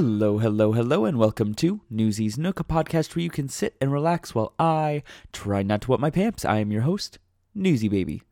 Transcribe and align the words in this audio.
Hello, 0.00 0.38
hello, 0.38 0.72
hello, 0.72 1.04
and 1.04 1.18
welcome 1.18 1.52
to 1.56 1.82
Newsy's 1.90 2.38
Nook, 2.38 2.58
a 2.58 2.64
podcast 2.64 3.14
where 3.14 3.22
you 3.22 3.28
can 3.28 3.50
sit 3.50 3.76
and 3.82 3.92
relax 3.92 4.34
while 4.34 4.54
I 4.58 5.02
try 5.30 5.62
not 5.62 5.82
to 5.82 5.90
wet 5.90 6.00
my 6.00 6.08
pants. 6.08 6.42
I 6.42 6.60
am 6.60 6.72
your 6.72 6.80
host, 6.80 7.18
Newsy 7.54 7.86
Baby. 7.86 8.22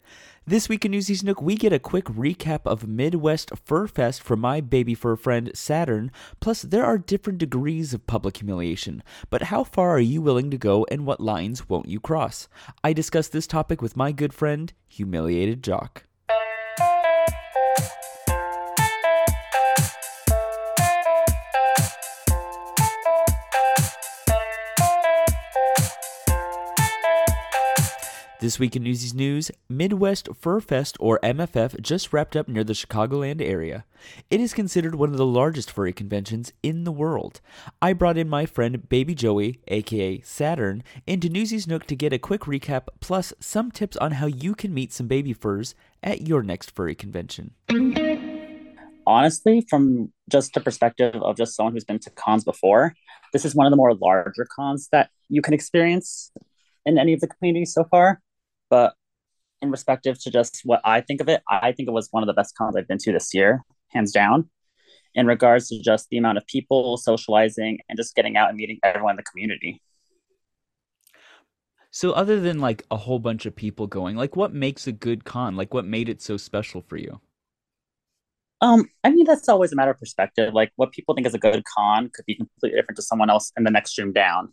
This 0.46 0.70
week 0.70 0.86
in 0.86 0.92
Newsy's 0.92 1.22
Nook, 1.22 1.42
we 1.42 1.56
get 1.56 1.74
a 1.74 1.78
quick 1.78 2.06
recap 2.06 2.60
of 2.64 2.88
Midwest 2.88 3.50
Fur 3.66 3.86
Fest 3.86 4.22
from 4.22 4.40
my 4.40 4.62
baby 4.62 4.94
fur 4.94 5.14
friend 5.14 5.50
Saturn. 5.52 6.10
Plus, 6.40 6.62
there 6.62 6.86
are 6.86 6.96
different 6.96 7.38
degrees 7.38 7.92
of 7.92 8.06
public 8.06 8.38
humiliation. 8.38 9.02
But 9.28 9.42
how 9.42 9.62
far 9.62 9.90
are 9.90 10.00
you 10.00 10.22
willing 10.22 10.50
to 10.50 10.56
go, 10.56 10.86
and 10.90 11.04
what 11.04 11.20
lines 11.20 11.68
won't 11.68 11.90
you 11.90 12.00
cross? 12.00 12.48
I 12.82 12.94
discuss 12.94 13.28
this 13.28 13.46
topic 13.46 13.82
with 13.82 13.94
my 13.94 14.10
good 14.10 14.32
friend, 14.32 14.72
Humiliated 14.86 15.62
Jock. 15.62 16.07
This 28.40 28.60
week 28.60 28.76
in 28.76 28.84
Newsies 28.84 29.14
News, 29.14 29.50
Midwest 29.68 30.28
Fur 30.32 30.60
Fest 30.60 30.96
or 31.00 31.18
MFF 31.24 31.80
just 31.80 32.12
wrapped 32.12 32.36
up 32.36 32.46
near 32.46 32.62
the 32.62 32.72
Chicagoland 32.72 33.42
area. 33.42 33.84
It 34.30 34.40
is 34.40 34.54
considered 34.54 34.94
one 34.94 35.10
of 35.10 35.16
the 35.16 35.26
largest 35.26 35.72
furry 35.72 35.92
conventions 35.92 36.52
in 36.62 36.84
the 36.84 36.92
world. 36.92 37.40
I 37.82 37.94
brought 37.94 38.16
in 38.16 38.28
my 38.28 38.46
friend 38.46 38.88
Baby 38.88 39.16
Joey, 39.16 39.58
aka 39.66 40.20
Saturn, 40.20 40.84
into 41.04 41.28
Newsies 41.28 41.66
Nook 41.66 41.88
to 41.88 41.96
get 41.96 42.12
a 42.12 42.18
quick 42.20 42.42
recap 42.42 42.86
plus 43.00 43.32
some 43.40 43.72
tips 43.72 43.96
on 43.96 44.12
how 44.12 44.26
you 44.26 44.54
can 44.54 44.72
meet 44.72 44.92
some 44.92 45.08
baby 45.08 45.32
furs 45.32 45.74
at 46.00 46.28
your 46.28 46.44
next 46.44 46.76
furry 46.76 46.94
convention. 46.94 47.54
Honestly, 49.04 49.66
from 49.68 50.12
just 50.30 50.54
the 50.54 50.60
perspective 50.60 51.16
of 51.16 51.36
just 51.36 51.56
someone 51.56 51.72
who's 51.72 51.82
been 51.82 51.98
to 51.98 52.10
cons 52.10 52.44
before, 52.44 52.94
this 53.32 53.44
is 53.44 53.56
one 53.56 53.66
of 53.66 53.72
the 53.72 53.76
more 53.76 53.94
larger 53.94 54.46
cons 54.54 54.88
that 54.92 55.10
you 55.28 55.42
can 55.42 55.54
experience 55.54 56.30
in 56.86 56.98
any 56.98 57.12
of 57.12 57.20
the 57.20 57.26
communities 57.26 57.74
so 57.74 57.82
far 57.82 58.20
but 58.70 58.94
in 59.60 59.70
respective 59.70 60.18
to 60.20 60.30
just 60.30 60.62
what 60.64 60.80
I 60.84 61.00
think 61.00 61.20
of 61.20 61.28
it, 61.28 61.42
I 61.48 61.72
think 61.72 61.88
it 61.88 61.92
was 61.92 62.08
one 62.10 62.22
of 62.22 62.26
the 62.26 62.32
best 62.32 62.56
cons 62.56 62.76
I've 62.76 62.88
been 62.88 62.98
to 62.98 63.12
this 63.12 63.34
year, 63.34 63.62
hands 63.88 64.12
down. 64.12 64.50
In 65.14 65.26
regards 65.26 65.68
to 65.68 65.82
just 65.82 66.08
the 66.10 66.18
amount 66.18 66.38
of 66.38 66.46
people 66.46 66.96
socializing 66.96 67.78
and 67.88 67.96
just 67.96 68.14
getting 68.14 68.36
out 68.36 68.50
and 68.50 68.58
meeting 68.58 68.78
everyone 68.84 69.12
in 69.12 69.16
the 69.16 69.22
community. 69.24 69.82
So, 71.90 72.12
other 72.12 72.38
than 72.40 72.60
like 72.60 72.84
a 72.90 72.96
whole 72.96 73.18
bunch 73.18 73.46
of 73.46 73.56
people 73.56 73.86
going, 73.86 74.16
like 74.16 74.36
what 74.36 74.52
makes 74.52 74.86
a 74.86 74.92
good 74.92 75.24
con? 75.24 75.56
Like, 75.56 75.72
what 75.74 75.86
made 75.86 76.08
it 76.08 76.22
so 76.22 76.36
special 76.36 76.82
for 76.82 76.98
you? 76.98 77.20
Um, 78.60 78.88
I 79.02 79.10
mean, 79.10 79.24
that's 79.24 79.48
always 79.48 79.72
a 79.72 79.76
matter 79.76 79.92
of 79.92 79.98
perspective. 79.98 80.52
Like, 80.52 80.72
what 80.76 80.92
people 80.92 81.14
think 81.14 81.26
is 81.26 81.34
a 81.34 81.38
good 81.38 81.64
con 81.64 82.10
could 82.14 82.26
be 82.26 82.36
completely 82.36 82.78
different 82.78 82.96
to 82.96 83.02
someone 83.02 83.30
else 83.30 83.50
in 83.56 83.64
the 83.64 83.70
next 83.70 83.96
room 83.98 84.12
down 84.12 84.52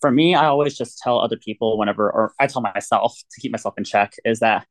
for 0.00 0.10
me, 0.10 0.34
I 0.34 0.46
always 0.46 0.76
just 0.76 0.98
tell 0.98 1.20
other 1.20 1.36
people 1.36 1.78
whenever, 1.78 2.10
or 2.10 2.32
I 2.40 2.46
tell 2.46 2.62
myself 2.62 3.18
to 3.30 3.40
keep 3.40 3.52
myself 3.52 3.74
in 3.76 3.84
check, 3.84 4.14
is 4.24 4.40
that 4.40 4.66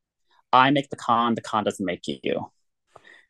I 0.52 0.72
make 0.72 0.90
the 0.90 0.96
con, 0.96 1.36
the 1.36 1.42
con 1.42 1.64
doesn't 1.64 1.86
make 1.86 2.08
you. 2.08 2.52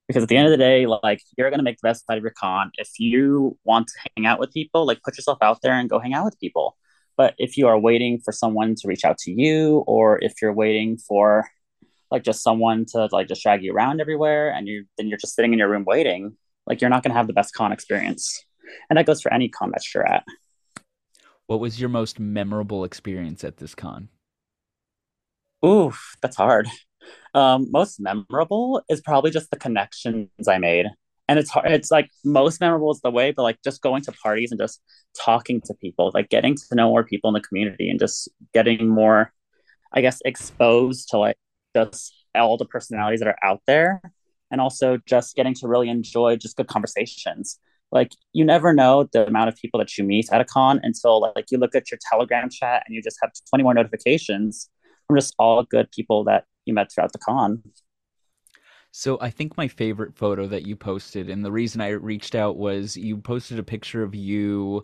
Because 0.07 0.23
at 0.23 0.29
the 0.29 0.37
end 0.37 0.47
of 0.47 0.51
the 0.51 0.57
day, 0.57 0.87
like 0.87 1.21
you're 1.37 1.51
gonna 1.51 1.63
make 1.63 1.77
the 1.77 1.87
best 1.87 2.05
out 2.09 2.17
of 2.17 2.23
your 2.23 2.33
con. 2.35 2.71
If 2.77 2.99
you 2.99 3.57
want 3.63 3.87
to 3.87 3.93
hang 4.15 4.25
out 4.25 4.39
with 4.39 4.51
people, 4.51 4.85
like 4.85 5.03
put 5.03 5.17
yourself 5.17 5.37
out 5.41 5.61
there 5.61 5.73
and 5.73 5.89
go 5.89 5.99
hang 5.99 6.13
out 6.13 6.25
with 6.25 6.39
people. 6.39 6.75
But 7.15 7.35
if 7.37 7.57
you 7.57 7.67
are 7.67 7.77
waiting 7.77 8.19
for 8.19 8.31
someone 8.31 8.75
to 8.75 8.87
reach 8.87 9.05
out 9.05 9.17
to 9.19 9.31
you, 9.31 9.83
or 9.85 10.17
if 10.23 10.41
you're 10.41 10.53
waiting 10.53 10.97
for 10.97 11.47
like 12.09 12.23
just 12.23 12.41
someone 12.41 12.85
to 12.93 13.07
like 13.11 13.27
just 13.27 13.43
drag 13.43 13.61
you 13.63 13.73
around 13.73 14.01
everywhere, 14.01 14.51
and 14.51 14.67
you 14.67 14.85
then 14.97 15.09
you're 15.09 15.17
just 15.19 15.35
sitting 15.35 15.53
in 15.53 15.59
your 15.59 15.69
room 15.69 15.83
waiting, 15.85 16.37
like 16.65 16.81
you're 16.81 16.89
not 16.89 17.03
gonna 17.03 17.13
have 17.13 17.27
the 17.27 17.33
best 17.33 17.53
con 17.53 17.71
experience. 17.71 18.43
And 18.89 18.97
that 18.97 19.05
goes 19.05 19.21
for 19.21 19.31
any 19.33 19.49
con 19.49 19.71
that 19.71 19.83
you're 19.93 20.07
at. 20.07 20.23
What 21.49 21.59
was 21.59 21.79
your 21.79 21.89
most 21.89 22.19
memorable 22.19 22.83
experience 22.83 23.43
at 23.43 23.57
this 23.57 23.73
con? 23.73 24.09
Oof, 25.65 26.15
that's 26.21 26.35
hard. 26.35 26.67
Um, 27.33 27.71
most 27.71 27.99
memorable 27.99 28.83
is 28.87 29.01
probably 29.01 29.31
just 29.31 29.49
the 29.49 29.57
connections 29.57 30.29
I 30.47 30.59
made. 30.59 30.85
And 31.27 31.39
it's 31.39 31.49
hard, 31.49 31.71
it's 31.71 31.89
like 31.89 32.11
most 32.23 32.61
memorable 32.61 32.91
is 32.91 33.01
the 33.01 33.09
way, 33.09 33.31
but 33.31 33.41
like 33.41 33.57
just 33.63 33.81
going 33.81 34.03
to 34.03 34.11
parties 34.11 34.51
and 34.51 34.59
just 34.59 34.79
talking 35.17 35.59
to 35.61 35.73
people, 35.73 36.11
like 36.13 36.29
getting 36.29 36.55
to 36.55 36.75
know 36.75 36.89
more 36.89 37.03
people 37.03 37.29
in 37.29 37.33
the 37.33 37.41
community 37.41 37.89
and 37.89 37.99
just 37.99 38.29
getting 38.53 38.87
more, 38.87 39.33
I 39.91 40.01
guess, 40.01 40.21
exposed 40.25 41.09
to 41.09 41.17
like 41.17 41.37
just 41.75 42.13
all 42.35 42.57
the 42.57 42.65
personalities 42.65 43.21
that 43.21 43.27
are 43.27 43.39
out 43.43 43.63
there. 43.65 44.03
And 44.51 44.61
also 44.61 44.99
just 45.07 45.35
getting 45.35 45.55
to 45.55 45.67
really 45.67 45.89
enjoy 45.89 46.35
just 46.35 46.57
good 46.57 46.67
conversations 46.67 47.59
like 47.91 48.11
you 48.33 48.45
never 48.45 48.73
know 48.73 49.07
the 49.13 49.25
amount 49.27 49.49
of 49.49 49.55
people 49.55 49.79
that 49.79 49.97
you 49.97 50.03
meet 50.03 50.27
at 50.31 50.41
a 50.41 50.45
con 50.45 50.79
until 50.83 51.21
like 51.35 51.45
you 51.49 51.57
look 51.57 51.75
at 51.75 51.89
your 51.89 51.99
telegram 52.09 52.49
chat 52.49 52.83
and 52.85 52.95
you 52.95 53.01
just 53.01 53.17
have 53.21 53.31
20 53.49 53.63
more 53.63 53.73
notifications 53.73 54.69
from 55.07 55.17
just 55.17 55.33
all 55.39 55.63
good 55.63 55.89
people 55.91 56.23
that 56.23 56.45
you 56.65 56.73
met 56.73 56.91
throughout 56.91 57.11
the 57.11 57.19
con. 57.19 57.63
So 58.91 59.17
i 59.21 59.29
think 59.29 59.55
my 59.57 59.67
favorite 59.67 60.15
photo 60.15 60.47
that 60.47 60.65
you 60.65 60.75
posted 60.75 61.29
and 61.29 61.45
the 61.45 61.51
reason 61.51 61.79
i 61.79 61.89
reached 61.89 62.33
out 62.33 62.57
was 62.57 62.97
you 62.97 63.17
posted 63.17 63.59
a 63.59 63.63
picture 63.63 64.01
of 64.01 64.15
you 64.15 64.83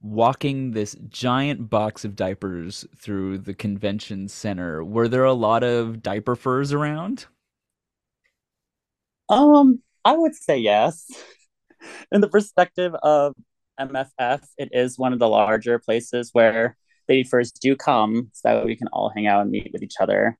walking 0.00 0.70
this 0.70 0.96
giant 1.08 1.70
box 1.70 2.04
of 2.04 2.14
diapers 2.14 2.86
through 2.96 3.36
the 3.38 3.52
convention 3.52 4.28
center. 4.28 4.84
Were 4.84 5.08
there 5.08 5.24
a 5.24 5.32
lot 5.32 5.64
of 5.64 6.02
diaper 6.02 6.36
furs 6.36 6.72
around? 6.72 7.26
Um 9.28 9.82
i 10.04 10.16
would 10.16 10.34
say 10.34 10.56
yes 10.56 11.10
in 12.12 12.20
the 12.20 12.28
perspective 12.28 12.94
of 13.02 13.34
MFF, 13.78 14.42
it 14.58 14.70
is 14.72 14.98
one 14.98 15.12
of 15.12 15.18
the 15.18 15.28
larger 15.28 15.78
places 15.78 16.30
where 16.32 16.76
they 17.06 17.22
first 17.22 17.60
do 17.60 17.74
come 17.76 18.30
so 18.34 18.48
that 18.48 18.66
we 18.66 18.76
can 18.76 18.88
all 18.88 19.10
hang 19.14 19.26
out 19.26 19.42
and 19.42 19.50
meet 19.50 19.70
with 19.72 19.82
each 19.82 19.96
other. 20.00 20.36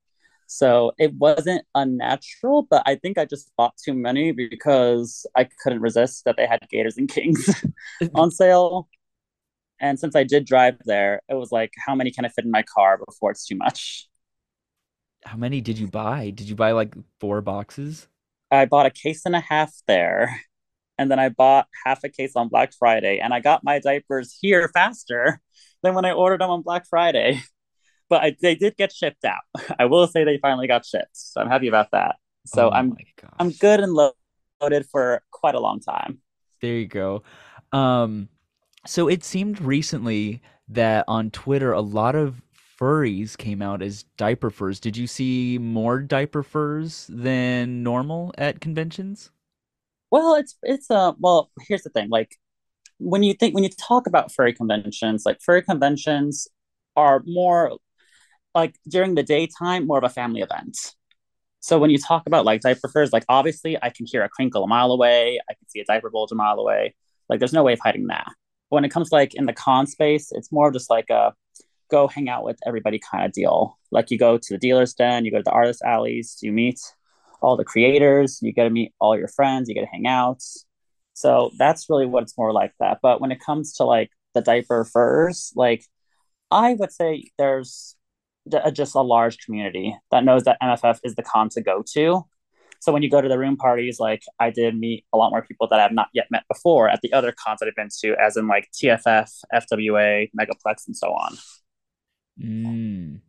So 0.47 0.93
it 0.97 1.13
wasn't 1.13 1.63
unnatural, 1.75 2.67
but 2.69 2.83
I 2.85 2.95
think 2.95 3.17
I 3.17 3.25
just 3.25 3.51
bought 3.55 3.77
too 3.77 3.93
many 3.93 4.31
because 4.31 5.27
I 5.35 5.47
couldn't 5.61 5.81
resist 5.81 6.25
that 6.25 6.37
they 6.37 6.47
had 6.47 6.59
Gators 6.71 6.97
and 6.97 7.07
Kings 7.07 7.63
on 8.15 8.31
sale. 8.31 8.89
And 9.79 9.99
since 9.99 10.15
I 10.15 10.23
did 10.23 10.45
drive 10.45 10.77
there, 10.85 11.21
it 11.29 11.35
was 11.35 11.51
like, 11.51 11.71
how 11.85 11.95
many 11.95 12.11
can 12.11 12.25
I 12.25 12.29
fit 12.29 12.45
in 12.45 12.51
my 12.51 12.63
car 12.63 12.97
before 12.97 13.31
it's 13.31 13.45
too 13.45 13.55
much? 13.55 14.07
How 15.23 15.37
many 15.37 15.61
did 15.61 15.77
you 15.77 15.87
buy? 15.87 16.31
Did 16.31 16.49
you 16.49 16.55
buy 16.55 16.71
like 16.71 16.95
four 17.19 17.41
boxes? 17.41 18.07
I 18.51 18.65
bought 18.65 18.87
a 18.87 18.91
case 18.91 19.21
and 19.25 19.35
a 19.35 19.41
half 19.41 19.71
there 19.87 20.41
and 20.99 21.09
then 21.09 21.17
I 21.17 21.29
bought 21.29 21.67
half 21.85 22.03
a 22.03 22.09
case 22.09 22.33
on 22.35 22.49
Black 22.49 22.73
Friday, 22.77 23.19
and 23.19 23.33
I 23.33 23.39
got 23.39 23.63
my 23.63 23.79
diapers 23.79 24.37
here 24.39 24.69
faster 24.73 25.39
than 25.81 25.95
when 25.95 26.03
I 26.05 26.11
ordered 26.11 26.41
them 26.41 26.51
on 26.51 26.61
Black 26.61 26.85
Friday. 26.87 27.41
But 28.09 28.23
I, 28.23 28.35
they 28.41 28.55
did 28.55 28.75
get 28.75 28.91
shipped 28.91 29.23
out. 29.23 29.41
I 29.79 29.85
will 29.85 30.07
say 30.07 30.23
they 30.23 30.39
finally 30.39 30.65
got 30.65 30.83
shipped, 30.83 31.15
so 31.15 31.41
I'm 31.41 31.47
happy 31.47 31.67
about 31.67 31.91
that. 31.91 32.15
So 32.43 32.69
oh 32.69 32.71
I'm 32.71 32.97
I'm 33.37 33.51
good 33.51 33.81
and 33.81 33.93
loaded 33.93 34.87
for 34.91 35.21
quite 35.29 35.53
a 35.53 35.59
long 35.59 35.79
time. 35.79 36.17
There 36.59 36.73
you 36.73 36.87
go. 36.87 37.21
Um, 37.71 38.29
so 38.87 39.07
it 39.07 39.23
seemed 39.23 39.61
recently 39.61 40.41
that 40.69 41.05
on 41.07 41.29
Twitter 41.29 41.71
a 41.71 41.81
lot 41.81 42.15
of 42.15 42.41
furries 42.81 43.37
came 43.37 43.61
out 43.61 43.83
as 43.83 44.05
diaper 44.17 44.49
furs. 44.49 44.79
Did 44.79 44.97
you 44.97 45.05
see 45.05 45.59
more 45.59 45.99
diaper 45.99 46.41
furs 46.41 47.05
than 47.09 47.83
normal 47.83 48.33
at 48.39 48.59
conventions? 48.59 49.29
Well, 50.11 50.35
it's 50.35 50.55
it's 50.63 50.89
uh 50.89 51.13
well, 51.19 51.51
here's 51.67 51.83
the 51.83 51.89
thing. 51.89 52.09
Like 52.09 52.35
when 52.99 53.23
you 53.23 53.33
think 53.33 53.55
when 53.55 53.63
you 53.63 53.69
talk 53.71 54.07
about 54.07 54.31
furry 54.33 54.53
conventions, 54.53 55.23
like 55.25 55.41
furry 55.41 55.61
conventions 55.63 56.47
are 56.95 57.23
more 57.27 57.77
like 58.55 58.75
during 58.89 59.15
the 59.15 59.23
daytime, 59.23 59.87
more 59.87 59.97
of 59.99 60.03
a 60.03 60.09
family 60.09 60.41
event. 60.41 60.77
So 61.61 61.79
when 61.79 61.91
you 61.91 61.97
talk 61.99 62.23
about 62.27 62.45
like 62.45 62.61
diaper 62.61 62.89
furs, 62.89 63.13
like 63.13 63.25
obviously 63.29 63.77
I 63.83 63.89
can 63.89 64.05
hear 64.07 64.23
a 64.23 64.29
crinkle 64.29 64.63
a 64.63 64.67
mile 64.67 64.91
away, 64.91 65.39
I 65.49 65.53
can 65.55 65.67
see 65.69 65.81
a 65.81 65.85
diaper 65.85 66.09
bulge 66.09 66.31
a 66.31 66.35
mile 66.35 66.59
away. 66.59 66.95
Like 67.29 67.39
there's 67.39 67.53
no 67.53 67.63
way 67.63 67.73
of 67.73 67.79
hiding 67.83 68.07
that. 68.07 68.27
But 68.69 68.75
When 68.77 68.85
it 68.85 68.89
comes 68.91 69.11
like 69.11 69.35
in 69.35 69.45
the 69.45 69.53
con 69.53 69.87
space, 69.87 70.31
it's 70.31 70.51
more 70.51 70.71
just 70.71 70.89
like 70.89 71.09
a 71.09 71.33
go 71.91 72.07
hang 72.07 72.29
out 72.29 72.43
with 72.45 72.59
everybody 72.67 72.99
kind 72.99 73.25
of 73.25 73.33
deal. 73.33 73.77
Like 73.91 74.11
you 74.11 74.17
go 74.19 74.37
to 74.37 74.53
the 74.53 74.59
dealer's 74.59 74.93
den, 74.93 75.25
you 75.25 75.31
go 75.31 75.37
to 75.39 75.43
the 75.43 75.51
artist 75.51 75.81
alleys, 75.83 76.37
you 76.41 76.51
meet 76.53 76.79
all 77.41 77.57
the 77.57 77.65
creators, 77.65 78.39
you 78.41 78.51
get 78.53 78.65
to 78.65 78.69
meet 78.69 78.93
all 78.99 79.17
your 79.17 79.27
friends, 79.27 79.67
you 79.67 79.75
get 79.75 79.81
to 79.81 79.87
hang 79.87 80.07
out. 80.07 80.43
So 81.13 81.51
that's 81.57 81.89
really 81.89 82.05
what 82.05 82.23
it's 82.23 82.37
more 82.37 82.53
like 82.53 82.73
that. 82.79 82.99
But 83.01 83.19
when 83.19 83.31
it 83.31 83.39
comes 83.39 83.73
to 83.75 83.83
like 83.83 84.11
the 84.33 84.41
diaper 84.41 84.85
furs, 84.85 85.51
like 85.55 85.83
I 86.51 86.73
would 86.73 86.91
say 86.91 87.31
there's 87.37 87.95
just 88.73 88.95
a 88.95 89.01
large 89.01 89.37
community 89.39 89.95
that 90.11 90.23
knows 90.23 90.45
that 90.45 90.57
MFF 90.61 90.99
is 91.03 91.15
the 91.15 91.23
con 91.23 91.49
to 91.49 91.61
go 91.61 91.83
to. 91.93 92.25
So 92.81 92.93
when 92.93 93.03
you 93.03 93.09
go 93.09 93.19
to 93.19 93.27
the 93.27 93.37
room 93.37 93.57
parties, 93.57 93.99
like 93.99 94.23
I 94.39 94.49
did 94.49 94.77
meet 94.77 95.05
a 95.11 95.17
lot 95.17 95.31
more 95.31 95.41
people 95.41 95.67
that 95.67 95.79
I 95.79 95.83
have 95.83 95.91
not 95.91 96.07
yet 96.13 96.27
met 96.31 96.43
before 96.47 96.87
at 96.89 97.01
the 97.01 97.11
other 97.11 97.33
cons 97.33 97.59
that 97.59 97.67
I've 97.67 97.75
been 97.75 97.89
to, 97.99 98.15
as 98.15 98.37
in 98.37 98.47
like 98.47 98.69
TFF, 98.71 99.29
FWA, 99.53 100.29
Megaplex, 100.39 100.87
and 100.87 100.95
so 100.95 101.07
on. 101.09 101.37
Mm. 102.41 103.19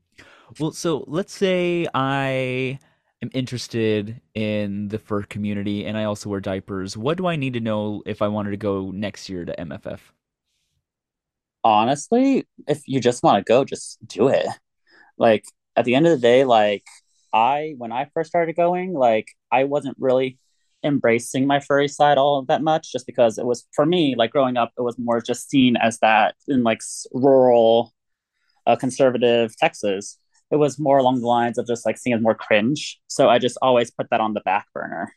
Well, 0.59 0.71
so 0.71 1.05
let's 1.09 1.35
say 1.35 1.87
I 1.93 2.79
am 3.23 3.31
interested 3.33 4.21
in 4.35 4.89
the 4.89 4.99
fur 4.99 5.23
community 5.23 5.87
and 5.87 5.97
I 5.97 6.05
also 6.05 6.31
wear 6.31 6.41
diapers, 6.41 6.97
what 6.97 7.19
do 7.19 7.27
I 7.27 7.37
need 7.37 7.55
to 7.55 7.61
know 7.61 8.03
if 8.07 8.23
I 8.23 8.29
wanted 8.29 8.51
to 8.51 8.57
go 8.57 8.91
next 8.91 9.29
year 9.29 9.45
to 9.45 9.61
MFF? 9.61 10.01
Honestly, 11.63 12.47
if 12.67 12.83
you 12.87 13.01
just 13.01 13.23
want 13.23 13.45
to 13.45 13.49
go, 13.49 13.65
just 13.65 13.99
do 14.07 14.29
it. 14.29 14.47
Like 15.19 15.45
at 15.77 15.85
the 15.85 15.95
end 15.95 16.07
of 16.07 16.13
the 16.13 16.19
day, 16.19 16.45
like 16.45 16.85
I 17.33 17.75
when 17.77 17.93
I 17.93 18.07
first 18.15 18.31
started 18.31 18.57
going, 18.57 18.95
like 18.95 19.29
I 19.53 19.65
wasn't 19.65 19.97
really 19.99 20.39
embracing 20.83 21.47
my 21.47 21.61
furry 21.61 21.89
side 21.89 22.19
all 22.19 22.43
that 22.43 22.63
much 22.63 22.91
just 22.91 23.07
because 23.07 23.39
it 23.39 23.45
was 23.45 23.67
for 23.73 23.85
me 23.85 24.15
like 24.17 24.31
growing 24.31 24.57
up 24.57 24.73
it 24.79 24.83
was 24.83 24.99
more 24.99 25.21
just 25.21 25.51
seen 25.51 25.77
as 25.77 25.99
that 25.99 26.35
in 26.49 26.63
like 26.63 26.81
rural 27.13 27.93
uh, 28.67 28.77
conservative 28.77 29.55
texas 29.59 30.17
it 30.51 30.57
was 30.57 30.79
more 30.79 30.99
along 30.99 31.21
the 31.21 31.27
lines 31.27 31.59
of 31.59 31.67
just 31.67 31.87
like 31.87 31.99
seeing 31.99 32.15
as 32.15 32.21
more 32.21 32.35
cringe 32.35 33.01
so 33.07 33.29
i 33.29 33.39
just 33.39 33.59
always 33.63 33.91
put 33.91 34.09
that 34.11 34.21
on 34.21 34.35
the 34.35 34.41
back 34.41 34.67
burner 34.75 35.15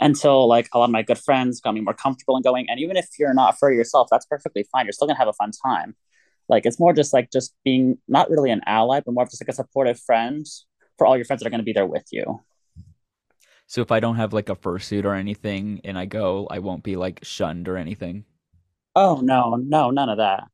until 0.00 0.46
like 0.46 0.68
a 0.72 0.78
lot 0.78 0.84
of 0.84 0.90
my 0.90 1.02
good 1.02 1.18
friends 1.18 1.60
got 1.60 1.74
me 1.74 1.80
more 1.80 1.94
comfortable 1.94 2.36
in 2.36 2.42
going 2.42 2.68
and 2.68 2.80
even 2.80 2.96
if 2.96 3.08
you're 3.18 3.34
not 3.34 3.58
furry 3.58 3.76
yourself 3.76 4.08
that's 4.10 4.26
perfectly 4.26 4.64
fine 4.72 4.86
you're 4.86 4.92
still 4.92 5.06
gonna 5.06 5.18
have 5.18 5.28
a 5.28 5.32
fun 5.32 5.50
time 5.64 5.94
like 6.48 6.66
it's 6.66 6.78
more 6.78 6.92
just 6.92 7.12
like 7.12 7.30
just 7.30 7.54
being 7.64 7.98
not 8.08 8.30
really 8.30 8.50
an 8.50 8.60
ally 8.66 9.00
but 9.00 9.12
more 9.12 9.24
of 9.24 9.30
just 9.30 9.42
like 9.42 9.48
a 9.48 9.52
supportive 9.52 9.98
friend 9.98 10.46
for 10.98 11.06
all 11.06 11.16
your 11.16 11.24
friends 11.24 11.40
that 11.40 11.46
are 11.46 11.50
going 11.50 11.60
to 11.60 11.64
be 11.64 11.74
there 11.74 11.86
with 11.86 12.06
you 12.10 12.40
so 13.66 13.80
if 13.80 13.90
I 13.90 14.00
don't 14.00 14.16
have 14.16 14.32
like 14.32 14.48
a 14.48 14.56
fursuit 14.56 15.04
or 15.04 15.14
anything 15.14 15.80
and 15.84 15.98
I 15.98 16.06
go, 16.06 16.46
I 16.48 16.60
won't 16.60 16.84
be 16.84 16.96
like 16.96 17.20
shunned 17.24 17.68
or 17.68 17.76
anything. 17.76 18.24
Oh 18.94 19.20
no, 19.22 19.56
no, 19.56 19.90
none 19.90 20.08
of 20.08 20.18
that. 20.18 20.44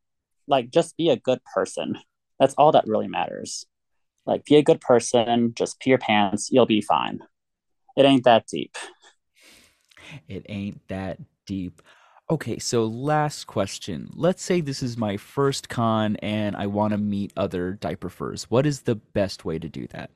Like 0.46 0.70
just 0.70 0.96
be 0.96 1.10
a 1.10 1.16
good 1.16 1.40
person. 1.54 1.98
That's 2.40 2.54
all 2.54 2.72
that 2.72 2.86
really 2.86 3.08
matters. 3.08 3.66
Like 4.26 4.44
be 4.44 4.56
a 4.56 4.62
good 4.62 4.80
person, 4.80 5.52
just 5.54 5.80
pee 5.80 5.90
your 5.90 5.98
pants, 5.98 6.50
you'll 6.50 6.66
be 6.66 6.80
fine. 6.80 7.20
It 7.96 8.04
ain't 8.04 8.24
that 8.24 8.46
deep. 8.46 8.76
It 10.28 10.46
ain't 10.48 10.86
that 10.88 11.18
deep. 11.46 11.82
Okay, 12.30 12.58
so 12.58 12.86
last 12.86 13.46
question. 13.46 14.08
Let's 14.14 14.42
say 14.42 14.60
this 14.60 14.82
is 14.82 14.96
my 14.96 15.16
first 15.16 15.68
con 15.68 16.16
and 16.16 16.56
I 16.56 16.66
want 16.66 16.92
to 16.92 16.98
meet 16.98 17.32
other 17.36 17.72
diaper 17.72 18.08
furs. 18.08 18.44
What 18.44 18.64
is 18.64 18.82
the 18.82 18.94
best 18.94 19.44
way 19.44 19.58
to 19.58 19.68
do 19.68 19.86
that? 19.88 20.10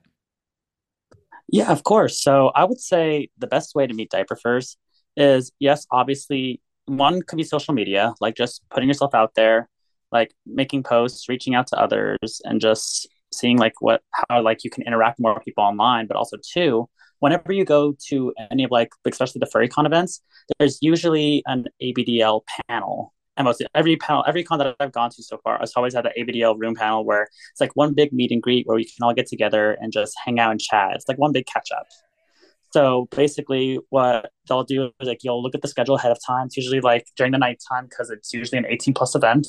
Yeah, 1.48 1.70
of 1.70 1.82
course. 1.82 2.20
So 2.20 2.48
I 2.54 2.64
would 2.64 2.80
say 2.80 3.30
the 3.38 3.46
best 3.46 3.74
way 3.74 3.86
to 3.86 3.94
meet 3.94 4.10
diaper 4.10 4.36
furs 4.36 4.76
is 5.16 5.52
yes, 5.58 5.86
obviously 5.90 6.60
one 6.86 7.22
could 7.22 7.36
be 7.36 7.44
social 7.44 7.74
media, 7.74 8.14
like 8.20 8.36
just 8.36 8.62
putting 8.70 8.88
yourself 8.88 9.14
out 9.14 9.34
there, 9.34 9.68
like 10.10 10.34
making 10.46 10.84
posts, 10.84 11.28
reaching 11.28 11.54
out 11.54 11.66
to 11.68 11.76
others, 11.78 12.40
and 12.44 12.60
just 12.60 13.08
seeing 13.36 13.58
like 13.58 13.74
what 13.80 14.02
how 14.12 14.42
like 14.42 14.64
you 14.64 14.70
can 14.70 14.82
interact 14.84 15.20
more 15.20 15.34
with 15.34 15.44
people 15.44 15.64
online. 15.64 16.06
But 16.06 16.16
also 16.16 16.36
two, 16.42 16.88
whenever 17.20 17.52
you 17.52 17.64
go 17.64 17.94
to 18.08 18.32
any 18.50 18.64
of 18.64 18.70
like 18.70 18.90
especially 19.06 19.40
the 19.40 19.46
furry 19.46 19.68
con 19.68 19.86
events, 19.86 20.22
there's 20.58 20.78
usually 20.80 21.42
an 21.46 21.66
ABDL 21.82 22.42
panel 22.68 23.12
and 23.36 23.44
most 23.44 23.62
every 23.74 23.96
panel, 23.96 24.24
every 24.26 24.42
con 24.42 24.58
that 24.58 24.74
I've 24.80 24.92
gone 24.92 25.10
to 25.10 25.22
so 25.22 25.38
far, 25.44 25.60
I've 25.60 25.68
always 25.76 25.94
had 25.94 26.04
the 26.04 26.12
ABDL 26.18 26.58
room 26.58 26.74
panel 26.74 27.04
where 27.04 27.28
it's 27.52 27.60
like 27.60 27.72
one 27.74 27.92
big 27.92 28.12
meet 28.12 28.32
and 28.32 28.42
greet 28.42 28.66
where 28.66 28.76
we 28.76 28.84
can 28.84 29.02
all 29.02 29.12
get 29.12 29.26
together 29.26 29.76
and 29.80 29.92
just 29.92 30.14
hang 30.24 30.38
out 30.38 30.50
and 30.50 30.60
chat. 30.60 30.92
It's 30.94 31.08
like 31.08 31.18
one 31.18 31.32
big 31.32 31.46
catch 31.46 31.70
up. 31.70 31.86
So 32.72 33.08
basically, 33.14 33.78
what 33.90 34.30
they'll 34.48 34.64
do 34.64 34.90
is 35.00 35.08
like 35.08 35.22
you'll 35.22 35.42
look 35.42 35.54
at 35.54 35.62
the 35.62 35.68
schedule 35.68 35.96
ahead 35.96 36.12
of 36.12 36.18
time. 36.26 36.46
It's 36.46 36.56
usually 36.56 36.80
like 36.80 37.06
during 37.16 37.32
the 37.32 37.38
nighttime 37.38 37.86
because 37.88 38.10
it's 38.10 38.32
usually 38.32 38.58
an 38.58 38.66
18 38.66 38.94
plus 38.94 39.14
event, 39.14 39.46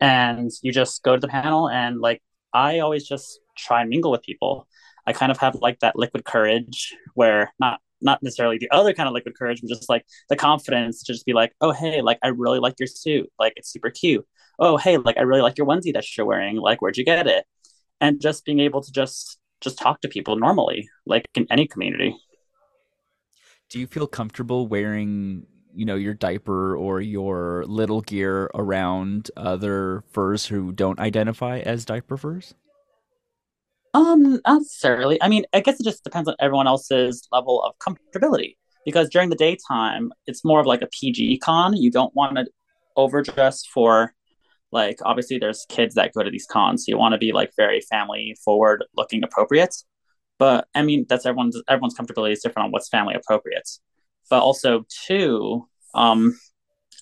and 0.00 0.50
you 0.62 0.72
just 0.72 1.02
go 1.02 1.14
to 1.14 1.20
the 1.20 1.28
panel 1.28 1.68
and 1.68 2.00
like 2.00 2.22
I 2.54 2.80
always 2.80 3.06
just 3.06 3.40
try 3.56 3.80
and 3.80 3.90
mingle 3.90 4.10
with 4.10 4.22
people. 4.22 4.66
I 5.06 5.12
kind 5.12 5.32
of 5.32 5.38
have 5.38 5.56
like 5.56 5.80
that 5.80 5.96
liquid 5.96 6.24
courage 6.24 6.94
where 7.14 7.52
not 7.58 7.80
not 8.00 8.22
necessarily 8.22 8.58
the 8.58 8.70
other 8.70 8.92
kind 8.92 9.08
of 9.08 9.14
liquid 9.14 9.36
courage, 9.38 9.60
but 9.60 9.68
just 9.68 9.88
like 9.88 10.04
the 10.28 10.36
confidence 10.36 11.04
to 11.04 11.12
just 11.12 11.24
be 11.24 11.32
like, 11.32 11.52
oh 11.60 11.70
hey, 11.70 12.02
like 12.02 12.18
I 12.22 12.28
really 12.28 12.58
like 12.58 12.74
your 12.78 12.88
suit, 12.88 13.30
like 13.38 13.52
it's 13.56 13.70
super 13.70 13.90
cute. 13.90 14.26
Oh 14.58 14.76
hey, 14.76 14.96
like 14.96 15.16
I 15.18 15.22
really 15.22 15.42
like 15.42 15.58
your 15.58 15.66
onesie 15.66 15.94
that 15.94 16.04
you're 16.16 16.26
wearing, 16.26 16.56
like 16.56 16.82
where'd 16.82 16.96
you 16.96 17.04
get 17.04 17.26
it? 17.26 17.44
And 18.00 18.20
just 18.20 18.44
being 18.44 18.60
able 18.60 18.82
to 18.82 18.92
just 18.92 19.38
just 19.60 19.78
talk 19.78 20.00
to 20.00 20.08
people 20.08 20.36
normally, 20.36 20.88
like 21.06 21.28
in 21.34 21.46
any 21.50 21.66
community. 21.66 22.16
Do 23.70 23.78
you 23.78 23.86
feel 23.86 24.06
comfortable 24.06 24.66
wearing, 24.66 25.46
you 25.74 25.84
know, 25.84 25.94
your 25.94 26.14
diaper 26.14 26.76
or 26.76 27.00
your 27.00 27.64
little 27.66 28.00
gear 28.00 28.50
around 28.54 29.30
other 29.36 30.04
furs 30.10 30.46
who 30.46 30.72
don't 30.72 30.98
identify 30.98 31.58
as 31.58 31.84
diaper 31.84 32.16
furs? 32.16 32.54
Um, 33.94 34.40
not 34.46 34.60
necessarily. 34.60 35.22
I 35.22 35.28
mean, 35.28 35.44
I 35.52 35.60
guess 35.60 35.78
it 35.78 35.84
just 35.84 36.04
depends 36.04 36.28
on 36.28 36.34
everyone 36.40 36.66
else's 36.66 37.26
level 37.30 37.62
of 37.62 37.74
comfortability. 37.78 38.56
Because 38.84 39.08
during 39.08 39.30
the 39.30 39.36
daytime, 39.36 40.12
it's 40.26 40.44
more 40.44 40.58
of 40.58 40.66
like 40.66 40.82
a 40.82 40.88
PG 40.88 41.38
con. 41.38 41.76
You 41.76 41.90
don't 41.90 42.14
want 42.16 42.36
to 42.36 42.46
overdress 42.96 43.64
for, 43.64 44.12
like, 44.72 44.98
obviously 45.04 45.38
there's 45.38 45.64
kids 45.68 45.94
that 45.94 46.12
go 46.12 46.22
to 46.24 46.30
these 46.30 46.46
cons, 46.46 46.84
so 46.84 46.90
you 46.90 46.98
want 46.98 47.12
to 47.12 47.18
be 47.18 47.32
like 47.32 47.52
very 47.56 47.80
family 47.82 48.36
forward 48.44 48.84
looking 48.96 49.22
appropriate. 49.22 49.74
But 50.38 50.66
I 50.74 50.82
mean, 50.82 51.06
that's 51.08 51.26
everyone's 51.26 51.62
everyone's 51.68 51.96
comfortability 51.96 52.32
is 52.32 52.40
different 52.40 52.66
on 52.66 52.72
what's 52.72 52.88
family 52.88 53.14
appropriate. 53.14 53.68
But 54.32 54.40
also, 54.40 54.86
too, 55.06 55.68
um, 55.94 56.40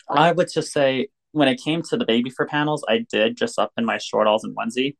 I 0.08 0.32
would 0.32 0.48
just 0.52 0.72
say 0.72 1.10
when 1.30 1.46
it 1.46 1.62
came 1.62 1.80
to 1.82 1.96
the 1.96 2.04
baby 2.04 2.28
fur 2.28 2.44
panels, 2.46 2.84
I 2.88 3.06
did 3.08 3.36
just 3.36 3.56
up 3.56 3.70
in 3.78 3.84
my 3.84 3.98
shortalls 3.98 4.40
and 4.42 4.56
onesie 4.56 4.96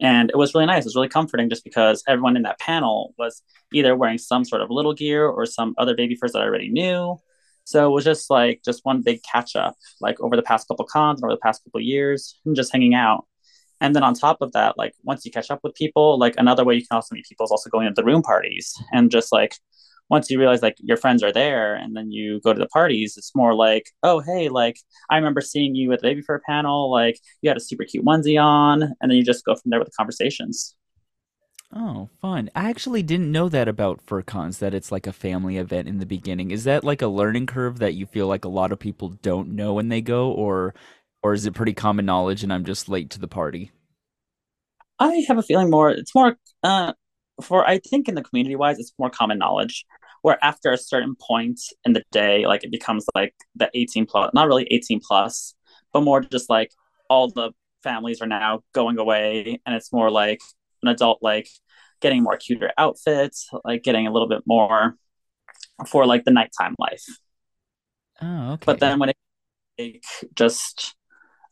and 0.00 0.30
it 0.30 0.36
was 0.36 0.54
really 0.54 0.66
nice. 0.66 0.84
It 0.84 0.86
was 0.86 0.96
really 0.96 1.08
comforting 1.08 1.48
just 1.48 1.64
because 1.64 2.02
everyone 2.06 2.36
in 2.36 2.42
that 2.42 2.58
panel 2.58 3.14
was 3.18 3.42
either 3.72 3.96
wearing 3.96 4.18
some 4.18 4.44
sort 4.44 4.62
of 4.62 4.70
little 4.70 4.94
gear 4.94 5.26
or 5.26 5.46
some 5.46 5.74
other 5.78 5.94
baby 5.94 6.14
furs 6.14 6.32
that 6.32 6.42
I 6.42 6.44
already 6.44 6.68
knew. 6.68 7.18
So 7.64 7.86
it 7.86 7.94
was 7.94 8.04
just 8.04 8.30
like 8.30 8.60
just 8.64 8.84
one 8.84 9.02
big 9.02 9.20
catch 9.22 9.56
up, 9.56 9.74
like 10.00 10.20
over 10.20 10.36
the 10.36 10.42
past 10.42 10.68
couple 10.68 10.84
cons 10.84 11.20
and 11.20 11.24
over 11.24 11.34
the 11.34 11.40
past 11.40 11.64
couple 11.64 11.80
years, 11.80 12.38
and 12.44 12.54
just 12.54 12.72
hanging 12.72 12.94
out. 12.94 13.26
And 13.80 13.94
then 13.94 14.02
on 14.02 14.14
top 14.14 14.40
of 14.40 14.52
that, 14.52 14.78
like 14.78 14.94
once 15.02 15.24
you 15.24 15.30
catch 15.30 15.50
up 15.50 15.60
with 15.62 15.74
people, 15.74 16.18
like 16.18 16.34
another 16.38 16.64
way 16.64 16.74
you 16.74 16.86
can 16.86 16.94
also 16.94 17.14
meet 17.14 17.26
people 17.28 17.44
is 17.44 17.50
also 17.50 17.68
going 17.68 17.88
to 17.88 17.94
the 17.94 18.04
room 18.04 18.22
parties 18.22 18.74
and 18.92 19.10
just 19.10 19.32
like 19.32 19.56
once 20.08 20.30
you 20.30 20.38
realize 20.38 20.62
like 20.62 20.76
your 20.78 20.96
friends 20.96 21.22
are 21.22 21.32
there 21.32 21.74
and 21.74 21.96
then 21.96 22.10
you 22.10 22.40
go 22.40 22.52
to 22.52 22.58
the 22.58 22.68
parties, 22.68 23.16
it's 23.16 23.34
more 23.34 23.54
like, 23.54 23.90
oh 24.02 24.20
hey, 24.20 24.48
like 24.48 24.78
I 25.10 25.16
remember 25.16 25.40
seeing 25.40 25.74
you 25.74 25.92
at 25.92 26.00
the 26.00 26.08
baby 26.08 26.22
fur 26.22 26.40
panel, 26.46 26.90
like 26.90 27.18
you 27.42 27.50
had 27.50 27.56
a 27.56 27.60
super 27.60 27.84
cute 27.84 28.04
onesie 28.04 28.42
on, 28.42 28.82
and 28.82 29.10
then 29.10 29.16
you 29.16 29.24
just 29.24 29.44
go 29.44 29.54
from 29.54 29.70
there 29.70 29.80
with 29.80 29.88
the 29.88 29.94
conversations. 29.96 30.74
Oh, 31.74 32.08
fun. 32.20 32.48
I 32.54 32.70
actually 32.70 33.02
didn't 33.02 33.32
know 33.32 33.48
that 33.48 33.68
about 33.68 34.04
FurCons, 34.06 34.58
that 34.60 34.72
it's 34.72 34.92
like 34.92 35.06
a 35.06 35.12
family 35.12 35.56
event 35.56 35.88
in 35.88 35.98
the 35.98 36.06
beginning. 36.06 36.50
Is 36.50 36.64
that 36.64 36.84
like 36.84 37.02
a 37.02 37.08
learning 37.08 37.46
curve 37.46 37.80
that 37.80 37.94
you 37.94 38.06
feel 38.06 38.28
like 38.28 38.44
a 38.44 38.48
lot 38.48 38.72
of 38.72 38.78
people 38.78 39.10
don't 39.10 39.50
know 39.50 39.74
when 39.74 39.88
they 39.88 40.00
go, 40.00 40.30
or 40.30 40.74
or 41.22 41.32
is 41.34 41.44
it 41.44 41.54
pretty 41.54 41.74
common 41.74 42.06
knowledge 42.06 42.42
and 42.44 42.52
I'm 42.52 42.64
just 42.64 42.88
late 42.88 43.10
to 43.10 43.20
the 43.20 43.28
party? 43.28 43.72
I 44.98 45.24
have 45.28 45.38
a 45.38 45.42
feeling 45.42 45.70
more 45.70 45.90
it's 45.90 46.14
more 46.14 46.36
uh 46.62 46.92
for 47.42 47.66
I 47.68 47.78
think 47.78 48.08
in 48.08 48.14
the 48.14 48.22
community 48.22 48.56
wise, 48.56 48.78
it's 48.78 48.92
more 48.98 49.10
common 49.10 49.38
knowledge. 49.38 49.84
Where 50.22 50.42
after 50.42 50.72
a 50.72 50.78
certain 50.78 51.14
point 51.14 51.60
in 51.84 51.92
the 51.92 52.02
day, 52.10 52.46
like 52.46 52.64
it 52.64 52.72
becomes 52.72 53.06
like 53.14 53.34
the 53.54 53.70
18 53.74 54.06
plus, 54.06 54.32
not 54.34 54.48
really 54.48 54.66
18 54.70 55.00
plus, 55.06 55.54
but 55.92 56.00
more 56.00 56.20
just 56.20 56.50
like 56.50 56.72
all 57.08 57.30
the 57.30 57.52
families 57.82 58.20
are 58.20 58.26
now 58.26 58.62
going 58.72 58.98
away, 58.98 59.60
and 59.64 59.74
it's 59.76 59.92
more 59.92 60.10
like 60.10 60.40
an 60.82 60.88
adult 60.88 61.18
like 61.22 61.48
getting 62.00 62.22
more 62.22 62.36
cuter 62.36 62.72
outfits, 62.76 63.48
like 63.64 63.82
getting 63.82 64.06
a 64.06 64.12
little 64.12 64.28
bit 64.28 64.42
more 64.46 64.96
for 65.86 66.06
like 66.06 66.24
the 66.24 66.30
nighttime 66.32 66.74
life. 66.78 67.04
Oh, 68.20 68.52
okay. 68.52 68.64
But 68.64 68.80
then 68.80 68.98
when 68.98 69.10
it 69.10 69.16
like, 69.78 70.04
just 70.34 70.94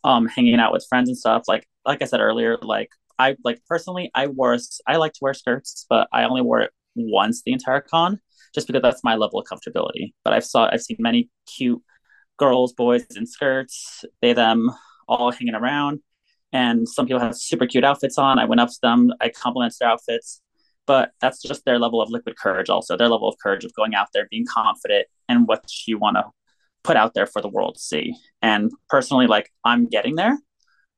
um 0.02 0.26
hanging 0.26 0.58
out 0.58 0.72
with 0.72 0.86
friends 0.88 1.08
and 1.08 1.16
stuff, 1.16 1.44
like 1.46 1.68
like 1.84 2.02
I 2.02 2.06
said 2.06 2.20
earlier, 2.20 2.56
like 2.60 2.90
I 3.18 3.36
like 3.44 3.60
personally, 3.68 4.10
I 4.14 4.26
wore 4.26 4.56
I 4.86 4.96
like 4.96 5.12
to 5.14 5.18
wear 5.22 5.34
skirts, 5.34 5.86
but 5.88 6.08
I 6.12 6.24
only 6.24 6.42
wore 6.42 6.60
it 6.60 6.70
once 6.94 7.42
the 7.42 7.52
entire 7.52 7.80
con, 7.80 8.20
just 8.54 8.66
because 8.66 8.82
that's 8.82 9.04
my 9.04 9.16
level 9.16 9.40
of 9.40 9.46
comfortability. 9.46 10.14
But 10.24 10.32
I've 10.32 10.44
saw 10.44 10.68
I've 10.70 10.82
seen 10.82 10.96
many 11.00 11.30
cute 11.46 11.82
girls, 12.38 12.72
boys 12.72 13.04
in 13.16 13.26
skirts, 13.26 14.04
they 14.20 14.32
them 14.32 14.70
all 15.08 15.30
hanging 15.30 15.54
around, 15.54 16.00
and 16.52 16.88
some 16.88 17.06
people 17.06 17.20
have 17.20 17.36
super 17.36 17.66
cute 17.66 17.84
outfits 17.84 18.18
on. 18.18 18.38
I 18.38 18.44
went 18.44 18.60
up 18.60 18.68
to 18.68 18.78
them, 18.82 19.12
I 19.20 19.28
complimented 19.28 19.78
their 19.80 19.90
outfits, 19.90 20.40
but 20.86 21.12
that's 21.20 21.42
just 21.42 21.64
their 21.64 21.78
level 21.78 22.00
of 22.00 22.10
liquid 22.10 22.36
courage. 22.36 22.70
Also, 22.70 22.96
their 22.96 23.08
level 23.08 23.28
of 23.28 23.36
courage 23.42 23.64
of 23.64 23.74
going 23.74 23.94
out 23.94 24.08
there, 24.12 24.26
being 24.30 24.46
confident 24.46 25.06
in 25.28 25.46
what 25.46 25.64
you 25.86 25.98
want 25.98 26.16
to 26.16 26.24
put 26.82 26.96
out 26.96 27.14
there 27.14 27.26
for 27.26 27.40
the 27.40 27.48
world 27.48 27.74
to 27.74 27.80
see. 27.80 28.14
And 28.42 28.70
personally, 28.88 29.26
like 29.26 29.50
I'm 29.64 29.86
getting 29.86 30.16
there 30.16 30.38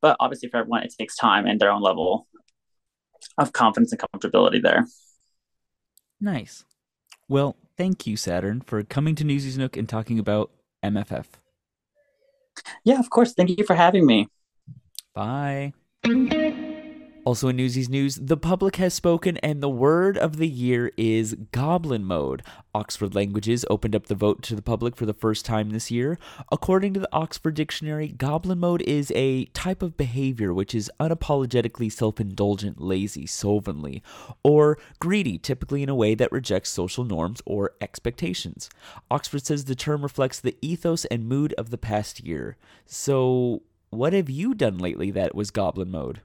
but 0.00 0.16
obviously, 0.20 0.48
for 0.48 0.58
everyone, 0.58 0.82
it 0.82 0.94
takes 0.98 1.16
time 1.16 1.46
and 1.46 1.60
their 1.60 1.70
own 1.70 1.82
level 1.82 2.26
of 3.38 3.52
confidence 3.52 3.92
and 3.92 4.00
comfortability 4.00 4.62
there. 4.62 4.86
Nice. 6.20 6.64
Well, 7.28 7.56
thank 7.76 8.06
you, 8.06 8.16
Saturn, 8.16 8.60
for 8.60 8.82
coming 8.82 9.14
to 9.16 9.24
Newsies 9.24 9.58
Nook 9.58 9.76
and 9.76 9.88
talking 9.88 10.18
about 10.18 10.50
MFF. 10.84 11.26
Yeah, 12.84 12.98
of 12.98 13.10
course. 13.10 13.34
Thank 13.34 13.56
you 13.58 13.64
for 13.64 13.74
having 13.74 14.06
me. 14.06 14.28
Bye. 15.14 15.72
Also 17.26 17.48
in 17.48 17.56
Newsies 17.56 17.88
News, 17.88 18.14
the 18.14 18.36
public 18.36 18.76
has 18.76 18.94
spoken 18.94 19.36
and 19.38 19.60
the 19.60 19.68
word 19.68 20.16
of 20.16 20.36
the 20.36 20.46
year 20.46 20.92
is 20.96 21.34
goblin 21.50 22.04
mode. 22.04 22.40
Oxford 22.72 23.16
Languages 23.16 23.64
opened 23.68 23.96
up 23.96 24.06
the 24.06 24.14
vote 24.14 24.44
to 24.44 24.54
the 24.54 24.62
public 24.62 24.94
for 24.94 25.06
the 25.06 25.12
first 25.12 25.44
time 25.44 25.70
this 25.70 25.90
year. 25.90 26.20
According 26.52 26.94
to 26.94 27.00
the 27.00 27.08
Oxford 27.12 27.54
Dictionary, 27.54 28.06
goblin 28.06 28.60
mode 28.60 28.80
is 28.82 29.10
a 29.16 29.46
type 29.46 29.82
of 29.82 29.96
behavior 29.96 30.54
which 30.54 30.72
is 30.72 30.88
unapologetically 31.00 31.90
self 31.90 32.20
indulgent, 32.20 32.80
lazy, 32.80 33.26
slovenly, 33.26 34.04
or 34.44 34.78
greedy, 35.00 35.36
typically 35.36 35.82
in 35.82 35.88
a 35.88 35.96
way 35.96 36.14
that 36.14 36.30
rejects 36.30 36.70
social 36.70 37.02
norms 37.02 37.42
or 37.44 37.72
expectations. 37.80 38.70
Oxford 39.10 39.44
says 39.44 39.64
the 39.64 39.74
term 39.74 40.02
reflects 40.02 40.38
the 40.38 40.56
ethos 40.62 41.04
and 41.06 41.28
mood 41.28 41.54
of 41.54 41.70
the 41.70 41.78
past 41.78 42.20
year. 42.20 42.56
So, 42.84 43.62
what 43.90 44.12
have 44.12 44.30
you 44.30 44.54
done 44.54 44.78
lately 44.78 45.10
that 45.10 45.34
was 45.34 45.50
goblin 45.50 45.90
mode? 45.90 46.20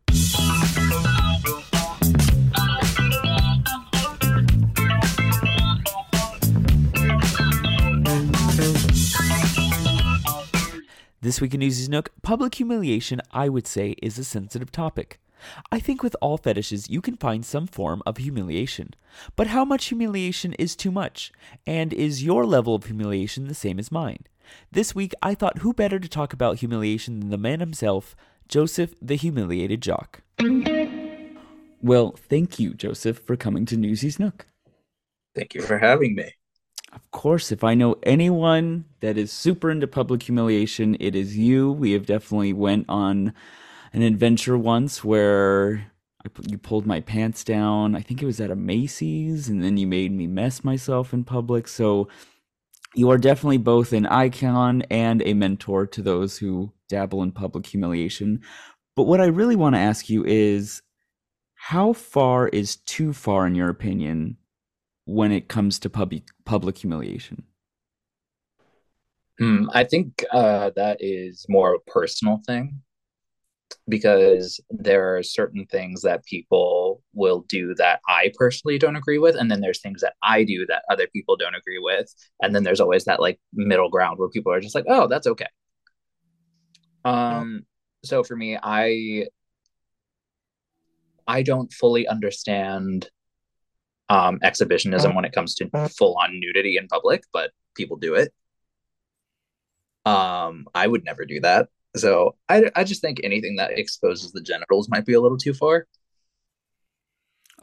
This 11.23 11.39
week 11.39 11.53
in 11.53 11.59
Newsy's 11.59 11.87
Nook, 11.87 12.09
public 12.23 12.55
humiliation, 12.55 13.21
I 13.31 13.47
would 13.47 13.67
say, 13.67 13.93
is 14.01 14.17
a 14.17 14.23
sensitive 14.23 14.71
topic. 14.71 15.19
I 15.71 15.79
think 15.79 16.01
with 16.01 16.15
all 16.19 16.39
fetishes, 16.39 16.89
you 16.89 16.99
can 16.99 17.15
find 17.15 17.45
some 17.45 17.67
form 17.67 18.01
of 18.07 18.17
humiliation. 18.17 18.95
But 19.35 19.45
how 19.45 19.63
much 19.63 19.85
humiliation 19.85 20.53
is 20.53 20.75
too 20.75 20.89
much? 20.89 21.31
And 21.67 21.93
is 21.93 22.23
your 22.23 22.43
level 22.43 22.73
of 22.73 22.85
humiliation 22.85 23.47
the 23.47 23.53
same 23.53 23.77
as 23.77 23.91
mine? 23.91 24.23
This 24.71 24.95
week, 24.95 25.13
I 25.21 25.35
thought 25.35 25.59
who 25.59 25.73
better 25.73 25.99
to 25.99 26.09
talk 26.09 26.33
about 26.33 26.57
humiliation 26.57 27.19
than 27.19 27.29
the 27.29 27.37
man 27.37 27.59
himself, 27.59 28.15
Joseph 28.47 28.95
the 28.99 29.13
Humiliated 29.13 29.79
Jock. 29.83 30.23
Well, 31.83 32.15
thank 32.17 32.59
you, 32.59 32.73
Joseph, 32.73 33.19
for 33.19 33.35
coming 33.35 33.67
to 33.67 33.77
Newsy's 33.77 34.19
Nook. 34.19 34.47
Thank 35.35 35.53
you 35.53 35.61
for 35.61 35.77
having 35.77 36.15
me. 36.15 36.33
Of 36.93 37.09
course, 37.11 37.51
if 37.51 37.63
I 37.63 37.73
know 37.73 37.95
anyone 38.03 38.85
that 38.99 39.17
is 39.17 39.31
super 39.31 39.71
into 39.71 39.87
public 39.87 40.23
humiliation, 40.23 40.97
it 40.99 41.15
is 41.15 41.37
you. 41.37 41.71
We 41.71 41.91
have 41.93 42.05
definitely 42.05 42.53
went 42.53 42.85
on 42.89 43.33
an 43.93 44.01
adventure 44.01 44.57
once 44.57 45.03
where 45.03 45.91
I, 46.25 46.29
you 46.47 46.57
pulled 46.57 46.85
my 46.85 46.99
pants 46.99 47.43
down. 47.43 47.95
I 47.95 48.01
think 48.01 48.21
it 48.21 48.25
was 48.25 48.41
at 48.41 48.51
a 48.51 48.55
Macy's, 48.55 49.47
and 49.47 49.63
then 49.63 49.77
you 49.77 49.87
made 49.87 50.11
me 50.11 50.27
mess 50.27 50.63
myself 50.63 51.13
in 51.13 51.23
public. 51.23 51.67
So 51.67 52.09
you 52.93 53.09
are 53.09 53.17
definitely 53.17 53.57
both 53.57 53.93
an 53.93 54.05
icon 54.05 54.81
and 54.91 55.21
a 55.21 55.33
mentor 55.33 55.87
to 55.87 56.01
those 56.01 56.37
who 56.37 56.73
dabble 56.89 57.23
in 57.23 57.31
public 57.31 57.65
humiliation. 57.65 58.41
But 58.97 59.03
what 59.03 59.21
I 59.21 59.27
really 59.27 59.55
want 59.55 59.75
to 59.75 59.79
ask 59.79 60.09
you 60.09 60.25
is 60.25 60.81
how 61.55 61.93
far 61.93 62.49
is 62.49 62.75
too 62.75 63.13
far, 63.13 63.47
in 63.47 63.55
your 63.55 63.69
opinion, 63.69 64.35
when 65.05 65.31
it 65.31 65.47
comes 65.47 65.79
to 65.79 65.89
public 65.89 66.23
public 66.45 66.77
humiliation? 66.77 67.43
Hmm, 69.39 69.65
I 69.73 69.83
think 69.83 70.23
uh, 70.31 70.71
that 70.75 70.97
is 70.99 71.45
more 71.49 71.73
a 71.75 71.79
personal 71.91 72.41
thing 72.45 72.81
because 73.89 74.59
there 74.69 75.15
are 75.15 75.23
certain 75.23 75.65
things 75.65 76.01
that 76.01 76.25
people 76.25 77.01
will 77.13 77.45
do 77.49 77.73
that 77.75 78.01
I 78.07 78.31
personally 78.37 78.77
don't 78.77 78.95
agree 78.95 79.17
with, 79.17 79.35
and 79.35 79.49
then 79.49 79.61
there's 79.61 79.81
things 79.81 80.01
that 80.01 80.13
I 80.21 80.43
do 80.43 80.65
that 80.67 80.83
other 80.89 81.07
people 81.07 81.35
don't 81.37 81.55
agree 81.55 81.79
with, 81.79 82.13
and 82.41 82.53
then 82.53 82.63
there's 82.63 82.79
always 82.81 83.05
that 83.05 83.19
like 83.19 83.39
middle 83.53 83.89
ground 83.89 84.19
where 84.19 84.29
people 84.29 84.51
are 84.53 84.61
just 84.61 84.75
like, 84.75 84.85
"Oh, 84.87 85.07
that's 85.07 85.27
okay." 85.27 85.47
Um, 87.03 87.65
so 88.03 88.23
for 88.23 88.35
me, 88.35 88.57
I 88.61 89.27
I 91.27 91.43
don't 91.43 91.71
fully 91.71 92.07
understand 92.07 93.09
um, 94.11 94.39
exhibitionism 94.43 95.15
when 95.15 95.23
it 95.23 95.31
comes 95.31 95.55
to 95.55 95.69
full 95.97 96.17
on 96.17 96.37
nudity 96.37 96.75
in 96.75 96.87
public, 96.87 97.23
but 97.31 97.51
people 97.75 97.95
do 97.95 98.15
it. 98.15 98.33
Um, 100.05 100.67
I 100.75 100.85
would 100.85 101.05
never 101.05 101.23
do 101.23 101.39
that. 101.39 101.69
So 101.95 102.35
I, 102.49 102.69
I 102.75 102.83
just 102.83 103.01
think 103.01 103.21
anything 103.23 103.55
that 103.55 103.71
exposes 103.71 104.33
the 104.33 104.41
genitals 104.41 104.89
might 104.89 105.05
be 105.05 105.13
a 105.13 105.21
little 105.21 105.37
too 105.37 105.53
far. 105.53 105.87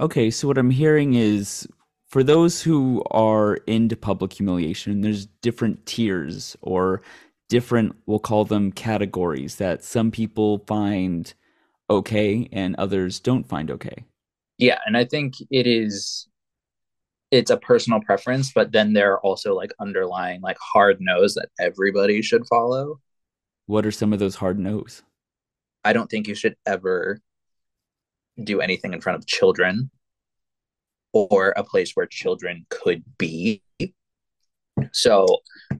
Okay, 0.00 0.31
so 0.31 0.49
what 0.49 0.57
I'm 0.57 0.71
hearing 0.71 1.14
is 1.14 1.69
for 2.07 2.23
those 2.23 2.62
who 2.62 3.02
are 3.11 3.57
into 3.67 3.95
public 3.95 4.33
humiliation, 4.33 5.02
there's 5.02 5.26
different 5.43 5.85
tiers 5.85 6.57
or 6.62 7.02
different, 7.50 7.95
we'll 8.07 8.21
call 8.21 8.47
them 8.47 8.73
categories 8.73 9.57
that 9.57 9.85
some 9.85 10.11
people 10.11 10.61
find 10.67 11.35
okay 11.90 12.49
and 12.52 12.75
others 12.76 13.21
don't 13.21 13.47
find 13.47 13.71
okay. 13.71 14.05
Yeah, 14.57 14.78
and 14.87 14.97
I 14.97 15.05
think 15.05 15.35
it 15.50 15.67
is 15.67 16.28
it's 17.31 17.51
a 17.51 17.57
personal 17.57 18.01
preference, 18.01 18.53
but 18.53 18.73
then 18.73 18.93
there 18.93 19.13
are 19.13 19.21
also 19.21 19.55
like 19.55 19.73
underlying 19.81 20.41
like 20.41 20.59
hard 20.61 20.99
no's 21.01 21.35
that 21.35 21.49
everybody 21.61 22.23
should 22.23 22.47
follow. 22.47 23.01
What 23.67 23.85
are 23.85 23.91
some 23.91 24.13
of 24.13 24.19
those 24.19 24.37
hard 24.37 24.59
no's? 24.59 25.03
I 25.85 25.93
don't 25.93 26.11
think 26.11 26.27
you 26.27 26.35
should 26.35 26.57
ever 26.67 27.21
do 28.43 28.61
anything 28.61 28.93
in 28.93 29.01
front 29.01 29.19
of 29.19 29.27
children 29.27 29.91
or 31.13 31.53
a 31.57 31.65
place 31.65 31.93
where 31.93 32.07
children 32.07 32.67
could 32.71 33.03
be. 33.19 33.63
So 34.93 35.27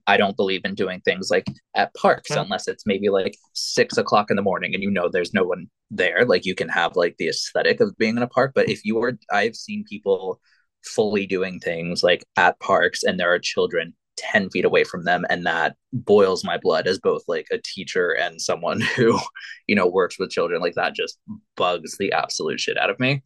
I 0.07 0.17
don't 0.17 0.37
believe 0.37 0.62
in 0.64 0.75
doing 0.75 1.00
things 1.00 1.31
like 1.31 1.47
at 1.75 1.95
parks 1.95 2.31
unless 2.31 2.67
it's 2.67 2.85
maybe 2.85 3.09
like 3.11 3.37
six 3.55 3.97
o'clock 3.97 4.31
in 4.31 4.37
the 4.37 4.43
morning 4.43 4.75
and 4.75 4.83
you 4.83 4.90
know 4.90 5.09
there's 5.09 5.33
no 5.33 5.45
one 5.45 5.69
there. 5.90 6.25
Like 6.25 6.45
you 6.45 6.55
can 6.55 6.69
have 6.69 6.97
like 6.97 7.17
the 7.19 7.28
aesthetic 7.28 7.81
of 7.81 7.97
being 7.97 8.17
in 8.17 8.23
a 8.23 8.28
park. 8.28 8.52
But 8.55 8.69
if 8.69 8.85
you 8.85 9.00
are, 9.02 9.19
I've 9.33 9.55
seen 9.55 9.85
people 9.88 10.40
fully 10.85 11.26
doing 11.26 11.61
things 11.61 12.02
like 12.02 12.25
at 12.37 12.58
parks 12.61 13.02
and 13.02 13.18
there 13.18 13.32
are 13.32 13.38
children 13.38 13.94
10 14.16 14.50
feet 14.50 14.64
away 14.64 14.82
from 14.85 15.04
them 15.04 15.25
and 15.30 15.47
that 15.47 15.76
boils 15.92 16.44
my 16.44 16.58
blood 16.58 16.87
as 16.87 16.99
both 16.99 17.23
like 17.28 17.47
a 17.52 17.58
teacher 17.58 18.11
and 18.11 18.40
someone 18.40 18.80
who 18.97 19.18
you 19.66 19.75
know 19.75 19.87
works 19.87 20.18
with 20.18 20.30
children 20.30 20.61
like 20.61 20.75
that 20.75 20.94
just 20.94 21.18
bugs 21.56 21.97
the 21.99 22.12
absolute 22.12 22.61
shit 22.61 22.78
out 22.78 22.90
of 22.90 22.99
me. 22.99 23.23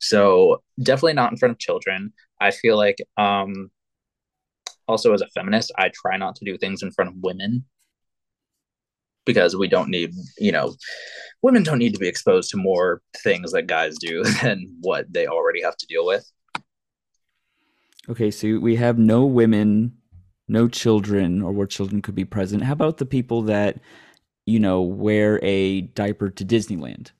So 0.00 0.62
definitely 0.82 1.14
not 1.14 1.30
in 1.30 1.38
front 1.38 1.52
of 1.52 1.58
children. 1.58 2.12
I 2.40 2.50
feel 2.50 2.76
like 2.76 2.96
um 3.16 3.70
also 4.88 5.12
as 5.12 5.20
a 5.20 5.28
feminist 5.28 5.72
i 5.78 5.90
try 5.94 6.16
not 6.16 6.34
to 6.36 6.44
do 6.44 6.58
things 6.58 6.82
in 6.82 6.90
front 6.90 7.08
of 7.08 7.16
women 7.22 7.64
because 9.24 9.56
we 9.56 9.68
don't 9.68 9.88
need 9.88 10.12
you 10.38 10.52
know 10.52 10.74
women 11.42 11.62
don't 11.62 11.78
need 11.78 11.94
to 11.94 12.00
be 12.00 12.08
exposed 12.08 12.50
to 12.50 12.56
more 12.56 13.00
things 13.22 13.52
that 13.52 13.66
guys 13.66 13.96
do 13.98 14.24
than 14.42 14.66
what 14.80 15.10
they 15.12 15.26
already 15.26 15.62
have 15.62 15.76
to 15.76 15.86
deal 15.86 16.04
with 16.04 16.30
Okay, 18.12 18.30
so 18.30 18.58
we 18.58 18.76
have 18.76 18.98
no 18.98 19.24
women, 19.24 19.96
no 20.46 20.68
children, 20.68 21.40
or 21.40 21.50
where 21.50 21.66
children 21.66 22.02
could 22.02 22.14
be 22.14 22.26
present. 22.26 22.62
How 22.62 22.74
about 22.74 22.98
the 22.98 23.06
people 23.06 23.40
that, 23.44 23.80
you 24.44 24.60
know, 24.60 24.82
wear 24.82 25.40
a 25.42 25.80
diaper 25.80 26.28
to 26.28 26.44
Disneyland? 26.44 27.12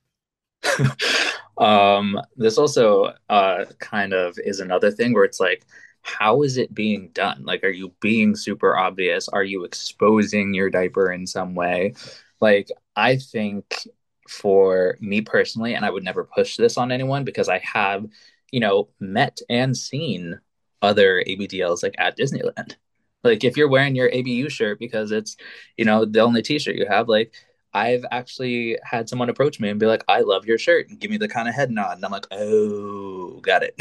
um, 1.57 2.21
this 2.37 2.59
also 2.59 3.15
uh, 3.31 3.65
kind 3.79 4.13
of 4.13 4.39
is 4.45 4.61
another 4.61 4.91
thing 4.91 5.15
where 5.15 5.25
it's 5.25 5.41
like, 5.41 5.65
how 6.03 6.43
is 6.43 6.59
it 6.59 6.75
being 6.75 7.09
done? 7.15 7.43
Like, 7.43 7.65
are 7.65 7.71
you 7.71 7.95
being 8.03 8.37
super 8.37 8.77
obvious? 8.77 9.31
Are 9.31 9.45
you 9.45 9.65
exposing 9.65 10.53
your 10.53 10.69
diaper 10.69 11.11
in 11.11 11.27
some 11.27 11.55
way? 11.55 11.95
Like, 12.43 12.69
I 12.97 13.17
think 13.17 13.89
for 14.29 14.99
me 15.01 15.23
personally, 15.23 15.73
and 15.73 15.87
I 15.87 15.91
would 15.91 16.05
never 16.05 16.25
push 16.25 16.59
this 16.59 16.77
on 16.77 16.93
anyone 16.93 17.25
because 17.25 17.49
I 17.49 17.61
have, 17.61 18.05
you 18.51 18.61
know, 18.61 18.91
met 19.01 19.41
and 19.49 19.75
seen 19.75 20.39
other 20.83 21.23
ABDLs 21.27 21.83
like 21.83 21.95
at 21.99 22.17
Disneyland. 22.19 22.77
Like 23.25 23.45
if 23.45 23.57
you're 23.57 23.69
wearing 23.69 23.95
your 23.95 24.11
ABU 24.13 24.49
shirt 24.51 24.79
because 24.79 25.13
it's, 25.13 25.37
you 25.77 25.85
know, 25.85 26.05
the 26.05 26.21
only 26.21 26.43
t-shirt 26.43 26.77
you 26.77 26.87
have, 26.87 27.09
like 27.09 27.33
I've 27.73 28.05
actually 28.11 28.79
had 28.85 29.09
someone 29.09 29.31
approach 29.31 29.61
me 29.61 29.69
and 29.71 29.81
be 29.81 29.87
like, 29.87 30.05
I 30.09 30.21
love 30.21 30.45
your 30.45 30.59
shirt 30.59 30.89
and 30.89 31.01
give 31.01 31.11
me 31.11 31.17
the 31.17 31.29
kind 31.29 31.49
of 31.49 31.55
head 31.55 31.71
nod. 31.71 31.97
And 31.97 32.05
I'm 32.05 32.11
like, 32.11 32.27
oh, 32.31 33.41
got 33.41 33.63
it. 33.63 33.81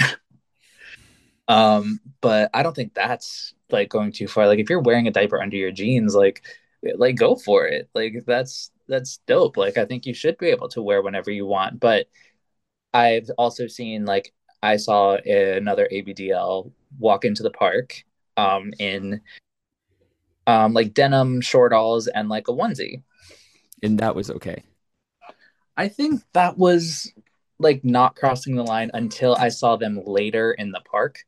um, 1.47 1.99
but 2.21 2.49
I 2.53 2.63
don't 2.63 2.75
think 2.75 2.93
that's 2.93 3.53
like 3.71 3.89
going 3.89 4.11
too 4.11 4.27
far. 4.27 4.47
Like 4.47 4.59
if 4.59 4.69
you're 4.69 4.79
wearing 4.79 5.07
a 5.07 5.11
diaper 5.11 5.41
under 5.41 5.57
your 5.57 5.71
jeans, 5.71 6.15
like 6.15 6.43
like 6.95 7.15
go 7.15 7.35
for 7.35 7.67
it. 7.67 7.89
Like 7.93 8.23
that's 8.25 8.71
that's 8.87 9.17
dope. 9.27 9.57
Like 9.57 9.77
I 9.77 9.85
think 9.85 10.05
you 10.05 10.13
should 10.13 10.37
be 10.37 10.47
able 10.47 10.69
to 10.69 10.81
wear 10.81 11.01
whenever 11.01 11.31
you 11.31 11.45
want. 11.45 11.79
But 11.79 12.07
I've 12.93 13.29
also 13.37 13.67
seen 13.67 14.05
like 14.05 14.33
I 14.63 14.77
saw 14.77 15.15
another 15.15 15.87
ABDL 15.91 16.71
walk 16.99 17.25
into 17.25 17.43
the 17.43 17.49
park 17.49 18.03
um, 18.37 18.73
in 18.79 19.21
um, 20.47 20.73
like 20.73 20.93
denim 20.93 21.41
shortalls 21.41 22.07
and 22.13 22.29
like 22.29 22.47
a 22.47 22.51
onesie. 22.51 23.03
And 23.83 23.99
that 23.99 24.15
was 24.15 24.29
okay. 24.29 24.63
I 25.77 25.87
think 25.87 26.21
that 26.33 26.57
was 26.57 27.11
like 27.59 27.83
not 27.83 28.15
crossing 28.15 28.55
the 28.55 28.63
line 28.63 28.91
until 28.93 29.35
I 29.35 29.49
saw 29.49 29.77
them 29.77 30.01
later 30.05 30.51
in 30.51 30.71
the 30.71 30.81
park. 30.81 31.25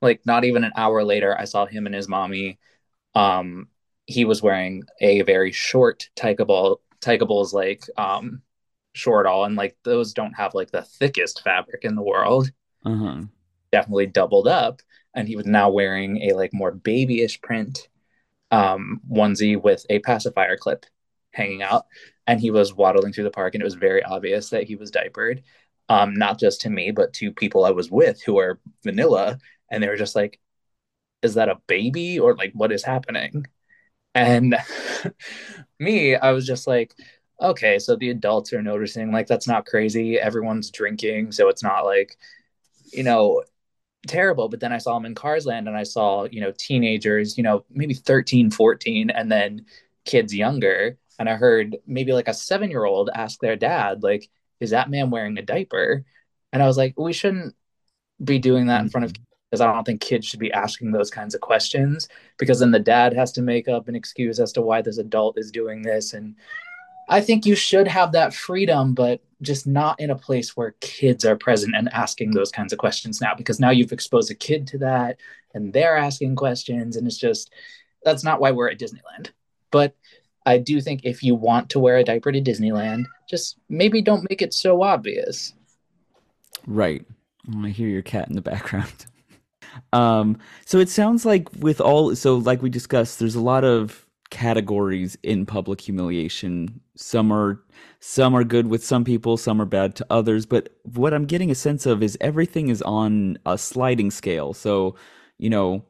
Like 0.00 0.24
not 0.24 0.44
even 0.44 0.64
an 0.64 0.72
hour 0.76 1.02
later, 1.04 1.36
I 1.38 1.44
saw 1.44 1.66
him 1.66 1.86
and 1.86 1.94
his 1.94 2.08
mommy. 2.08 2.58
Um, 3.14 3.68
he 4.06 4.24
was 4.24 4.42
wearing 4.42 4.84
a 5.00 5.22
very 5.22 5.52
short 5.52 6.08
Tyka 6.16 6.46
Ball, 6.46 6.80
Tykables 7.00 7.52
like 7.52 7.82
um, 7.96 8.42
short-all 8.98 9.44
and 9.44 9.56
like 9.56 9.76
those 9.84 10.12
don't 10.12 10.34
have 10.34 10.54
like 10.54 10.70
the 10.70 10.82
thickest 10.82 11.42
fabric 11.42 11.84
in 11.84 11.94
the 11.96 12.02
world. 12.02 12.50
Uh-huh. 12.84 13.22
definitely 13.72 14.06
doubled 14.06 14.48
up 14.48 14.80
and 15.14 15.28
he 15.28 15.36
was 15.36 15.46
now 15.46 15.68
wearing 15.70 16.22
a 16.30 16.34
like 16.34 16.52
more 16.54 16.70
babyish 16.72 17.40
print 17.42 17.88
um 18.50 19.00
onesie 19.10 19.60
with 19.60 19.84
a 19.90 19.98
pacifier 20.00 20.56
clip 20.56 20.86
hanging 21.32 21.62
out 21.62 21.84
and 22.26 22.40
he 22.40 22.50
was 22.50 22.74
waddling 22.74 23.12
through 23.12 23.24
the 23.24 23.30
park 23.30 23.54
and 23.54 23.62
it 23.62 23.64
was 23.64 23.74
very 23.74 24.02
obvious 24.04 24.50
that 24.50 24.64
he 24.64 24.76
was 24.76 24.90
diapered. 24.90 25.42
Um 25.88 26.14
not 26.14 26.38
just 26.38 26.62
to 26.62 26.70
me 26.70 26.90
but 26.92 27.12
to 27.14 27.32
people 27.32 27.64
i 27.64 27.70
was 27.70 27.90
with 27.90 28.22
who 28.22 28.38
are 28.38 28.60
vanilla 28.84 29.38
and 29.70 29.82
they 29.82 29.88
were 29.88 29.96
just 29.96 30.16
like 30.16 30.40
is 31.22 31.34
that 31.34 31.48
a 31.48 31.60
baby 31.66 32.18
or 32.20 32.34
like 32.36 32.52
what 32.54 32.72
is 32.72 32.84
happening? 32.84 33.46
And 34.14 34.56
me 35.78 36.16
i 36.16 36.32
was 36.32 36.46
just 36.46 36.66
like 36.66 36.94
okay 37.40 37.78
so 37.78 37.94
the 37.96 38.10
adults 38.10 38.52
are 38.52 38.62
noticing 38.62 39.12
like 39.12 39.26
that's 39.26 39.46
not 39.46 39.66
crazy 39.66 40.18
everyone's 40.18 40.70
drinking 40.70 41.30
so 41.30 41.48
it's 41.48 41.62
not 41.62 41.84
like 41.84 42.18
you 42.92 43.02
know 43.02 43.42
terrible. 44.06 44.48
But 44.48 44.60
then 44.60 44.72
i 44.72 44.78
saw 44.78 44.94
them 44.94 45.06
in 45.06 45.14
cars 45.14 45.46
land 45.46 45.68
and 45.68 45.76
i 45.76 45.82
saw 45.82 46.24
you 46.24 46.40
know 46.40 46.52
teenagers 46.56 47.36
you 47.36 47.42
know 47.42 47.64
maybe 47.70 47.94
13 47.94 48.50
14 48.50 49.10
and 49.10 49.30
then 49.30 49.66
kids 50.04 50.34
younger. 50.34 50.98
And 51.18 51.28
i 51.28 51.34
heard 51.34 51.76
maybe 51.86 52.12
like 52.12 52.28
a 52.28 52.34
seven 52.34 52.70
year 52.70 52.84
old 52.84 53.10
ask 53.14 53.40
their 53.40 53.56
dad 53.56 54.02
like 54.02 54.30
is 54.60 54.70
that 54.70 54.90
man 54.90 55.10
wearing 55.10 55.38
a 55.38 55.42
diaper? 55.42 56.04
And 56.52 56.62
i 56.62 56.66
was 56.66 56.76
like 56.76 56.98
we 56.98 57.12
shouldn't 57.12 57.54
be 58.22 58.38
doing 58.38 58.66
that 58.66 58.80
in 58.82 58.88
front 58.88 59.04
of 59.04 59.12
mm-hmm. 59.12 59.22
kids, 59.22 59.50
because 59.50 59.60
i 59.60 59.72
don't 59.72 59.84
think 59.84 60.00
kids 60.00 60.26
should 60.26 60.40
be 60.40 60.52
asking 60.52 60.92
those 60.92 61.10
kinds 61.10 61.34
of 61.34 61.40
questions 61.40 62.08
because 62.38 62.60
then 62.60 62.70
the 62.70 62.78
dad 62.78 63.12
has 63.12 63.32
to 63.32 63.42
make 63.42 63.68
up 63.68 63.88
an 63.88 63.94
excuse 63.96 64.40
as 64.40 64.52
to 64.52 64.62
why 64.62 64.82
this 64.82 64.98
adult 64.98 65.38
is 65.38 65.50
doing 65.52 65.82
this 65.82 66.14
and 66.14 66.34
i 67.08 67.20
think 67.20 67.46
you 67.46 67.54
should 67.54 67.88
have 67.88 68.12
that 68.12 68.34
freedom 68.34 68.94
but 68.94 69.20
just 69.40 69.66
not 69.66 69.98
in 70.00 70.10
a 70.10 70.16
place 70.16 70.56
where 70.56 70.74
kids 70.80 71.24
are 71.24 71.36
present 71.36 71.74
and 71.76 71.88
asking 71.92 72.32
those 72.32 72.50
kinds 72.50 72.72
of 72.72 72.78
questions 72.78 73.20
now 73.20 73.34
because 73.34 73.60
now 73.60 73.70
you've 73.70 73.92
exposed 73.92 74.30
a 74.30 74.34
kid 74.34 74.66
to 74.66 74.78
that 74.78 75.16
and 75.54 75.72
they're 75.72 75.96
asking 75.96 76.34
questions 76.34 76.96
and 76.96 77.06
it's 77.06 77.18
just 77.18 77.52
that's 78.04 78.24
not 78.24 78.40
why 78.40 78.50
we're 78.50 78.70
at 78.70 78.78
disneyland 78.78 79.30
but 79.70 79.94
i 80.46 80.58
do 80.58 80.80
think 80.80 81.00
if 81.04 81.22
you 81.22 81.34
want 81.34 81.70
to 81.70 81.78
wear 81.78 81.98
a 81.98 82.04
diaper 82.04 82.32
to 82.32 82.40
disneyland 82.40 83.04
just 83.28 83.58
maybe 83.68 84.02
don't 84.02 84.28
make 84.28 84.42
it 84.42 84.52
so 84.52 84.82
obvious 84.82 85.54
Right. 86.68 87.04
I 87.62 87.68
hear 87.70 87.88
your 87.88 88.02
cat 88.02 88.28
in 88.28 88.34
the 88.34 88.42
background. 88.42 89.06
um, 89.92 90.38
so 90.66 90.78
it 90.78 90.88
sounds 90.88 91.24
like 91.24 91.48
with 91.58 91.80
all, 91.80 92.14
so 92.14 92.36
like 92.36 92.62
we 92.62 92.70
discussed, 92.70 93.18
there's 93.18 93.34
a 93.34 93.40
lot 93.40 93.64
of 93.64 94.06
categories 94.30 95.16
in 95.22 95.46
public 95.46 95.80
humiliation. 95.80 96.80
Some 96.96 97.32
are 97.32 97.62
some 98.00 98.34
are 98.34 98.44
good 98.44 98.66
with 98.66 98.84
some 98.84 99.04
people, 99.04 99.36
some 99.36 99.60
are 99.60 99.66
bad 99.66 99.96
to 99.96 100.06
others. 100.10 100.46
But 100.46 100.70
what 100.82 101.14
I'm 101.14 101.24
getting 101.24 101.50
a 101.50 101.54
sense 101.54 101.86
of 101.86 102.02
is 102.02 102.18
everything 102.20 102.68
is 102.68 102.82
on 102.82 103.38
a 103.46 103.56
sliding 103.58 104.10
scale. 104.10 104.54
So, 104.54 104.96
you 105.38 105.50
know, 105.50 105.84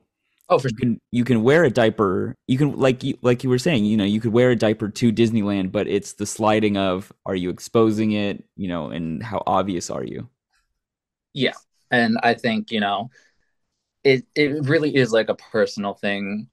oh 0.48 0.58
for 0.58 0.68
you 0.68 0.76
can 0.76 1.00
you 1.10 1.24
can 1.24 1.42
wear 1.42 1.64
a 1.64 1.70
diaper. 1.70 2.34
You 2.46 2.58
can 2.58 2.76
like 2.76 3.02
you 3.02 3.18
like 3.22 3.42
you 3.44 3.50
were 3.50 3.58
saying, 3.58 3.84
you 3.84 3.96
know, 3.96 4.04
you 4.04 4.20
could 4.20 4.32
wear 4.32 4.50
a 4.50 4.56
diaper 4.56 4.88
to 4.88 5.12
Disneyland, 5.12 5.72
but 5.72 5.88
it's 5.88 6.14
the 6.14 6.26
sliding 6.26 6.76
of 6.76 7.12
are 7.26 7.36
you 7.36 7.50
exposing 7.50 8.12
it, 8.12 8.44
you 8.56 8.68
know, 8.68 8.90
and 8.90 9.22
how 9.22 9.42
obvious 9.46 9.90
are 9.90 10.04
you? 10.04 10.28
Yeah. 11.34 11.54
And 11.90 12.18
I 12.22 12.34
think, 12.34 12.70
you 12.70 12.80
know, 12.80 13.10
it 14.04 14.26
it 14.34 14.64
really 14.64 14.94
is 14.94 15.12
like 15.12 15.28
a 15.28 15.34
personal 15.34 15.94
thing 15.94 16.48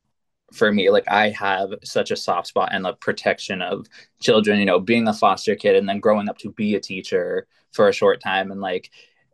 for 0.54 0.72
me. 0.72 0.90
Like 0.90 1.08
I 1.08 1.30
have 1.32 1.72
such 1.84 2.12
a 2.12 2.16
soft 2.16 2.48
spot 2.48 2.70
and 2.72 2.86
the 2.86 2.94
protection 2.94 3.62
of 3.62 3.88
children, 4.20 4.60
you 4.60 4.66
know, 4.66 4.80
being 4.80 5.08
a 5.08 5.14
foster 5.14 5.56
kid 5.56 5.76
and 5.76 5.88
then 5.88 6.00
growing 6.00 6.30
up 6.30 6.38
to 6.40 6.52
be 6.52 6.76
a 6.76 6.80
teacher 6.80 7.48
for 7.72 7.90
a 7.90 7.94
short 7.94 8.22
time 8.22 8.52
and 8.52 8.62
like 8.62 8.90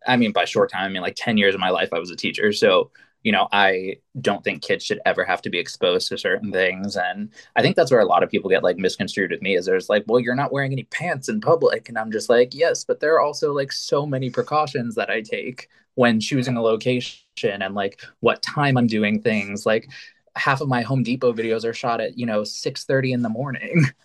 I 0.07 0.17
mean 0.17 0.31
by 0.31 0.45
short 0.45 0.71
time 0.71 0.85
I 0.85 0.89
mean 0.89 1.01
like 1.01 1.15
10 1.15 1.37
years 1.37 1.53
of 1.53 1.61
my 1.61 1.69
life 1.69 1.89
I 1.93 1.99
was 1.99 2.11
a 2.11 2.15
teacher. 2.15 2.51
So 2.51 2.91
you 3.23 3.31
know, 3.31 3.47
I 3.51 3.97
don't 4.19 4.43
think 4.43 4.63
kids 4.63 4.83
should 4.83 4.99
ever 5.05 5.23
have 5.23 5.41
to 5.43 5.49
be 5.49 5.59
exposed 5.59 6.07
to 6.09 6.17
certain 6.17 6.51
things. 6.51 6.95
And 6.95 7.29
I 7.55 7.61
think 7.61 7.75
that's 7.75 7.91
where 7.91 7.99
a 7.99 8.05
lot 8.05 8.23
of 8.23 8.31
people 8.31 8.49
get 8.49 8.63
like 8.63 8.77
misconstrued 8.77 9.31
with 9.31 9.41
me 9.41 9.55
is 9.55 9.65
there's 9.65 9.89
like, 9.89 10.05
well, 10.07 10.19
you're 10.19 10.35
not 10.35 10.51
wearing 10.51 10.71
any 10.71 10.83
pants 10.85 11.29
in 11.29 11.39
public. 11.39 11.87
And 11.87 11.97
I'm 11.97 12.11
just 12.11 12.29
like, 12.29 12.55
yes, 12.55 12.83
but 12.83 12.99
there 12.99 13.13
are 13.13 13.21
also 13.21 13.53
like 13.53 13.71
so 13.71 14.05
many 14.07 14.29
precautions 14.29 14.95
that 14.95 15.09
I 15.09 15.21
take 15.21 15.69
when 15.95 16.19
choosing 16.19 16.57
a 16.57 16.61
location 16.61 17.61
and 17.61 17.75
like 17.75 18.01
what 18.21 18.41
time 18.41 18.77
I'm 18.77 18.87
doing 18.87 19.21
things. 19.21 19.65
Like 19.65 19.89
half 20.35 20.61
of 20.61 20.67
my 20.67 20.81
Home 20.81 21.03
Depot 21.03 21.33
videos 21.33 21.65
are 21.65 21.73
shot 21.73 22.01
at, 22.01 22.17
you 22.17 22.25
know, 22.25 22.43
6 22.43 22.83
30 22.85 23.13
in 23.13 23.21
the 23.21 23.29
morning. 23.29 23.85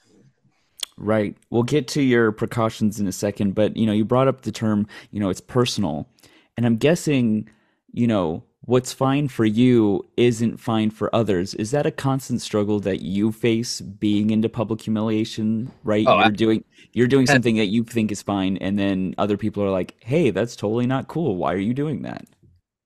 Right. 0.98 1.36
We'll 1.50 1.62
get 1.62 1.88
to 1.88 2.02
your 2.02 2.32
precautions 2.32 2.98
in 2.98 3.06
a 3.06 3.12
second, 3.12 3.54
but 3.54 3.76
you 3.76 3.86
know, 3.86 3.92
you 3.92 4.04
brought 4.04 4.28
up 4.28 4.42
the 4.42 4.52
term, 4.52 4.86
you 5.10 5.20
know, 5.20 5.28
it's 5.28 5.42
personal. 5.42 6.08
And 6.56 6.64
I'm 6.64 6.76
guessing, 6.76 7.50
you 7.92 8.06
know, 8.06 8.44
what's 8.62 8.92
fine 8.92 9.28
for 9.28 9.44
you 9.44 10.06
isn't 10.16 10.58
fine 10.58 10.90
for 10.90 11.14
others. 11.14 11.54
Is 11.54 11.70
that 11.72 11.84
a 11.84 11.90
constant 11.90 12.40
struggle 12.40 12.80
that 12.80 13.02
you 13.02 13.30
face 13.30 13.82
being 13.82 14.30
into 14.30 14.48
public 14.48 14.80
humiliation, 14.80 15.70
right? 15.84 16.06
Oh, 16.06 16.20
you're 16.20 16.30
doing 16.30 16.64
you're 16.92 17.06
doing 17.06 17.26
something 17.26 17.56
that 17.56 17.66
you 17.66 17.84
think 17.84 18.10
is 18.10 18.22
fine 18.22 18.56
and 18.58 18.78
then 18.78 19.14
other 19.18 19.36
people 19.36 19.62
are 19.62 19.70
like, 19.70 19.94
"Hey, 20.00 20.30
that's 20.30 20.56
totally 20.56 20.86
not 20.86 21.08
cool. 21.08 21.36
Why 21.36 21.52
are 21.52 21.58
you 21.58 21.74
doing 21.74 22.02
that?" 22.02 22.24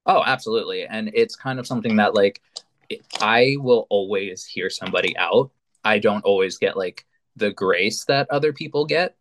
Oh, 0.07 0.23
absolutely. 0.27 0.85
And 0.85 1.11
it's 1.15 1.37
kind 1.37 1.61
of 1.61 1.67
something 1.67 1.97
that 1.97 2.15
like 2.15 2.43
I 3.21 3.57
will 3.59 3.87
always 3.91 4.45
hear 4.45 4.71
somebody 4.71 5.17
out. 5.17 5.51
I 5.85 5.99
don't 5.99 6.25
always 6.25 6.59
get 6.59 6.77
like 6.77 7.07
the 7.37 7.53
grace 7.53 8.05
that 8.07 8.31
other 8.31 8.53
people 8.53 8.85
get 8.85 9.17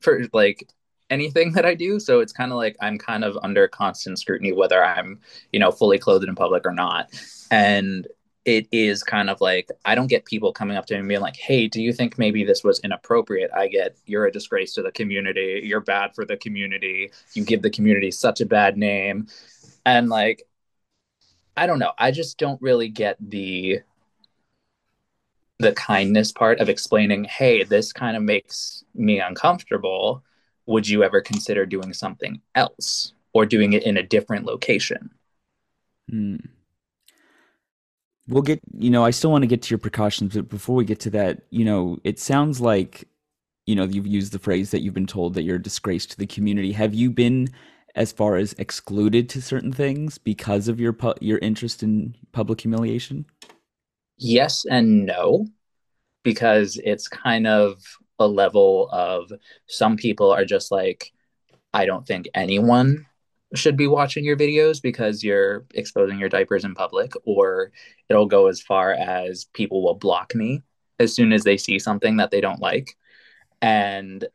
for 0.00 0.24
like 0.32 0.68
anything 1.10 1.52
that 1.52 1.64
I 1.64 1.74
do. 1.74 2.00
So 2.00 2.20
it's 2.20 2.32
kind 2.32 2.52
of 2.52 2.58
like 2.58 2.76
I'm 2.80 2.98
kind 2.98 3.24
of 3.24 3.38
under 3.42 3.68
constant 3.68 4.18
scrutiny 4.18 4.52
whether 4.52 4.84
I'm, 4.84 5.20
you 5.52 5.60
know, 5.60 5.70
fully 5.70 5.98
clothed 5.98 6.28
in 6.28 6.34
public 6.34 6.66
or 6.66 6.72
not. 6.72 7.10
And 7.50 8.06
it 8.44 8.68
is 8.70 9.02
kind 9.02 9.28
of 9.28 9.40
like 9.40 9.68
I 9.84 9.96
don't 9.96 10.06
get 10.06 10.24
people 10.24 10.52
coming 10.52 10.76
up 10.76 10.86
to 10.86 10.94
me 10.94 11.00
and 11.00 11.08
being 11.08 11.20
like, 11.20 11.36
"Hey, 11.36 11.66
do 11.66 11.82
you 11.82 11.92
think 11.92 12.16
maybe 12.16 12.44
this 12.44 12.62
was 12.62 12.78
inappropriate?" 12.80 13.50
I 13.52 13.66
get, 13.66 13.96
"You're 14.06 14.26
a 14.26 14.32
disgrace 14.32 14.72
to 14.74 14.82
the 14.82 14.92
community. 14.92 15.62
You're 15.64 15.80
bad 15.80 16.14
for 16.14 16.24
the 16.24 16.36
community. 16.36 17.10
You 17.34 17.44
give 17.44 17.62
the 17.62 17.70
community 17.70 18.12
such 18.12 18.40
a 18.40 18.46
bad 18.46 18.76
name." 18.78 19.26
And 19.84 20.08
like 20.08 20.46
I 21.56 21.66
don't 21.66 21.78
know. 21.78 21.92
I 21.98 22.10
just 22.10 22.38
don't 22.38 22.60
really 22.60 22.88
get 22.88 23.16
the 23.20 23.80
the 25.58 25.72
kindness 25.72 26.32
part 26.32 26.60
of 26.60 26.68
explaining, 26.68 27.24
"Hey, 27.24 27.64
this 27.64 27.92
kind 27.92 28.16
of 28.16 28.22
makes 28.22 28.84
me 28.94 29.20
uncomfortable. 29.20 30.22
Would 30.66 30.88
you 30.88 31.02
ever 31.02 31.20
consider 31.20 31.64
doing 31.64 31.94
something 31.94 32.40
else 32.54 33.14
or 33.32 33.46
doing 33.46 33.72
it 33.72 33.84
in 33.84 33.96
a 33.96 34.02
different 34.02 34.44
location?" 34.44 35.10
Hmm. 36.10 36.36
We'll 38.28 38.42
get, 38.42 38.60
you 38.76 38.90
know, 38.90 39.04
I 39.04 39.10
still 39.10 39.30
want 39.30 39.42
to 39.42 39.46
get 39.46 39.62
to 39.62 39.70
your 39.70 39.78
precautions, 39.78 40.34
but 40.34 40.48
before 40.48 40.74
we 40.74 40.84
get 40.84 40.98
to 41.00 41.10
that, 41.10 41.42
you 41.50 41.64
know, 41.64 41.98
it 42.02 42.18
sounds 42.18 42.60
like, 42.60 43.08
you 43.66 43.76
know, 43.76 43.84
you've 43.84 44.06
used 44.06 44.32
the 44.32 44.40
phrase 44.40 44.72
that 44.72 44.82
you've 44.82 44.94
been 44.94 45.06
told 45.06 45.34
that 45.34 45.44
you're 45.44 45.56
a 45.56 45.62
disgrace 45.62 46.06
to 46.06 46.16
the 46.18 46.26
community. 46.26 46.72
Have 46.72 46.92
you 46.92 47.10
been 47.10 47.48
as 47.96 48.12
far 48.12 48.36
as 48.36 48.52
excluded 48.58 49.28
to 49.30 49.42
certain 49.42 49.72
things 49.72 50.18
because 50.18 50.68
of 50.68 50.78
your 50.78 50.92
pu- 50.92 51.14
your 51.20 51.38
interest 51.38 51.82
in 51.82 52.14
public 52.32 52.60
humiliation? 52.60 53.26
Yes 54.18 54.64
and 54.70 55.06
no, 55.06 55.46
because 56.22 56.80
it's 56.84 57.08
kind 57.08 57.46
of 57.46 57.82
a 58.18 58.26
level 58.26 58.88
of 58.92 59.32
some 59.66 59.96
people 59.96 60.30
are 60.30 60.44
just 60.44 60.70
like, 60.70 61.12
I 61.74 61.86
don't 61.86 62.06
think 62.06 62.28
anyone 62.34 63.06
should 63.54 63.76
be 63.76 63.86
watching 63.86 64.24
your 64.24 64.36
videos 64.36 64.80
because 64.82 65.22
you're 65.22 65.64
exposing 65.74 66.18
your 66.18 66.28
diapers 66.28 66.64
in 66.64 66.74
public, 66.74 67.12
or 67.24 67.72
it'll 68.08 68.26
go 68.26 68.46
as 68.46 68.60
far 68.60 68.92
as 68.92 69.46
people 69.54 69.82
will 69.82 69.94
block 69.94 70.34
me 70.34 70.62
as 70.98 71.14
soon 71.14 71.32
as 71.32 71.44
they 71.44 71.56
see 71.56 71.78
something 71.78 72.16
that 72.16 72.30
they 72.30 72.40
don't 72.40 72.60
like. 72.60 72.96
And 73.62 74.26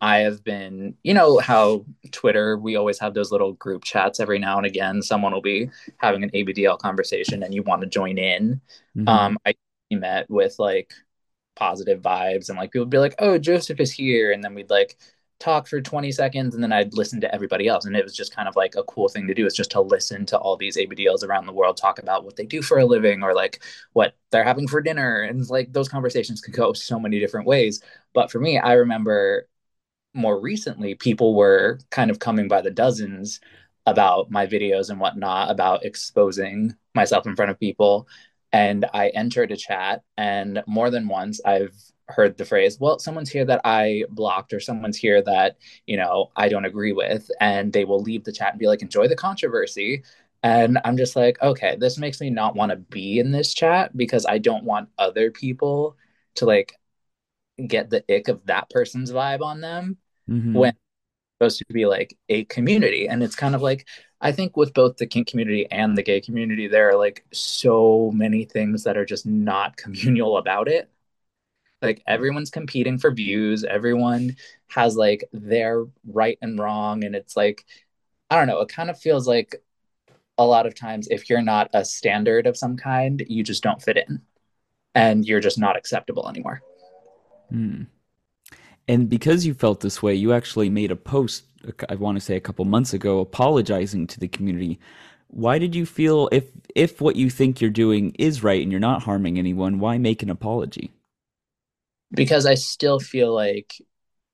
I 0.00 0.18
have 0.18 0.44
been, 0.44 0.96
you 1.02 1.14
know, 1.14 1.38
how 1.38 1.84
Twitter, 2.12 2.56
we 2.56 2.76
always 2.76 2.98
have 3.00 3.14
those 3.14 3.32
little 3.32 3.54
group 3.54 3.84
chats 3.84 4.20
every 4.20 4.38
now 4.38 4.56
and 4.56 4.66
again. 4.66 5.02
Someone 5.02 5.32
will 5.32 5.42
be 5.42 5.70
having 5.96 6.22
an 6.22 6.30
ABDL 6.34 6.76
conversation 6.78 7.42
and 7.42 7.52
you 7.52 7.62
want 7.62 7.82
to 7.82 7.88
join 7.88 8.18
in. 8.18 8.60
Mhm. 8.96 9.08
Um, 9.08 9.38
I 9.46 9.54
met 9.90 10.30
with 10.30 10.56
like 10.58 10.92
positive 11.56 12.00
vibes 12.02 12.48
and 12.48 12.58
like 12.58 12.70
people 12.72 12.84
would 12.84 12.90
be 12.90 12.98
like, 12.98 13.14
oh, 13.18 13.38
Joseph 13.38 13.80
is 13.80 13.92
here. 13.92 14.32
And 14.32 14.42
then 14.44 14.54
we'd 14.54 14.70
like 14.70 14.96
talk 15.40 15.68
for 15.68 15.80
20 15.80 16.10
seconds 16.12 16.54
and 16.54 16.62
then 16.62 16.72
I'd 16.72 16.94
listen 16.94 17.20
to 17.20 17.34
everybody 17.34 17.68
else. 17.68 17.84
And 17.84 17.96
it 17.96 18.04
was 18.04 18.16
just 18.16 18.34
kind 18.34 18.48
of 18.48 18.56
like 18.56 18.74
a 18.76 18.82
cool 18.84 19.08
thing 19.08 19.26
to 19.28 19.34
do 19.34 19.46
is 19.46 19.54
just 19.54 19.70
to 19.72 19.80
listen 19.80 20.26
to 20.26 20.38
all 20.38 20.56
these 20.56 20.76
ABDLs 20.76 21.24
around 21.24 21.46
the 21.46 21.52
world 21.52 21.76
talk 21.76 21.98
about 21.98 22.24
what 22.24 22.36
they 22.36 22.46
do 22.46 22.62
for 22.62 22.78
a 22.78 22.86
living 22.86 23.22
or 23.22 23.34
like 23.34 23.60
what 23.92 24.14
they're 24.30 24.44
having 24.44 24.68
for 24.68 24.80
dinner. 24.80 25.22
And 25.22 25.48
like 25.48 25.72
those 25.72 25.88
conversations 25.88 26.40
could 26.40 26.54
go 26.54 26.72
so 26.72 26.98
many 27.00 27.18
different 27.20 27.46
ways. 27.46 27.82
But 28.14 28.30
for 28.30 28.40
me, 28.40 28.58
I 28.58 28.74
remember 28.74 29.48
more 30.14 30.40
recently, 30.40 30.94
people 30.94 31.34
were 31.34 31.78
kind 31.90 32.10
of 32.10 32.18
coming 32.18 32.48
by 32.48 32.60
the 32.60 32.70
dozens 32.70 33.40
about 33.86 34.30
my 34.30 34.46
videos 34.46 34.90
and 34.90 35.00
whatnot, 35.00 35.50
about 35.50 35.84
exposing 35.84 36.74
myself 36.94 37.26
in 37.26 37.36
front 37.36 37.50
of 37.50 37.60
people. 37.60 38.08
And 38.52 38.86
I 38.94 39.08
entered 39.08 39.52
a 39.52 39.56
chat, 39.56 40.02
and 40.16 40.62
more 40.66 40.90
than 40.90 41.08
once, 41.08 41.40
I've 41.44 41.74
heard 42.08 42.38
the 42.38 42.44
phrase, 42.44 42.78
well, 42.80 42.98
someone's 42.98 43.30
here 43.30 43.44
that 43.44 43.60
I 43.64 44.04
blocked, 44.10 44.52
or 44.54 44.60
someone's 44.60 44.96
here 44.96 45.22
that, 45.22 45.58
you 45.86 45.96
know, 45.96 46.30
I 46.36 46.48
don't 46.48 46.64
agree 46.64 46.92
with. 46.92 47.30
And 47.40 47.72
they 47.72 47.84
will 47.84 48.00
leave 48.00 48.24
the 48.24 48.32
chat 48.32 48.52
and 48.52 48.58
be 48.58 48.66
like, 48.66 48.82
enjoy 48.82 49.08
the 49.08 49.16
controversy. 49.16 50.02
And 50.42 50.78
I'm 50.84 50.96
just 50.96 51.16
like, 51.16 51.40
okay, 51.42 51.76
this 51.78 51.98
makes 51.98 52.20
me 52.20 52.30
not 52.30 52.54
want 52.54 52.70
to 52.70 52.76
be 52.76 53.18
in 53.18 53.32
this 53.32 53.52
chat 53.52 53.96
because 53.96 54.24
I 54.24 54.38
don't 54.38 54.64
want 54.64 54.88
other 54.98 55.30
people 55.30 55.96
to 56.36 56.46
like 56.46 56.74
get 57.66 57.90
the 57.90 58.04
ick 58.12 58.28
of 58.28 58.44
that 58.46 58.70
person's 58.70 59.12
vibe 59.12 59.42
on 59.42 59.60
them 59.60 59.96
mm-hmm. 60.28 60.54
when 60.54 60.72
supposed 61.38 61.58
to 61.58 61.72
be 61.72 61.86
like 61.86 62.16
a 62.28 62.44
community. 62.44 63.08
And 63.08 63.22
it's 63.22 63.36
kind 63.36 63.54
of 63.54 63.62
like, 63.62 63.86
I 64.20 64.32
think 64.32 64.56
with 64.56 64.74
both 64.74 64.96
the 64.96 65.06
kink 65.06 65.28
community 65.28 65.70
and 65.70 65.96
the 65.96 66.02
gay 66.02 66.20
community, 66.20 66.66
there 66.66 66.90
are 66.90 66.96
like 66.96 67.24
so 67.32 68.10
many 68.12 68.44
things 68.44 68.84
that 68.84 68.96
are 68.96 69.04
just 69.04 69.24
not 69.24 69.76
communal 69.76 70.36
about 70.36 70.68
it. 70.68 70.90
Like 71.80 72.02
everyone's 72.08 72.50
competing 72.50 72.98
for 72.98 73.12
views, 73.12 73.62
everyone 73.62 74.36
has 74.68 74.96
like 74.96 75.24
their 75.32 75.84
right 76.06 76.36
and 76.42 76.58
wrong. 76.58 77.04
And 77.04 77.14
it's 77.14 77.36
like, 77.36 77.64
I 78.30 78.36
don't 78.36 78.48
know, 78.48 78.60
it 78.60 78.68
kind 78.68 78.90
of 78.90 78.98
feels 78.98 79.28
like 79.28 79.62
a 80.36 80.44
lot 80.44 80.66
of 80.66 80.74
times 80.74 81.06
if 81.08 81.30
you're 81.30 81.40
not 81.40 81.70
a 81.72 81.84
standard 81.84 82.48
of 82.48 82.56
some 82.56 82.76
kind, 82.76 83.24
you 83.28 83.44
just 83.44 83.62
don't 83.62 83.80
fit 83.80 83.96
in 83.96 84.22
and 84.94 85.24
you're 85.24 85.40
just 85.40 85.58
not 85.58 85.76
acceptable 85.76 86.28
anymore. 86.28 86.62
Hmm. 87.50 87.84
And 88.86 89.08
because 89.08 89.44
you 89.44 89.54
felt 89.54 89.80
this 89.80 90.02
way, 90.02 90.14
you 90.14 90.32
actually 90.32 90.70
made 90.70 90.90
a 90.90 90.96
post, 90.96 91.44
I 91.88 91.94
want 91.96 92.16
to 92.16 92.24
say 92.24 92.36
a 92.36 92.40
couple 92.40 92.64
months 92.64 92.94
ago, 92.94 93.20
apologizing 93.20 94.06
to 94.08 94.20
the 94.20 94.28
community. 94.28 94.80
Why 95.28 95.58
did 95.58 95.74
you 95.74 95.84
feel 95.84 96.28
if 96.32 96.50
if 96.74 97.00
what 97.00 97.16
you 97.16 97.28
think 97.28 97.60
you're 97.60 97.70
doing 97.70 98.14
is 98.18 98.42
right 98.42 98.62
and 98.62 98.70
you're 98.72 98.80
not 98.80 99.02
harming 99.02 99.38
anyone, 99.38 99.78
why 99.78 99.98
make 99.98 100.22
an 100.22 100.30
apology? 100.30 100.90
Because 102.10 102.46
I 102.46 102.54
still 102.54 102.98
feel 102.98 103.34
like, 103.34 103.74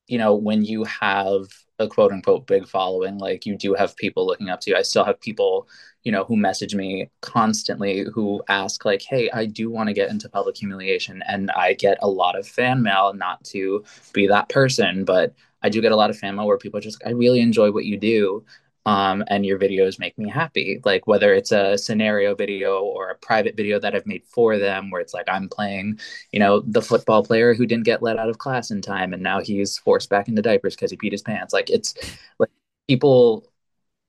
you 0.07 0.17
know, 0.17 0.35
when 0.35 0.63
you 0.63 0.85
have 0.85 1.47
a 1.79 1.87
quote 1.87 2.11
unquote 2.11 2.47
big 2.47 2.67
following, 2.67 3.17
like 3.17 3.45
you 3.45 3.57
do 3.57 3.73
have 3.73 3.95
people 3.97 4.25
looking 4.25 4.49
up 4.49 4.61
to 4.61 4.71
you. 4.71 4.77
I 4.77 4.81
still 4.83 5.03
have 5.05 5.19
people 5.19 5.67
you 6.03 6.11
know, 6.11 6.23
who 6.23 6.37
message 6.37 6.75
me 6.75 7.09
constantly 7.21 8.05
who 8.13 8.41
ask 8.47 8.85
like, 8.85 9.01
"Hey, 9.01 9.29
I 9.31 9.45
do 9.47 9.71
want 9.71 9.87
to 9.89 9.93
get 9.93 10.09
into 10.11 10.29
public 10.29 10.55
humiliation," 10.55 11.23
and 11.27 11.49
I 11.51 11.73
get 11.73 11.97
a 12.01 12.07
lot 12.07 12.37
of 12.37 12.47
fan 12.47 12.83
mail. 12.83 13.13
Not 13.15 13.43
to 13.45 13.83
be 14.13 14.27
that 14.27 14.47
person, 14.49 15.03
but 15.03 15.33
I 15.63 15.69
do 15.69 15.81
get 15.81 15.91
a 15.91 15.95
lot 15.95 16.11
of 16.11 16.17
fan 16.17 16.35
mail 16.35 16.45
where 16.45 16.59
people 16.59 16.79
just, 16.79 17.01
"I 17.05 17.09
really 17.09 17.39
enjoy 17.41 17.71
what 17.71 17.85
you 17.85 17.97
do." 17.97 18.45
Um, 18.87 19.23
and 19.29 19.45
your 19.45 19.57
videos 19.57 19.97
make 19.99 20.15
me 20.17 20.29
happy. 20.29 20.79
Like 20.85 21.07
whether 21.07 21.33
it's 21.33 21.51
a 21.51 21.77
scenario 21.77 22.35
video 22.35 22.83
or 22.83 23.09
a 23.09 23.15
private 23.15 23.57
video 23.57 23.79
that 23.79 23.95
I've 23.95 24.05
made 24.05 24.23
for 24.27 24.59
them, 24.59 24.91
where 24.91 25.01
it's 25.01 25.13
like 25.13 25.25
I'm 25.27 25.49
playing, 25.49 25.99
you 26.31 26.39
know, 26.39 26.61
the 26.61 26.83
football 26.83 27.23
player 27.23 27.55
who 27.55 27.65
didn't 27.65 27.85
get 27.85 28.03
let 28.03 28.19
out 28.19 28.29
of 28.29 28.37
class 28.37 28.69
in 28.69 28.81
time, 28.81 29.13
and 29.13 29.23
now 29.23 29.41
he's 29.41 29.77
forced 29.79 30.09
back 30.09 30.27
into 30.27 30.43
diapers 30.43 30.75
because 30.75 30.91
he 30.91 30.97
peed 30.97 31.11
his 31.13 31.23
pants. 31.23 31.53
Like 31.53 31.71
it's 31.71 31.95
like 32.37 32.51
people 32.87 33.51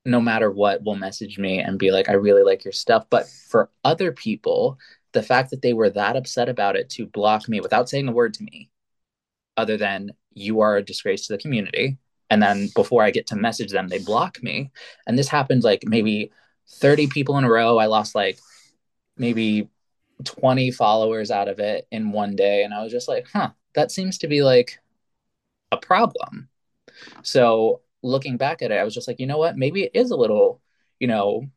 no 0.04 0.20
matter 0.20 0.50
what 0.50 0.84
will 0.84 0.94
message 0.96 1.38
me 1.38 1.58
and 1.58 1.78
be 1.78 1.90
like 1.90 2.08
i 2.08 2.12
really 2.12 2.42
like 2.42 2.64
your 2.64 2.72
stuff 2.72 3.06
but 3.10 3.28
for 3.28 3.70
other 3.84 4.12
people 4.12 4.78
the 5.12 5.22
fact 5.22 5.50
that 5.50 5.62
they 5.62 5.72
were 5.72 5.90
that 5.90 6.16
upset 6.16 6.48
about 6.48 6.76
it 6.76 6.88
to 6.88 7.06
block 7.06 7.48
me 7.48 7.60
without 7.60 7.88
saying 7.88 8.08
a 8.08 8.12
word 8.12 8.32
to 8.34 8.44
me 8.44 8.70
other 9.56 9.76
than 9.76 10.10
you 10.32 10.60
are 10.60 10.76
a 10.76 10.82
disgrace 10.84 11.26
to 11.26 11.32
the 11.32 11.38
community 11.38 11.98
and 12.30 12.42
then 12.42 12.68
before 12.74 13.02
i 13.02 13.10
get 13.10 13.26
to 13.26 13.36
message 13.36 13.72
them 13.72 13.88
they 13.88 13.98
block 13.98 14.42
me 14.42 14.70
and 15.06 15.18
this 15.18 15.28
happened 15.28 15.62
like 15.64 15.82
maybe 15.86 16.30
30 16.68 17.06
people 17.08 17.38
in 17.38 17.44
a 17.44 17.50
row 17.50 17.78
i 17.78 17.86
lost 17.86 18.14
like 18.14 18.38
maybe 19.16 19.68
20 20.24 20.70
followers 20.70 21.30
out 21.30 21.48
of 21.48 21.58
it 21.58 21.86
in 21.90 22.12
one 22.12 22.36
day 22.36 22.62
and 22.64 22.72
i 22.72 22.82
was 22.82 22.92
just 22.92 23.08
like 23.08 23.26
huh 23.32 23.50
that 23.74 23.90
seems 23.90 24.18
to 24.18 24.26
be 24.26 24.42
like 24.42 24.78
a 25.72 25.76
problem 25.76 26.48
so 27.22 27.80
looking 28.02 28.36
back 28.36 28.62
at 28.62 28.70
it, 28.70 28.78
I 28.78 28.84
was 28.84 28.94
just 28.94 29.08
like, 29.08 29.20
you 29.20 29.26
know 29.26 29.38
what? 29.38 29.56
Maybe 29.56 29.84
it 29.84 29.90
is 29.94 30.10
a 30.10 30.16
little, 30.16 30.60
you 30.98 31.08
know, 31.08 31.48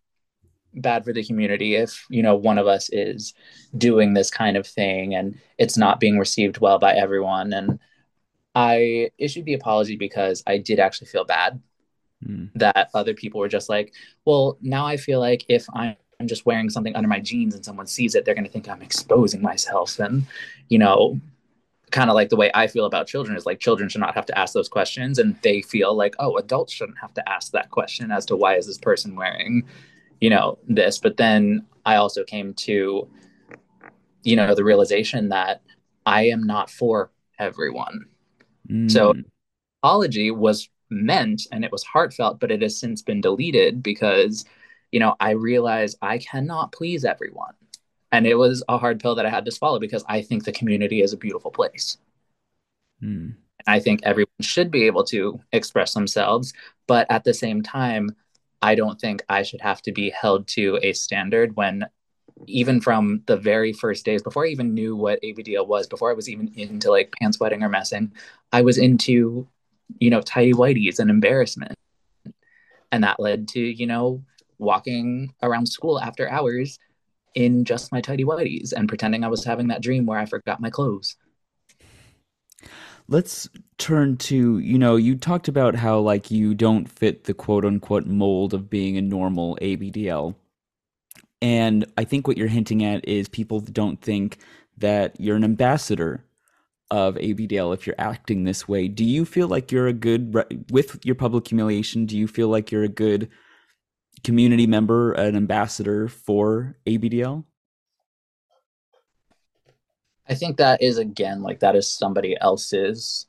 bad 0.74 1.04
for 1.04 1.14
the 1.14 1.24
community 1.24 1.76
if, 1.76 2.06
you 2.10 2.22
know, 2.22 2.36
one 2.36 2.58
of 2.58 2.68
us 2.68 2.90
is 2.92 3.34
doing 3.78 4.14
this 4.14 4.30
kind 4.30 4.58
of 4.58 4.68
thing 4.68 5.16
and 5.16 5.40
it's 5.58 5.78
not 5.78 6.00
being 6.00 6.20
received 6.20 6.60
well 6.60 6.80
by 6.80 6.94
everyone. 6.94 7.54
And 7.54 7.80
I 8.60 9.10
issued 9.18 9.46
the 9.46 9.54
apology 9.54 9.96
because 9.96 10.44
I 10.46 10.58
did 10.58 10.80
actually 10.80 11.08
feel 11.08 11.24
bad 11.24 11.62
mm. 12.22 12.50
that 12.56 12.90
other 12.94 13.14
people 13.14 13.40
were 13.40 13.48
just 13.48 13.70
like, 13.70 13.94
well, 14.26 14.58
now 14.62 14.86
I 14.86 14.98
feel 14.98 15.22
like 15.22 15.46
if 15.48 15.66
I'm 15.74 15.96
just 16.26 16.46
wearing 16.46 16.70
something 16.70 16.94
under 16.94 17.08
my 17.08 17.22
jeans 17.22 17.56
and 17.56 17.64
someone 17.64 17.88
sees 17.88 18.16
it, 18.16 18.26
they're 18.26 18.36
going 18.36 18.44
to 18.44 18.52
think 18.52 18.68
I'm 18.68 18.82
exposing 18.82 19.42
myself. 19.42 19.98
And, 19.98 20.26
you 20.68 20.78
know, 20.78 21.22
kind 21.92 22.10
of 22.10 22.16
like 22.16 22.28
the 22.28 22.36
way 22.36 22.52
I 22.54 22.68
feel 22.68 22.84
about 22.84 23.08
children 23.08 23.38
is 23.38 23.46
like 23.46 23.62
children 23.62 23.88
should 23.88 24.02
not 24.02 24.14
have 24.14 24.26
to 24.26 24.38
ask 24.38 24.54
those 24.54 24.68
questions 24.68 25.20
and 25.20 25.42
they 25.42 25.62
feel 25.62 25.96
like 25.96 26.14
oh 26.20 26.38
adults 26.38 26.72
shouldn't 26.72 27.00
have 27.00 27.16
to 27.16 27.28
ask 27.28 27.52
that 27.54 27.72
question 27.72 28.12
as 28.12 28.28
to 28.28 28.36
why 28.36 28.58
is 28.58 28.68
this 28.68 28.78
person 28.78 29.16
wearing 29.16 29.64
you 30.22 30.30
know 30.30 30.60
this 30.68 31.00
but 31.00 31.18
then 31.18 31.66
I 31.88 31.96
also 31.96 32.24
came 32.24 32.54
to 32.66 33.08
you 34.22 34.36
know 34.36 34.54
the 34.54 34.64
realization 34.64 35.30
that 35.30 35.64
I 36.06 36.28
am 36.28 36.46
not 36.46 36.70
for 36.70 37.10
everyone 37.40 38.06
mm. 38.70 38.90
so 38.90 39.14
apology 39.82 40.32
was 40.32 40.70
meant 40.90 41.44
and 41.52 41.64
it 41.64 41.72
was 41.72 41.84
heartfelt 41.84 42.40
but 42.40 42.52
it 42.52 42.62
has 42.62 42.80
since 42.80 43.02
been 43.02 43.22
deleted 43.22 43.84
because 43.84 44.46
you 44.92 45.00
know 45.00 45.16
I 45.20 45.32
realize 45.32 45.96
I 46.02 46.18
cannot 46.18 46.72
please 46.72 47.06
everyone 47.06 47.54
and 48.12 48.26
it 48.26 48.36
was 48.36 48.64
a 48.68 48.78
hard 48.78 49.00
pill 49.00 49.16
that 49.16 49.26
I 49.26 49.30
had 49.30 49.46
to 49.46 49.52
swallow 49.52 49.80
because 49.80 50.04
I 50.08 50.22
think 50.22 50.44
the 50.44 50.52
community 50.52 51.02
is 51.02 51.14
a 51.14 51.18
beautiful 51.18 51.52
place. 51.52 51.98
Mm. 53.04 53.36
I 53.68 53.80
think 53.80 54.02
everyone 54.04 54.30
should 54.42 54.72
be 54.72 54.86
able 54.86 55.04
to 55.06 55.40
express 55.52 55.94
themselves, 55.94 56.54
but 56.88 57.06
at 57.10 57.24
the 57.24 57.34
same 57.34 57.62
time, 57.62 58.16
I 58.62 58.76
don't 58.76 59.00
think 59.00 59.24
I 59.30 59.44
should 59.44 59.62
have 59.62 59.82
to 59.84 59.92
be 59.92 60.10
held 60.10 60.48
to 60.50 60.80
a 60.82 60.94
standard 60.94 61.56
when 61.56 61.86
even 62.48 62.82
from 62.82 63.22
the 63.26 63.38
very 63.38 63.74
first 63.74 64.06
days 64.06 64.22
before 64.22 64.46
I 64.46 64.50
even 64.50 64.74
knew 64.74 64.96
what 64.96 65.22
ABDL 65.22 65.68
was, 65.68 65.88
before 65.88 66.10
I 66.10 66.14
was 66.14 66.30
even 66.30 66.52
into 66.56 66.90
like 66.90 67.14
pants 67.20 67.40
wetting 67.40 67.64
or 67.64 67.70
messing, 67.70 68.14
I 68.52 68.62
was 68.62 68.78
into, 68.78 69.48
you 70.00 70.10
know, 70.10 70.22
tidy 70.22 70.54
whities 70.54 71.00
and 71.00 71.10
embarrassment. 71.10 71.76
And 72.92 73.04
that 73.04 73.20
led 73.20 73.48
to, 73.50 73.60
you 73.60 73.86
know, 73.86 74.24
walking 74.58 75.34
around 75.42 75.68
school 75.68 76.00
after 76.00 76.30
hours 76.30 76.80
in 77.36 77.64
just 77.64 77.92
my 77.92 78.02
tidy 78.02 78.24
whities 78.24 78.74
and 78.74 78.90
pretending 78.90 79.24
I 79.24 79.28
was 79.28 79.46
having 79.46 79.68
that 79.68 79.82
dream 79.82 80.06
where 80.06 80.20
I 80.20 80.26
forgot 80.26 80.60
my 80.60 80.70
clothes. 80.70 81.16
Let's 83.08 83.50
turn 83.78 84.18
to, 84.18 84.60
you 84.60 84.78
know, 84.78 84.96
you 84.96 85.16
talked 85.16 85.48
about 85.48 85.76
how 85.76 86.00
like 86.00 86.30
you 86.30 86.54
don't 86.54 86.86
fit 86.88 87.24
the 87.24 87.34
quote 87.34 87.66
unquote 87.66 88.06
mold 88.06 88.54
of 88.54 88.70
being 88.70 88.98
a 88.98 89.02
normal 89.02 89.58
ABDL. 89.62 90.36
And 91.42 91.86
I 91.98 92.04
think 92.04 92.28
what 92.28 92.38
you're 92.38 92.48
hinting 92.48 92.84
at 92.84 93.08
is 93.08 93.30
people 93.30 93.60
don't 93.62 94.02
think 94.02 94.40
that 94.78 95.20
you're 95.20 95.38
an 95.38 95.44
ambassador 95.44 96.26
of 96.92 97.16
ABDL 97.16 97.74
if 97.74 97.86
you're 97.86 97.96
acting 97.98 98.44
this 98.44 98.68
way. 98.68 98.88
Do 98.88 99.06
you 99.06 99.26
feel 99.26 99.48
like 99.48 99.72
you're 99.72 99.88
a 99.88 99.94
good 99.94 100.36
with 100.72 101.00
your 101.06 101.16
public 101.16 101.48
humiliation? 101.48 102.06
Do 102.06 102.18
you 102.18 102.28
feel 102.28 102.48
like 102.48 102.72
you're 102.72 102.84
a 102.84 102.90
good 102.90 103.30
community 104.24 104.68
member, 104.68 105.14
an 105.14 105.36
ambassador 105.36 106.08
for 106.08 106.78
ABDL? 106.86 107.46
I 110.28 110.36
think 110.36 110.58
that 110.58 110.82
is 110.82 110.98
again 110.98 111.42
like 111.42 111.60
that 111.60 111.76
is 111.76 111.92
somebody 111.92 112.38
else's 112.40 113.28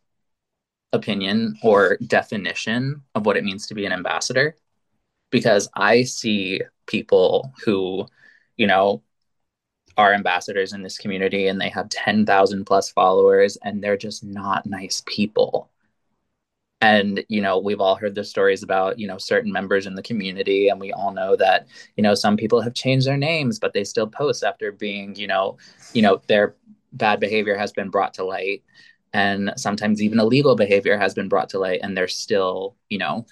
opinion 0.93 1.57
or 1.63 1.97
definition 2.07 3.03
of 3.15 3.25
what 3.25 3.37
it 3.37 3.45
means 3.45 3.67
to 3.69 3.75
be 3.75 3.87
an 3.87 3.93
ambassador 3.93 4.57
because 5.31 5.69
I 5.75 6.03
see 6.03 6.61
people 6.91 7.53
who, 7.65 8.07
you 8.57 8.67
know, 8.67 9.03
are 9.97 10.13
ambassadors 10.15 10.73
in 10.73 10.83
this 10.83 10.99
community 10.99 11.49
and 11.49 11.61
they 11.61 11.69
have 11.69 11.89
10,000 11.89 12.65
plus 12.65 12.91
followers 12.91 13.57
and 13.63 13.83
they're 13.83 13.97
just 13.97 14.25
not 14.25 14.67
nice 14.67 15.03
people. 15.07 15.71
And 16.83 17.23
you 17.29 17.43
know 17.43 17.59
we've 17.59 17.81
all 17.81 17.95
heard 17.95 18.15
the 18.15 18.25
stories 18.25 18.63
about 18.63 18.99
you 18.99 19.07
know 19.07 19.19
certain 19.19 19.53
members 19.53 19.87
in 19.87 19.95
the 19.95 20.03
community 20.03 20.69
and 20.69 20.81
we 20.81 20.93
all 20.93 21.13
know 21.13 21.37
that 21.37 21.67
you 21.97 22.03
know 22.03 22.15
some 22.15 22.39
people 22.39 22.63
have 22.63 22.73
changed 22.73 23.07
their 23.07 23.19
names 23.19 23.59
but 23.59 23.75
they 23.75 23.85
still 23.85 24.07
post 24.07 24.43
after 24.43 24.73
being 24.73 25.15
you 25.15 25.27
know 25.27 25.59
you 25.93 26.01
know 26.01 26.23
their 26.27 26.57
bad 26.93 27.21
behavior 27.21 27.57
has 27.57 27.73
been 27.73 27.91
brought 27.91 28.15
to 28.15 28.25
light. 28.25 28.63
And 29.13 29.53
sometimes 29.57 30.01
even 30.01 30.21
illegal 30.21 30.55
behavior 30.55 30.97
has 30.97 31.15
been 31.15 31.29
brought 31.29 31.51
to 31.51 31.59
light 31.59 31.81
and 31.83 31.97
they're 31.97 32.09
still 32.09 32.77
you 32.89 32.99
know 32.99 33.27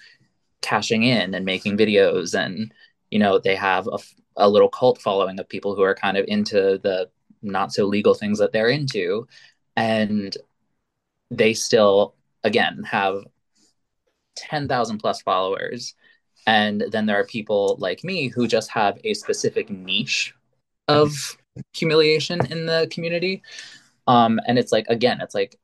cashing 0.61 1.03
in 1.03 1.33
and 1.33 1.45
making 1.45 1.77
videos 1.77 2.37
and 2.37 2.73
you 3.11 3.19
know 3.19 3.39
they 3.39 3.55
have 3.55 3.87
a, 3.87 3.97
a 4.37 4.49
little 4.49 4.69
cult 4.69 5.01
following 5.01 5.39
of 5.39 5.49
people 5.49 5.75
who 5.75 5.81
are 5.81 5.95
kind 5.95 6.17
of 6.17 6.25
into 6.27 6.79
the 6.83 7.09
not 7.41 7.71
so 7.73 7.85
legal 7.85 8.13
things 8.13 8.39
that 8.39 8.51
they're 8.51 8.69
into 8.69 9.27
and 9.75 10.37
they 11.31 11.53
still 11.53 12.15
again 12.43 12.83
have 12.83 13.23
10,000 14.39 14.97
plus 14.97 15.21
followers. 15.21 15.95
And 16.47 16.85
then 16.91 17.05
there 17.05 17.19
are 17.19 17.25
people 17.25 17.75
like 17.79 18.03
me 18.03 18.27
who 18.29 18.47
just 18.47 18.71
have 18.71 18.97
a 19.03 19.13
specific 19.13 19.69
niche 19.69 20.33
of 20.87 21.37
humiliation 21.73 22.45
in 22.47 22.65
the 22.65 22.87
community. 22.91 23.43
Um, 24.07 24.39
and 24.47 24.57
it's 24.57 24.71
like 24.71 24.87
again, 24.87 25.19
it's 25.21 25.35
like 25.35 25.55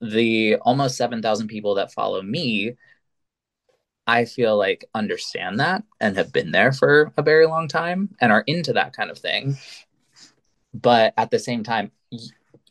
the 0.00 0.56
almost 0.56 0.96
7,000 0.96 1.48
people 1.48 1.74
that 1.74 1.92
follow 1.92 2.22
me 2.22 2.76
I 4.06 4.24
feel 4.24 4.56
like 4.56 4.84
understand 4.94 5.60
that 5.60 5.84
and 6.00 6.16
have 6.16 6.32
been 6.32 6.50
there 6.50 6.72
for 6.72 7.12
a 7.16 7.22
very 7.22 7.46
long 7.46 7.68
time 7.68 8.16
and 8.20 8.32
are 8.32 8.44
into 8.46 8.72
that 8.72 8.92
kind 8.92 9.10
of 9.10 9.18
thing. 9.18 9.56
But 10.74 11.14
at 11.16 11.30
the 11.30 11.38
same 11.38 11.62
time, 11.62 11.92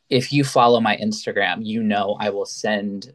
if 0.10 0.34
you 0.34 0.44
follow 0.44 0.80
my 0.82 0.98
Instagram, 0.98 1.66
you 1.66 1.84
know 1.84 2.18
I 2.20 2.30
will 2.30 2.46
send 2.46 3.14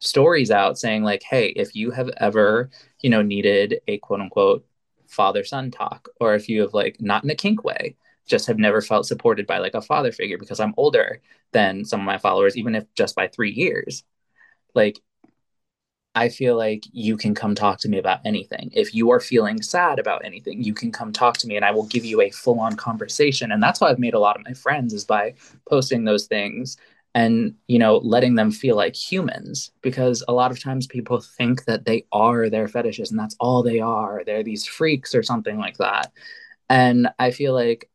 stories 0.00 0.50
out 0.50 0.78
saying 0.78 1.02
like, 1.02 1.22
"Hey, 1.22 1.48
if 1.48 1.74
you 1.74 1.90
have 1.90 2.10
ever, 2.18 2.70
you 3.00 3.10
know, 3.10 3.22
needed 3.22 3.80
a 3.88 3.98
quote 3.98 4.20
unquote 4.20 4.66
father 5.08 5.44
son 5.44 5.70
talk 5.70 6.08
or 6.20 6.34
if 6.34 6.48
you 6.48 6.60
have 6.62 6.74
like 6.74 7.00
not 7.00 7.24
in 7.24 7.30
a 7.30 7.34
kink 7.34 7.64
way, 7.64 7.96
just 8.26 8.46
have 8.46 8.58
never 8.58 8.80
felt 8.82 9.06
supported 9.06 9.46
by 9.46 9.58
like 9.58 9.74
a 9.74 9.82
father 9.82 10.12
figure 10.12 10.38
because 10.38 10.60
I'm 10.60 10.74
older 10.76 11.20
than 11.52 11.84
some 11.84 12.00
of 12.00 12.06
my 12.06 12.18
followers 12.18 12.56
even 12.56 12.74
if 12.74 12.84
just 12.94 13.14
by 13.16 13.28
3 13.28 13.50
years." 13.52 14.04
Like 14.74 15.00
I 16.14 16.28
feel 16.28 16.56
like 16.56 16.84
you 16.92 17.16
can 17.16 17.34
come 17.34 17.54
talk 17.54 17.78
to 17.80 17.88
me 17.88 17.98
about 17.98 18.20
anything. 18.24 18.70
If 18.72 18.94
you 18.94 19.10
are 19.10 19.20
feeling 19.20 19.60
sad 19.62 19.98
about 19.98 20.24
anything, 20.24 20.62
you 20.62 20.72
can 20.72 20.92
come 20.92 21.12
talk 21.12 21.38
to 21.38 21.48
me 21.48 21.56
and 21.56 21.64
I 21.64 21.72
will 21.72 21.86
give 21.86 22.04
you 22.04 22.20
a 22.20 22.30
full 22.30 22.60
on 22.60 22.76
conversation. 22.76 23.50
And 23.50 23.62
that's 23.62 23.80
how 23.80 23.86
I've 23.86 23.98
made 23.98 24.14
a 24.14 24.20
lot 24.20 24.36
of 24.36 24.44
my 24.44 24.52
friends 24.52 24.92
is 24.92 25.04
by 25.04 25.34
posting 25.68 26.04
those 26.04 26.26
things 26.26 26.76
and, 27.16 27.54
you 27.66 27.78
know, 27.78 27.96
letting 27.98 28.36
them 28.36 28.52
feel 28.52 28.76
like 28.76 28.94
humans 28.94 29.72
because 29.82 30.22
a 30.28 30.32
lot 30.32 30.52
of 30.52 30.60
times 30.62 30.86
people 30.86 31.20
think 31.20 31.64
that 31.64 31.84
they 31.84 32.04
are 32.12 32.48
their 32.48 32.68
fetishes 32.68 33.10
and 33.10 33.18
that's 33.18 33.36
all 33.40 33.62
they 33.62 33.80
are. 33.80 34.22
They're 34.24 34.44
these 34.44 34.66
freaks 34.66 35.14
or 35.14 35.22
something 35.22 35.58
like 35.58 35.78
that. 35.78 36.12
And 36.68 37.08
I 37.18 37.32
feel 37.32 37.54
like 37.54 37.88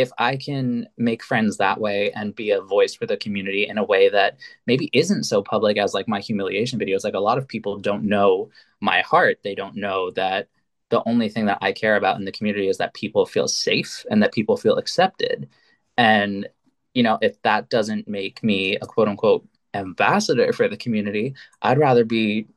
if 0.00 0.10
I 0.18 0.36
can 0.36 0.88
make 0.96 1.22
friends 1.22 1.56
that 1.56 1.80
way 1.80 2.12
and 2.12 2.34
be 2.34 2.50
a 2.50 2.60
voice 2.60 2.94
for 2.94 3.06
the 3.06 3.16
community 3.16 3.66
in 3.68 3.78
a 3.78 3.84
way 3.84 4.08
that 4.08 4.38
maybe 4.66 4.90
isn't 4.92 5.24
so 5.24 5.42
public 5.42 5.76
as 5.78 5.94
like 5.94 6.08
my 6.08 6.20
humiliation 6.20 6.78
videos, 6.78 7.04
like 7.04 7.14
a 7.14 7.20
lot 7.20 7.38
of 7.38 7.48
people 7.48 7.78
don't 7.78 8.04
know 8.04 8.50
my 8.80 9.00
heart. 9.02 9.38
They 9.42 9.54
don't 9.54 9.76
know 9.76 10.10
that 10.12 10.48
the 10.90 11.02
only 11.06 11.28
thing 11.28 11.46
that 11.46 11.58
I 11.60 11.72
care 11.72 11.96
about 11.96 12.18
in 12.18 12.24
the 12.24 12.32
community 12.32 12.68
is 12.68 12.78
that 12.78 12.94
people 12.94 13.24
feel 13.26 13.48
safe 13.48 14.04
and 14.10 14.22
that 14.22 14.32
people 14.32 14.56
feel 14.56 14.76
accepted. 14.76 15.48
And, 15.96 16.48
you 16.94 17.02
know, 17.02 17.18
if 17.22 17.40
that 17.42 17.70
doesn't 17.70 18.08
make 18.08 18.42
me 18.42 18.76
a 18.76 18.86
quote 18.86 19.08
unquote 19.08 19.46
ambassador 19.72 20.52
for 20.52 20.68
the 20.68 20.76
community, 20.76 21.34
I'd 21.62 21.78
rather 21.78 22.04
be, 22.04 22.48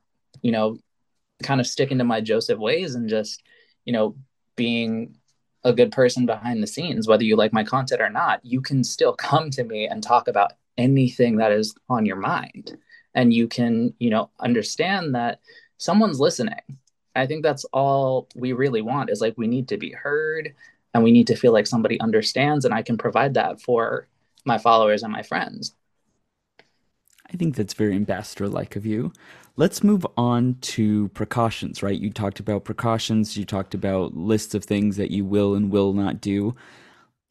you 0.42 0.52
know, 0.52 0.78
kind 1.44 1.62
of 1.62 1.68
sticking 1.68 2.00
to 2.00 2.04
my 2.04 2.22
Joseph 2.22 2.60
ways 2.60 2.96
and 2.96 3.08
just, 3.10 3.44
you 3.86 3.94
know, 3.94 4.16
being 4.56 5.16
a 5.64 5.74
good 5.74 5.92
person 5.92 6.26
behind 6.26 6.62
the 6.62 6.68
scenes, 6.68 7.08
whether 7.08 7.24
you 7.24 7.36
like 7.36 7.54
my 7.54 7.64
content 7.64 8.02
or 8.02 8.10
not, 8.10 8.44
you 8.44 8.62
can 8.62 8.84
still 8.84 9.14
come 9.14 9.50
to 9.52 9.64
me 9.64 9.88
and 9.88 10.04
talk 10.04 10.28
about 10.28 10.54
anything 10.78 11.38
that 11.38 11.52
is 11.52 11.76
on 11.90 12.06
your 12.06 12.18
mind. 12.18 12.78
And 13.16 13.34
you 13.34 13.48
can, 13.48 13.94
you 14.00 14.10
know, 14.10 14.30
understand 14.40 15.16
that 15.16 15.40
someone's 15.78 16.20
listening. 16.20 16.80
I 17.16 17.28
think 17.28 17.44
that's 17.44 17.64
all 17.66 18.28
we 18.36 18.54
really 18.54 18.82
want 18.82 19.12
is 19.12 19.22
like 19.22 19.36
we 19.38 19.48
need 19.48 19.68
to 19.70 19.78
be 19.78 19.92
heard 19.92 20.54
and 20.94 21.04
we 21.04 21.12
need 21.12 21.28
to 21.28 21.36
feel 21.36 21.54
like 21.54 21.68
somebody 21.68 22.00
understands. 22.00 22.66
And 22.66 22.74
I 22.74 22.82
can 22.82 22.98
provide 22.98 23.36
that 23.36 23.62
for 23.62 24.08
my 24.46 24.58
followers 24.58 25.04
and 25.04 25.12
my 25.12 25.22
friends. 25.22 25.76
I 27.32 27.38
think 27.38 27.56
that's 27.56 27.74
very 27.74 27.96
ambassador 27.96 28.48
like 28.48 28.76
of 28.76 28.86
you. 28.86 29.14
Let's 29.56 29.84
move 29.84 30.06
on 30.18 30.58
to 30.62 31.10
precautions, 31.10 31.84
right? 31.84 32.00
You 32.00 32.10
talked 32.10 32.40
about 32.40 32.64
precautions, 32.64 33.38
you 33.38 33.46
talked 33.46 33.76
about 33.76 34.16
lists 34.16 34.56
of 34.56 34.64
things 34.64 34.98
that 34.98 35.12
you 35.12 35.26
will 35.26 35.54
and 35.54 35.70
will 35.70 35.94
not 35.94 36.22
do. 36.22 36.56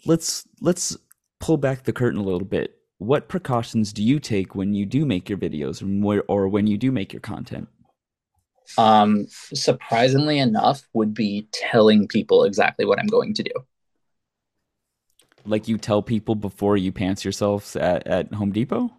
Let's 0.07 0.47
let's 0.61 0.97
pull 1.41 1.57
back 1.57 1.83
the 1.83 1.93
curtain 1.93 2.21
a 2.21 2.23
little 2.23 2.45
bit. 2.45 2.79
What 2.99 3.29
precautions 3.29 3.93
do 3.93 4.05
you 4.05 4.21
take 4.21 4.55
when 4.55 4.73
you 4.73 4.87
do 4.87 5.05
make 5.05 5.29
your 5.29 5.39
videos 5.39 5.83
or 6.29 6.49
when 6.49 6.69
you 6.69 6.79
do 6.79 6.93
make 6.93 7.13
your 7.13 7.21
content? 7.21 7.69
Um, 8.79 9.27
surprisingly 9.29 10.39
enough, 10.39 10.83
would 10.93 11.15
be 11.15 11.49
telling 11.53 12.07
people 12.07 12.45
exactly 12.45 12.85
what 12.85 13.01
I'm 13.01 13.09
going 13.09 13.35
to 13.35 13.43
do. 13.43 13.53
Like 15.45 15.67
you 15.67 15.79
tell 15.79 16.03
people 16.03 16.37
before 16.37 16.77
you 16.77 16.93
pants 16.93 17.25
yourselves 17.25 17.75
at, 17.75 18.07
at 18.07 18.33
Home 18.33 18.53
Depot? 18.53 18.91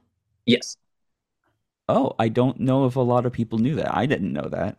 Yes. 0.46 0.76
Oh, 1.88 2.14
I 2.20 2.28
don't 2.30 2.60
know 2.60 2.86
if 2.88 2.96
a 2.98 3.00
lot 3.02 3.26
of 3.26 3.32
people 3.32 3.58
knew 3.58 3.76
that. 3.76 3.96
I 3.96 4.06
didn't 4.06 4.34
know 4.34 4.50
that. 4.50 4.78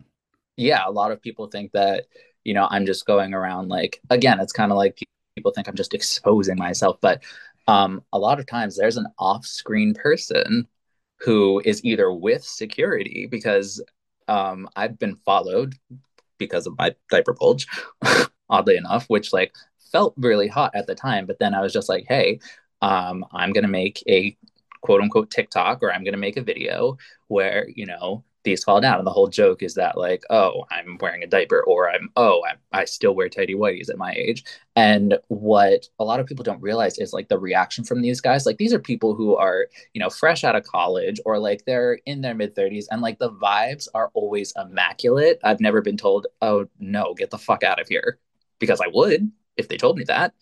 Yeah, 0.57 0.83
a 0.87 0.91
lot 0.91 1.11
of 1.13 1.21
people 1.23 1.49
think 1.49 1.73
that, 1.73 2.07
you 2.45 2.55
know, 2.55 2.67
I'm 2.71 2.87
just 2.87 3.07
going 3.07 3.35
around 3.35 3.69
like 3.69 4.01
again, 4.11 4.41
it's 4.41 4.53
kind 4.53 4.71
of 4.73 4.79
like 4.79 4.99
people 5.37 5.53
think 5.53 5.69
I'm 5.69 5.75
just 5.75 5.95
exposing 5.95 6.57
myself, 6.59 6.99
but 7.01 7.23
um 7.67 8.03
a 8.13 8.19
lot 8.19 8.39
of 8.41 8.47
times 8.47 8.77
there's 8.77 8.97
an 8.99 9.07
off-screen 9.19 9.95
person 9.95 10.69
who 11.21 11.63
is 11.65 11.85
either 11.85 12.13
with 12.13 12.45
security 12.45 13.27
because 13.31 13.83
um 14.29 14.69
I've 14.77 14.99
been 14.99 15.17
followed 15.25 15.75
because 16.39 16.67
of 16.67 16.79
my 16.79 16.95
diaper 17.11 17.35
bulge, 17.35 17.67
oddly 18.51 18.77
enough, 18.77 19.07
which 19.09 19.33
like 19.33 19.55
felt 19.93 20.15
really 20.17 20.49
hot 20.49 20.73
at 20.75 20.87
the 20.87 20.95
time, 20.95 21.27
but 21.27 21.39
then 21.39 21.55
I 21.55 21.61
was 21.61 21.73
just 21.73 21.89
like, 21.89 22.05
hey, 22.09 22.41
um, 22.83 23.25
I'm 23.33 23.53
gonna 23.53 23.69
make 23.69 24.03
a 24.09 24.37
quote 24.85 25.01
unquote 25.01 25.31
TikTok 25.31 25.83
or 25.83 25.91
I'm 25.91 26.05
going 26.05 26.13
to 26.13 26.19
make 26.19 26.37
a 26.37 26.43
video 26.43 26.99
where, 27.29 27.67
you 27.75 27.87
know, 27.87 28.23
these 28.45 28.63
fall 28.63 28.83
down. 28.83 28.99
And 28.99 29.07
the 29.07 29.13
whole 29.13 29.29
joke 29.29 29.63
is 29.63 29.73
that, 29.75 29.97
like, 29.97 30.23
oh, 30.29 30.67
I'm 30.71 30.99
wearing 31.01 31.23
a 31.23 31.27
diaper 31.27 31.65
or 31.67 31.89
I'm, 31.89 32.11
oh, 32.17 32.43
I, 32.45 32.81
I 32.81 32.85
still 32.85 33.15
wear 33.15 33.31
tidy 33.31 33.55
whities 33.55 33.89
at 33.89 33.97
my 33.97 34.13
age. 34.13 34.45
And 34.77 35.19
what 35.29 35.89
a 35.99 36.05
lot 36.05 36.21
of 36.21 36.27
people 36.27 36.45
don't 36.45 36.61
realize 36.61 36.99
is 36.99 37.15
like 37.15 37.29
the 37.29 37.39
reaction 37.39 37.83
from 37.83 38.03
these 38.03 38.21
guys. 38.21 38.45
Like, 38.45 38.59
these 38.59 38.75
are 38.75 38.79
people 38.79 39.15
who 39.15 39.35
are, 39.37 39.69
you 39.95 40.01
know, 40.01 40.11
fresh 40.11 40.45
out 40.45 40.55
of 40.55 40.65
college 40.65 41.19
or 41.25 41.39
like 41.39 41.65
they're 41.65 41.99
in 42.05 42.21
their 42.21 42.35
mid 42.35 42.55
30s 42.55 42.85
and 42.91 43.01
like 43.01 43.19
the 43.19 43.33
vibes 43.33 43.89
are 43.95 44.11
always 44.13 44.53
immaculate. 44.63 45.41
I've 45.43 45.61
never 45.61 45.81
been 45.81 45.97
told, 45.97 46.27
oh, 46.43 46.69
no, 46.79 47.15
get 47.15 47.31
the 47.31 47.39
fuck 47.39 47.63
out 47.63 47.81
of 47.81 47.89
here 47.89 48.19
because 48.59 48.83
I 48.83 48.89
would 48.93 49.33
if 49.57 49.69
they 49.69 49.77
told 49.77 49.97
me 49.97 50.05
that 50.05 50.35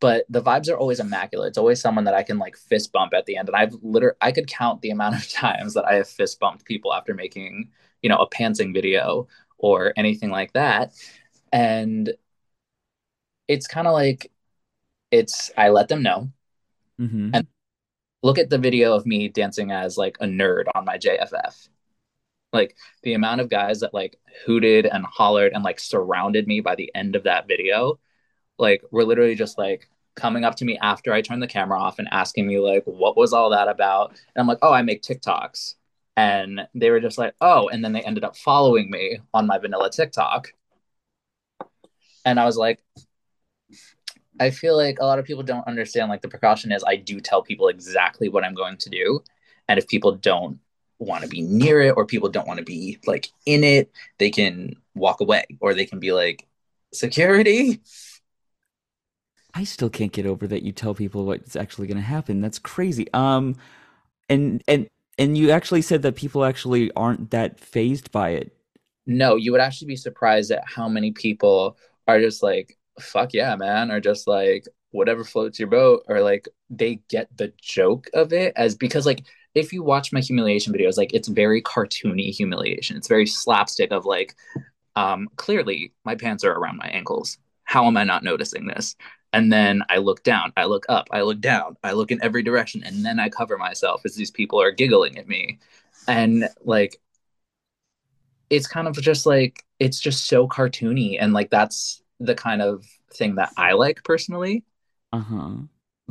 but 0.00 0.24
the 0.30 0.42
vibes 0.42 0.70
are 0.70 0.78
always 0.78 0.98
immaculate. 0.98 1.48
It's 1.48 1.58
always 1.58 1.80
someone 1.80 2.04
that 2.04 2.14
I 2.14 2.22
can 2.22 2.38
like 2.38 2.56
fist 2.56 2.90
bump 2.90 3.12
at 3.14 3.26
the 3.26 3.36
end. 3.36 3.48
And 3.48 3.56
I've 3.56 3.74
literally, 3.82 4.16
I 4.22 4.32
could 4.32 4.46
count 4.46 4.80
the 4.80 4.90
amount 4.90 5.16
of 5.16 5.28
times 5.32 5.74
that 5.74 5.84
I 5.84 5.94
have 5.94 6.08
fist 6.08 6.40
bumped 6.40 6.64
people 6.64 6.94
after 6.94 7.14
making, 7.14 7.70
you 8.02 8.08
know, 8.08 8.16
a 8.16 8.28
pantsing 8.28 8.72
video 8.72 9.28
or 9.58 9.92
anything 9.96 10.30
like 10.30 10.54
that. 10.54 10.94
And 11.52 12.10
it's 13.46 13.66
kind 13.66 13.86
of 13.86 13.92
like, 13.92 14.32
it's, 15.10 15.50
I 15.56 15.68
let 15.68 15.88
them 15.88 16.02
know. 16.02 16.30
Mm-hmm. 16.98 17.30
And 17.34 17.46
look 18.22 18.38
at 18.38 18.48
the 18.48 18.58
video 18.58 18.94
of 18.94 19.04
me 19.04 19.28
dancing 19.28 19.70
as 19.70 19.98
like 19.98 20.16
a 20.20 20.26
nerd 20.26 20.64
on 20.74 20.86
my 20.86 20.96
JFF. 20.96 21.68
Like 22.54 22.76
the 23.02 23.12
amount 23.12 23.42
of 23.42 23.50
guys 23.50 23.80
that 23.80 23.92
like 23.92 24.18
hooted 24.46 24.86
and 24.86 25.04
hollered 25.04 25.52
and 25.52 25.62
like 25.62 25.78
surrounded 25.78 26.46
me 26.46 26.60
by 26.60 26.74
the 26.74 26.90
end 26.94 27.16
of 27.16 27.24
that 27.24 27.46
video 27.46 27.98
like 28.60 28.82
were 28.90 29.04
literally 29.04 29.34
just 29.34 29.58
like 29.58 29.88
coming 30.16 30.44
up 30.44 30.56
to 30.56 30.64
me 30.64 30.78
after 30.78 31.12
I 31.12 31.22
turned 31.22 31.42
the 31.42 31.46
camera 31.46 31.80
off 31.80 31.98
and 31.98 32.08
asking 32.10 32.46
me 32.46 32.58
like 32.58 32.84
what 32.84 33.16
was 33.16 33.32
all 33.32 33.50
that 33.50 33.68
about? 33.68 34.10
And 34.10 34.40
I'm 34.40 34.46
like 34.46 34.58
oh 34.62 34.72
I 34.72 34.82
make 34.82 35.02
TikToks. 35.02 35.74
And 36.16 36.62
they 36.74 36.90
were 36.90 37.00
just 37.00 37.18
like 37.18 37.34
oh 37.40 37.68
and 37.68 37.84
then 37.84 37.92
they 37.92 38.02
ended 38.02 38.24
up 38.24 38.36
following 38.36 38.90
me 38.90 39.18
on 39.34 39.46
my 39.46 39.58
vanilla 39.58 39.90
TikTok. 39.90 40.52
And 42.24 42.38
I 42.38 42.44
was 42.44 42.56
like 42.56 42.80
I 44.38 44.50
feel 44.50 44.76
like 44.76 44.98
a 45.00 45.04
lot 45.04 45.18
of 45.18 45.24
people 45.26 45.42
don't 45.42 45.66
understand 45.66 46.08
like 46.08 46.22
the 46.22 46.28
precaution 46.28 46.72
is 46.72 46.84
I 46.86 46.96
do 46.96 47.20
tell 47.20 47.42
people 47.42 47.68
exactly 47.68 48.28
what 48.28 48.44
I'm 48.44 48.54
going 48.54 48.78
to 48.78 48.90
do. 48.90 49.22
And 49.68 49.78
if 49.78 49.86
people 49.86 50.12
don't 50.12 50.58
want 51.00 51.22
to 51.22 51.28
be 51.28 51.42
near 51.42 51.80
it 51.80 51.94
or 51.96 52.06
people 52.06 52.28
don't 52.28 52.46
want 52.46 52.58
to 52.58 52.64
be 52.64 52.98
like 53.06 53.28
in 53.46 53.64
it 53.64 53.90
they 54.18 54.30
can 54.30 54.74
walk 54.94 55.20
away 55.20 55.44
or 55.60 55.72
they 55.72 55.86
can 55.86 55.98
be 55.98 56.12
like 56.12 56.46
security 56.92 57.80
I 59.54 59.64
still 59.64 59.90
can't 59.90 60.12
get 60.12 60.26
over 60.26 60.46
that 60.46 60.62
you 60.62 60.72
tell 60.72 60.94
people 60.94 61.24
what's 61.26 61.56
actually 61.56 61.86
going 61.86 61.96
to 61.96 62.02
happen. 62.02 62.40
That's 62.40 62.58
crazy. 62.58 63.08
Um, 63.12 63.56
and 64.28 64.62
and 64.68 64.88
and 65.18 65.36
you 65.36 65.50
actually 65.50 65.82
said 65.82 66.02
that 66.02 66.16
people 66.16 66.44
actually 66.44 66.90
aren't 66.92 67.30
that 67.30 67.60
phased 67.60 68.10
by 68.10 68.30
it. 68.30 68.52
No, 69.06 69.36
you 69.36 69.52
would 69.52 69.60
actually 69.60 69.88
be 69.88 69.96
surprised 69.96 70.50
at 70.50 70.62
how 70.66 70.88
many 70.88 71.12
people 71.12 71.76
are 72.06 72.20
just 72.20 72.42
like, 72.42 72.78
"Fuck 73.00 73.32
yeah, 73.34 73.56
man," 73.56 73.90
or 73.90 74.00
just 74.00 74.26
like 74.26 74.66
whatever 74.92 75.24
floats 75.24 75.58
your 75.58 75.68
boat, 75.68 76.04
or 76.08 76.20
like 76.22 76.48
they 76.68 77.00
get 77.08 77.28
the 77.36 77.52
joke 77.60 78.08
of 78.14 78.32
it 78.32 78.52
as 78.56 78.76
because 78.76 79.06
like 79.06 79.24
if 79.54 79.72
you 79.72 79.82
watch 79.82 80.12
my 80.12 80.20
humiliation 80.20 80.72
videos, 80.72 80.96
like 80.96 81.12
it's 81.12 81.28
very 81.28 81.60
cartoony 81.62 82.30
humiliation. 82.30 82.96
It's 82.96 83.08
very 83.08 83.26
slapstick 83.26 83.90
of 83.92 84.06
like, 84.06 84.34
um, 84.96 85.28
clearly 85.36 85.92
my 86.04 86.14
pants 86.14 86.44
are 86.44 86.52
around 86.52 86.76
my 86.78 86.88
ankles. 86.88 87.38
How 87.70 87.86
am 87.86 87.96
I 87.96 88.04
not 88.04 88.24
noticing 88.24 88.66
this? 88.66 88.96
and 89.32 89.52
then 89.52 89.82
I 89.88 89.98
look 89.98 90.22
down, 90.24 90.52
I 90.56 90.64
look 90.64 90.84
up, 90.88 91.08
I 91.12 91.22
look 91.22 91.40
down, 91.40 91.76
I 91.84 91.92
look 91.92 92.10
in 92.10 92.22
every 92.22 92.42
direction, 92.42 92.82
and 92.84 93.04
then 93.04 93.20
I 93.20 93.28
cover 93.28 93.56
myself 93.58 94.02
as 94.04 94.14
these 94.14 94.30
people 94.30 94.60
are 94.60 94.72
giggling 94.72 95.18
at 95.18 95.28
me. 95.28 95.60
And 96.08 96.48
like, 96.64 97.00
it's 98.50 98.66
kind 98.66 98.88
of 98.88 99.00
just 99.00 99.26
like, 99.26 99.64
it's 99.78 100.00
just 100.00 100.26
so 100.26 100.48
cartoony. 100.48 101.16
And 101.20 101.32
like, 101.32 101.50
that's 101.50 102.02
the 102.18 102.34
kind 102.34 102.62
of 102.62 102.84
thing 103.12 103.36
that 103.36 103.52
I 103.56 103.72
like 103.72 104.02
personally. 104.04 104.64
Uh 105.12 105.20
huh. 105.20 105.56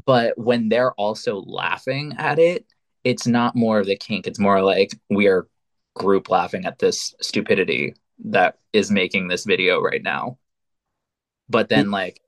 but 0.05 0.37
when 0.37 0.69
they're 0.69 0.93
also 0.93 1.41
laughing 1.41 2.15
at 2.17 2.39
it, 2.39 2.65
it's 3.03 3.27
not 3.27 3.55
more 3.55 3.79
of 3.79 3.85
the 3.85 3.95
kink. 3.97 4.27
It's 4.27 4.39
more 4.39 4.61
like 4.61 4.91
we 5.09 5.27
are 5.27 5.47
group 5.95 6.29
laughing 6.29 6.65
at 6.65 6.79
this 6.79 7.13
stupidity 7.21 7.95
that 8.25 8.57
is 8.73 8.91
making 8.91 9.27
this 9.27 9.45
video 9.45 9.81
right 9.81 10.03
now. 10.03 10.37
But 11.49 11.69
then, 11.69 11.91
like, 11.91 12.21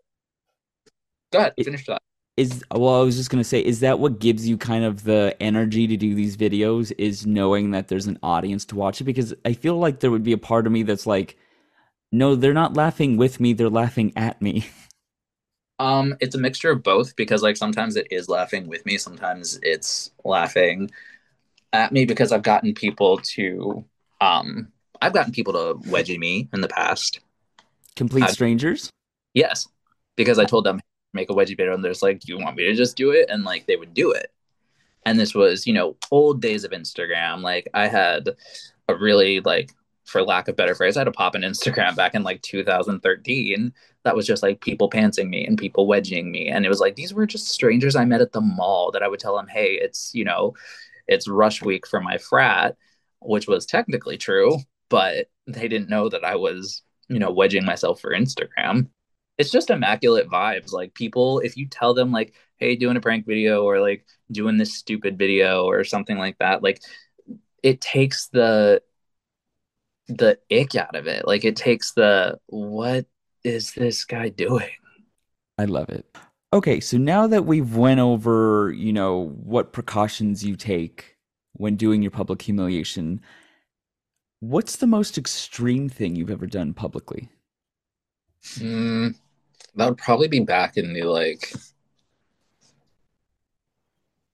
go 1.32 1.40
ahead, 1.40 1.54
finish 1.64 1.86
that. 1.86 2.02
Is 2.38 2.64
well, 2.74 3.02
I 3.02 3.04
was 3.04 3.18
just 3.18 3.30
gonna 3.30 3.44
say, 3.44 3.60
is 3.60 3.82
that 3.82 4.00
what 4.00 4.20
gives 4.20 4.48
you 4.48 4.58
kind 4.58 4.84
of 4.84 5.04
the 5.04 5.36
energy 5.40 5.86
to 5.88 5.98
do 5.98 6.16
these 6.16 6.38
videos? 6.38 6.92
Is 6.98 7.26
knowing 7.26 7.72
that 7.72 7.88
there's 7.88 8.08
an 8.08 8.18
audience 8.24 8.66
to 8.66 8.76
watch 8.76 9.02
it? 9.02 9.04
Because 9.04 9.34
I 9.46 9.54
feel 9.54 9.78
like 9.78 10.00
there 10.00 10.12
would 10.12 10.24
be 10.24 10.32
a 10.32 10.38
part 10.38 10.66
of 10.66 10.72
me 10.72 10.84
that's 10.84 11.06
like, 11.06 11.38
no, 12.12 12.36
they're 12.36 12.54
not 12.54 12.74
laughing 12.76 13.18
with 13.18 13.40
me; 13.40 13.54
they're 13.54 13.70
laughing 13.70 14.14
at 14.16 14.42
me. 14.42 14.66
Um, 15.80 16.16
it's 16.20 16.36
a 16.36 16.38
mixture 16.38 16.70
of 16.70 16.84
both 16.84 17.16
because 17.16 17.42
like 17.42 17.58
sometimes 17.58 17.96
it 17.96 18.06
is 18.12 18.30
laughing 18.30 18.68
with 18.68 18.86
me, 18.86 19.00
sometimes 19.00 19.60
it's 19.64 20.12
laughing 20.24 20.92
at 21.74 21.92
me 21.92 22.06
because 22.06 22.32
I've 22.32 22.44
gotten 22.44 22.76
people 22.76 23.18
to 23.18 23.84
um 24.20 24.72
I've 25.02 25.14
gotten 25.14 25.34
people 25.34 25.54
to 25.54 25.90
wedgie 25.90 26.20
me 26.20 26.50
in 26.54 26.62
the 26.62 26.68
past. 26.68 27.22
Complete 27.96 28.26
I've- 28.26 28.34
strangers. 28.34 28.92
Yes. 29.34 29.68
Because 30.16 30.40
I 30.40 30.46
told 30.46 30.66
them 30.66 30.82
make 31.14 31.30
a 31.30 31.34
wedgie 31.34 31.58
video 31.58 31.74
and 31.74 31.84
there's 31.84 32.02
like, 32.02 32.20
Do 32.20 32.34
you 32.34 32.40
want 32.40 32.58
me 32.58 32.66
to 32.66 32.74
just 32.74 32.96
do 32.96 33.12
it? 33.12 33.30
And 33.30 33.44
like 33.44 33.66
they 33.66 33.76
would 33.76 33.94
do 33.94 34.12
it. 34.12 34.32
And 35.06 35.20
this 35.20 35.34
was, 35.34 35.66
you 35.66 35.74
know, 35.74 35.98
old 36.12 36.42
days 36.42 36.64
of 36.64 36.72
Instagram. 36.72 37.42
Like 37.42 37.68
I 37.74 37.88
had 37.88 38.30
a 38.88 38.96
really 38.96 39.40
like 39.40 39.72
for 40.06 40.24
lack 40.24 40.48
of 40.48 40.56
better 40.56 40.76
phrase, 40.76 40.98
I 40.98 41.02
had 41.02 41.08
a 41.08 41.12
pop 41.12 41.36
in 41.36 41.42
Instagram 41.42 41.96
back 41.96 42.14
in 42.16 42.24
like 42.24 42.42
2013 42.42 43.74
that 44.04 44.16
was 44.16 44.28
just 44.28 44.44
like 44.44 44.62
people 44.62 44.90
pantsing 44.90 45.30
me 45.30 45.46
and 45.46 45.58
people 45.58 45.88
wedging 45.88 46.32
me. 46.32 46.50
And 46.50 46.66
it 46.66 46.70
was 46.70 46.80
like 46.80 46.96
these 46.96 47.14
were 47.14 47.26
just 47.26 47.48
strangers 47.48 47.96
I 47.96 48.06
met 48.06 48.22
at 48.22 48.34
the 48.34 48.42
mall 48.42 48.92
that 48.92 49.04
I 49.04 49.08
would 49.08 49.20
tell 49.20 49.36
them, 49.38 49.48
hey, 49.48 49.74
it's, 49.82 50.12
you 50.14 50.26
know, 50.26 50.54
it's 51.08 51.28
rush 51.28 51.62
week 51.62 51.88
for 51.88 52.02
my 52.02 52.18
frat, 52.18 52.76
which 53.22 53.48
was 53.48 53.66
technically 53.66 54.18
true, 54.18 54.58
but 54.90 55.30
they 55.48 55.68
didn't 55.68 55.90
know 55.90 56.10
that 56.10 56.24
I 56.24 56.36
was, 56.36 56.84
you 57.08 57.20
know, 57.20 57.32
wedging 57.32 57.66
myself 57.66 58.02
for 58.02 58.12
Instagram. 58.12 58.88
It's 59.38 59.52
just 59.52 59.70
immaculate 59.70 60.30
vibes. 60.30 60.72
Like 60.72 60.94
people, 60.94 61.40
if 61.40 61.58
you 61.58 61.68
tell 61.68 61.94
them 61.94 62.12
like, 62.12 62.34
hey, 62.58 62.76
doing 62.76 62.98
a 62.98 63.02
prank 63.02 63.26
video 63.26 63.64
or 63.64 63.80
like 63.80 64.06
doing 64.32 64.58
this 64.58 64.76
stupid 64.76 65.18
video 65.18 65.66
or 65.66 65.84
something 65.84 66.18
like 66.18 66.38
that, 66.40 66.62
like 66.64 66.82
it 67.64 67.82
takes 67.82 68.28
the 68.28 68.82
the 70.08 70.38
ick 70.52 70.76
out 70.76 70.96
of 70.96 71.08
it. 71.08 71.26
Like 71.28 71.46
it 71.46 71.56
takes 71.56 71.94
the 71.94 72.40
what 72.48 73.06
is 73.44 73.74
this 73.74 74.06
guy 74.06 74.30
doing? 74.30 74.70
I 75.58 75.66
love 75.66 75.90
it. 75.90 76.06
Okay, 76.54 76.80
so 76.80 76.98
now 76.98 77.28
that 77.28 77.46
we've 77.46 77.76
went 77.76 78.00
over, 78.00 78.74
you 78.76 78.92
know, 78.92 79.30
what 79.44 79.72
precautions 79.72 80.44
you 80.44 80.56
take 80.56 81.18
when 81.54 81.76
doing 81.76 82.02
your 82.02 82.12
public 82.12 82.42
humiliation, 82.42 83.22
what's 84.42 84.76
the 84.76 84.88
most 84.88 85.18
extreme 85.18 85.88
thing 85.88 86.16
you've 86.16 86.30
ever 86.30 86.48
done 86.48 86.74
publicly? 86.74 87.30
Mm, 88.44 89.16
that 89.76 89.90
would 89.90 89.98
probably 89.98 90.28
be 90.28 90.40
back 90.40 90.78
in 90.78 90.94
the 90.94 91.04
like 91.04 91.54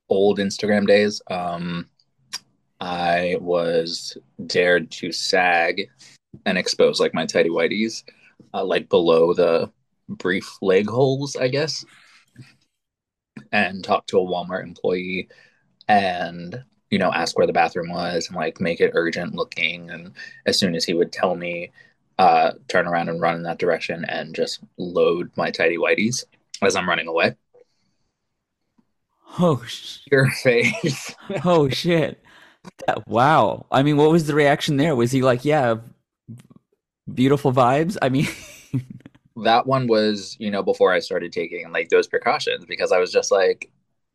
old 0.10 0.40
Instagram 0.40 0.88
days. 0.88 1.22
Um, 1.30 1.90
I 2.80 3.38
was 3.40 4.18
dared 4.46 4.92
to 4.92 5.12
sag 5.12 5.90
and 6.46 6.58
expose 6.58 7.00
like 7.00 7.14
my 7.14 7.26
tidy 7.26 7.50
whities, 7.50 8.04
uh, 8.54 8.64
like 8.64 8.90
below 8.90 9.34
the 9.34 9.72
brief 10.08 10.50
leg 10.62 10.90
holes, 10.90 11.36
I 11.36 11.48
guess, 11.48 11.84
and 13.52 13.84
talk 13.84 14.08
to 14.08 14.20
a 14.20 14.26
Walmart 14.26 14.64
employee 14.64 15.28
and 15.88 16.64
you 16.90 17.00
know 17.00 17.12
ask 17.14 17.38
where 17.38 17.48
the 17.48 17.54
bathroom 17.54 17.90
was 17.90 18.28
and 18.28 18.36
like 18.36 18.62
make 18.62 18.80
it 18.80 18.92
urgent 18.94 19.36
looking. 19.36 19.90
And 19.90 20.14
as 20.46 20.58
soon 20.58 20.76
as 20.76 20.86
he 20.86 20.94
would 20.94 21.12
tell 21.12 21.36
me, 21.36 21.72
uh, 22.18 22.54
turn 22.68 22.88
around 22.88 23.10
and 23.10 23.22
run 23.22 23.36
in 23.36 23.44
that 23.44 23.60
direction 23.60 24.06
and 24.06 24.36
just 24.36 24.60
load 24.78 25.32
my 25.36 25.52
tidy 25.52 25.78
whities 25.78 26.24
as 26.62 26.76
I'm 26.76 26.90
running 26.90 27.08
away. 27.08 27.36
Oh, 29.40 29.64
sh- 29.68 30.00
Your 30.12 30.30
face. 30.32 31.16
oh 31.46 31.70
shit. 31.70 32.24
That, 32.86 33.08
wow. 33.08 33.66
I 33.72 33.84
mean, 33.84 33.98
what 33.98 34.12
was 34.12 34.28
the 34.28 34.36
reaction 34.36 34.78
there? 34.78 34.96
Was 34.96 35.12
he 35.12 35.22
like, 35.22 35.46
yeah, 35.46 35.76
beautiful 37.14 37.54
vibes? 37.54 37.98
I 38.02 38.10
mean, 38.10 38.28
that 39.44 39.68
one 39.68 39.88
was, 39.88 40.36
you 40.40 40.52
know, 40.52 40.64
before 40.64 40.92
I 40.92 41.00
started 41.00 41.32
taking 41.32 41.72
like 41.72 41.90
those 41.90 42.08
precautions 42.08 42.66
because 42.66 42.92
I 42.92 43.00
was 43.00 43.12
just 43.12 43.32
like, 43.32 43.70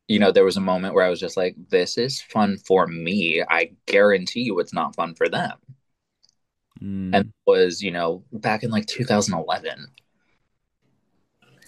you 0.08 0.18
know, 0.18 0.32
there 0.32 0.44
was 0.44 0.56
a 0.56 0.60
moment 0.60 0.94
where 0.94 1.04
I 1.04 1.08
was 1.08 1.20
just 1.20 1.36
like, 1.36 1.54
this 1.70 1.96
is 1.96 2.20
fun 2.20 2.58
for 2.58 2.86
me. 2.86 3.42
I 3.48 3.70
guarantee 3.86 4.42
you 4.42 4.58
it's 4.58 4.74
not 4.74 4.96
fun 4.96 5.14
for 5.14 5.28
them. 5.28 5.52
Mm. 6.82 7.10
And 7.14 7.32
was, 7.46 7.80
you 7.80 7.90
know, 7.92 8.24
back 8.32 8.64
in 8.64 8.70
like 8.70 8.86
2011. 8.86 9.86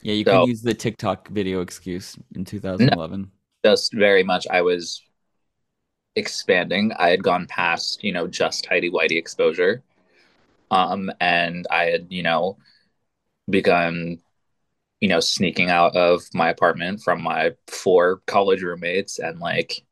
yeah, 0.03 0.15
you 0.15 0.25
so- 0.25 0.41
could 0.41 0.49
use 0.49 0.63
the 0.63 0.75
TikTok 0.75 1.29
video 1.29 1.61
excuse 1.61 2.17
in 2.35 2.45
2011. 2.45 3.31
Just 3.65 3.95
very 3.95 4.23
much, 4.23 4.47
I 4.51 4.61
was 4.63 5.03
expanding. 6.17 6.93
I 6.99 7.11
had 7.11 7.23
gone 7.23 7.47
past, 7.47 8.05
you 8.05 8.13
know, 8.13 8.27
just 8.27 8.65
tidy 8.65 8.91
whitey 8.91 9.17
exposure. 9.17 9.83
Um, 10.71 11.11
and 11.21 11.67
I 11.71 11.85
had, 11.85 12.07
you 12.11 12.23
know, 12.23 12.59
begun, 13.49 14.19
you 15.01 15.09
know, 15.09 15.21
sneaking 15.21 15.71
out 15.71 15.97
of 15.97 16.23
my 16.35 16.51
apartment 16.51 17.01
from 17.03 17.23
my 17.23 17.53
four 17.69 18.21
college 18.27 18.63
roommates 18.63 19.19
and 19.19 19.39
like 19.39 19.83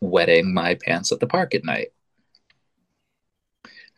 wetting 0.00 0.52
my 0.52 0.74
pants 0.74 1.10
at 1.12 1.20
the 1.20 1.26
park 1.26 1.54
at 1.54 1.64
night. 1.64 1.88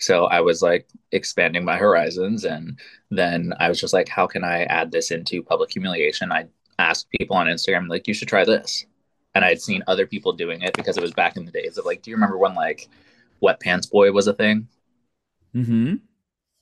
So 0.01 0.27
I 0.27 0.41
was 0.41 0.63
like 0.63 0.89
expanding 1.13 1.65
my 1.65 1.77
horizons. 1.77 2.45
And 2.45 2.79
then 3.11 3.53
I 3.61 3.69
was 3.69 3.81
just 3.81 3.93
like, 3.93 4.09
how 4.09 4.27
can 4.27 4.45
I 4.45 4.65
add 4.65 4.91
this 4.91 5.11
into 5.11 5.43
public 5.43 5.73
humiliation? 5.73 6.33
I 6.33 6.47
asked 6.79 7.11
people 7.11 7.37
on 7.37 7.47
Instagram, 7.47 7.89
like, 7.89 8.09
you 8.09 8.15
should 8.15 8.29
try 8.29 8.45
this. 8.45 8.87
And 9.35 9.45
I'd 9.45 9.61
seen 9.63 9.85
other 9.87 10.07
people 10.07 10.33
doing 10.33 10.63
it 10.63 10.75
because 10.75 10.97
it 10.97 11.03
was 11.03 11.13
back 11.13 11.37
in 11.37 11.45
the 11.45 11.53
days 11.53 11.79
of 11.79 11.85
like, 11.85 12.03
do 12.03 12.11
you 12.11 12.17
remember 12.17 12.39
when 12.39 12.55
like 12.55 12.89
wet 13.41 13.61
pants 13.61 13.87
boy 13.87 14.11
was 14.13 14.27
a 14.27 14.33
thing? 14.35 14.69
Mm-hmm. 15.55 15.97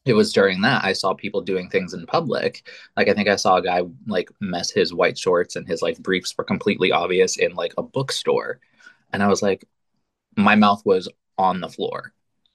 it 0.07 0.15
was 0.15 0.33
during 0.33 0.63
that 0.63 0.85
I 0.85 0.95
saw 0.95 1.13
people 1.15 1.43
doing 1.43 1.69
things 1.69 1.93
in 1.93 2.07
public. 2.07 2.67
Like 2.97 3.09
I 3.09 3.15
think 3.15 3.29
I 3.29 3.37
saw 3.37 3.57
a 3.57 3.63
guy 3.63 3.83
like 4.07 4.31
mess 4.41 4.71
his 4.71 4.95
white 4.95 5.19
shorts 5.19 5.57
and 5.57 5.67
his 5.69 5.83
like 5.83 5.99
briefs 5.99 6.35
were 6.37 6.45
completely 6.45 6.93
obvious 6.93 7.37
in 7.37 7.55
like 7.55 7.75
a 7.77 7.83
bookstore. 7.83 8.61
And 9.13 9.23
I 9.23 9.29
was 9.29 9.43
like, 9.43 9.67
my 10.37 10.55
mouth 10.55 10.83
was 10.87 11.09
on 11.37 11.61
the 11.61 11.69
floor 11.69 12.13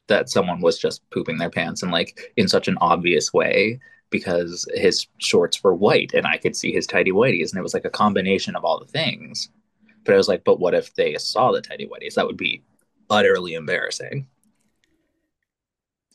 that 0.07 0.29
someone 0.29 0.61
was 0.61 0.77
just 0.77 1.07
pooping 1.09 1.37
their 1.37 1.49
pants 1.49 1.81
and 1.81 1.91
like 1.91 2.33
in 2.35 2.47
such 2.47 2.67
an 2.67 2.77
obvious 2.81 3.33
way 3.33 3.79
because 4.09 4.67
his 4.75 5.07
shorts 5.17 5.63
were 5.63 5.73
white 5.73 6.13
and 6.13 6.27
I 6.27 6.37
could 6.37 6.55
see 6.55 6.71
his 6.71 6.85
tidy 6.85 7.11
whities 7.11 7.51
and 7.51 7.57
it 7.57 7.63
was 7.63 7.73
like 7.73 7.85
a 7.85 7.89
combination 7.89 8.55
of 8.55 8.63
all 8.63 8.79
the 8.79 8.85
things. 8.85 9.49
But 10.03 10.13
I 10.13 10.17
was 10.17 10.27
like, 10.27 10.43
but 10.43 10.59
what 10.59 10.73
if 10.73 10.93
they 10.95 11.15
saw 11.15 11.51
the 11.51 11.61
tidy 11.61 11.87
whities? 11.87 12.15
That 12.15 12.27
would 12.27 12.37
be 12.37 12.61
utterly 13.09 13.53
embarrassing. 13.53 14.27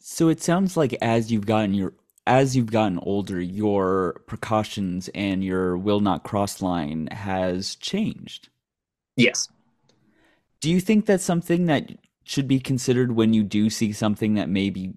So 0.00 0.28
it 0.28 0.42
sounds 0.42 0.76
like 0.76 0.96
as 1.02 1.32
you've 1.32 1.46
gotten 1.46 1.74
your 1.74 1.94
as 2.26 2.54
you've 2.54 2.70
gotten 2.70 2.98
older, 3.00 3.40
your 3.40 4.20
precautions 4.26 5.08
and 5.14 5.42
your 5.42 5.78
will 5.78 6.00
not 6.00 6.24
cross 6.24 6.60
line 6.60 7.08
has 7.10 7.74
changed. 7.76 8.50
Yes. 9.16 9.48
Do 10.60 10.70
you 10.70 10.78
think 10.80 11.06
that's 11.06 11.24
something 11.24 11.66
that 11.66 11.90
should 12.28 12.46
be 12.46 12.60
considered 12.60 13.12
when 13.12 13.32
you 13.32 13.42
do 13.42 13.70
see 13.70 13.90
something 13.90 14.34
that 14.34 14.50
maybe 14.50 14.92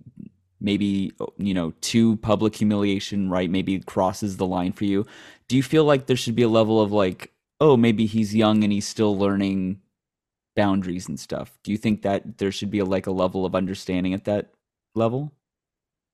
maybe 0.60 1.14
you 1.38 1.54
know 1.54 1.72
to 1.80 2.18
public 2.18 2.56
humiliation 2.56 3.30
right 3.30 3.50
maybe 3.50 3.80
crosses 3.80 4.36
the 4.36 4.46
line 4.46 4.74
for 4.74 4.84
you. 4.84 5.06
Do 5.48 5.56
you 5.56 5.64
feel 5.64 5.86
like 5.86 6.06
there 6.06 6.18
should 6.18 6.36
be 6.36 6.42
a 6.44 6.50
level 6.50 6.82
of 6.82 6.92
like 6.92 7.32
oh 7.62 7.78
maybe 7.78 8.06
he's 8.06 8.36
young 8.36 8.66
and 8.66 8.74
he's 8.74 8.86
still 8.88 9.18
learning 9.18 9.80
boundaries 10.58 11.08
and 11.08 11.18
stuff? 11.18 11.58
Do 11.64 11.72
you 11.72 11.78
think 11.78 12.02
that 12.02 12.38
there 12.38 12.52
should 12.52 12.70
be 12.70 12.80
a, 12.80 12.86
like 12.86 13.08
a 13.08 13.12
level 13.12 13.46
of 13.46 13.56
understanding 13.56 14.14
at 14.14 14.26
that 14.26 14.52
level? 14.94 15.32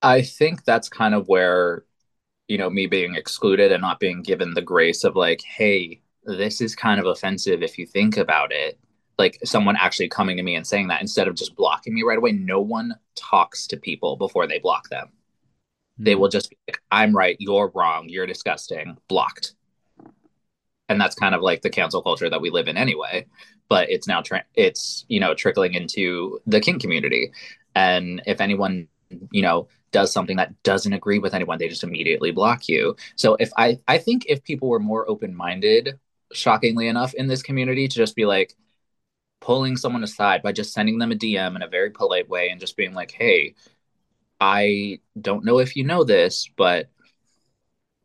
I 0.03 0.21
think 0.21 0.65
that's 0.65 0.87
kind 0.89 1.15
of 1.15 1.27
where, 1.27 1.83
you 2.47 2.59
know, 2.59 2.69
me 2.69 2.85
being 2.85 3.15
excluded 3.15 3.71
and 3.71 3.81
not 3.81 3.99
being 3.99 4.21
given 4.21 4.53
the 4.53 4.61
grace 4.61 5.03
of 5.03 5.15
like, 5.15 5.41
hey, 5.41 6.01
this 6.25 6.61
is 6.61 6.75
kind 6.75 6.99
of 6.99 7.07
offensive 7.07 7.63
if 7.63 7.79
you 7.79 7.87
think 7.87 8.17
about 8.17 8.51
it. 8.51 8.77
Like 9.17 9.39
someone 9.43 9.75
actually 9.75 10.09
coming 10.09 10.37
to 10.37 10.43
me 10.43 10.55
and 10.55 10.65
saying 10.65 10.87
that 10.89 11.01
instead 11.01 11.27
of 11.27 11.35
just 11.35 11.55
blocking 11.55 11.93
me 11.93 12.03
right 12.03 12.17
away. 12.17 12.31
No 12.33 12.61
one 12.61 12.95
talks 13.15 13.67
to 13.67 13.77
people 13.77 14.15
before 14.15 14.47
they 14.47 14.59
block 14.59 14.89
them. 14.89 15.09
They 15.97 16.13
Hmm. 16.13 16.21
will 16.21 16.29
just 16.29 16.49
be 16.49 16.57
like, 16.67 16.81
I'm 16.91 17.15
right, 17.15 17.35
you're 17.39 17.71
wrong, 17.73 18.09
you're 18.09 18.27
disgusting, 18.27 18.97
blocked. 19.07 19.53
And 20.89 21.01
that's 21.01 21.15
kind 21.15 21.35
of 21.35 21.41
like 21.41 21.61
the 21.61 21.69
cancel 21.69 22.01
culture 22.01 22.29
that 22.29 22.41
we 22.41 22.49
live 22.49 22.67
in 22.67 22.77
anyway. 22.77 23.25
But 23.69 23.89
it's 23.89 24.07
now, 24.07 24.21
tra- 24.21 24.45
it's, 24.55 25.05
you 25.09 25.19
know, 25.19 25.33
trickling 25.33 25.73
into 25.73 26.39
the 26.47 26.61
kink 26.61 26.81
community. 26.81 27.31
And 27.75 28.21
if 28.25 28.39
anyone, 28.39 28.87
you 29.31 29.41
know, 29.41 29.67
does 29.91 30.11
something 30.13 30.37
that 30.37 30.61
doesn't 30.63 30.93
agree 30.93 31.19
with 31.19 31.33
anyone, 31.33 31.57
they 31.59 31.67
just 31.67 31.83
immediately 31.83 32.31
block 32.31 32.69
you. 32.69 32.95
So 33.15 33.35
if 33.39 33.51
I, 33.57 33.79
I 33.87 33.97
think 33.97 34.25
if 34.27 34.43
people 34.43 34.69
were 34.69 34.79
more 34.79 35.09
open 35.09 35.35
minded 35.35 35.99
shockingly 36.31 36.87
enough, 36.87 37.13
in 37.15 37.27
this 37.27 37.41
community 37.41 37.87
to 37.87 37.95
just 37.95 38.15
be 38.15 38.25
like 38.25 38.55
pulling 39.39 39.77
someone 39.77 40.03
aside 40.03 40.41
by 40.41 40.51
just 40.51 40.73
sending 40.73 40.97
them 40.97 41.11
a 41.11 41.15
DM 41.15 41.55
in 41.55 41.61
a 41.61 41.67
very 41.67 41.91
polite 41.91 42.29
way 42.29 42.49
and 42.49 42.59
just 42.59 42.77
being 42.77 42.93
like, 42.93 43.11
hey, 43.11 43.55
I 44.39 44.99
don't 45.19 45.45
know 45.45 45.59
if 45.59 45.75
you 45.75 45.83
know 45.83 46.03
this, 46.03 46.49
but 46.55 46.89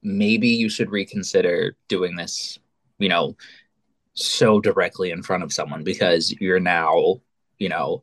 maybe 0.02 0.48
you 0.48 0.68
should 0.68 0.90
reconsider 0.90 1.76
doing 1.88 2.16
this, 2.16 2.58
you 2.98 3.08
know, 3.08 3.36
so 4.14 4.60
directly 4.60 5.10
in 5.10 5.22
front 5.22 5.42
of 5.42 5.52
someone 5.52 5.84
because 5.84 6.32
you're 6.40 6.60
now, 6.60 7.20
you 7.58 7.68
know, 7.68 8.02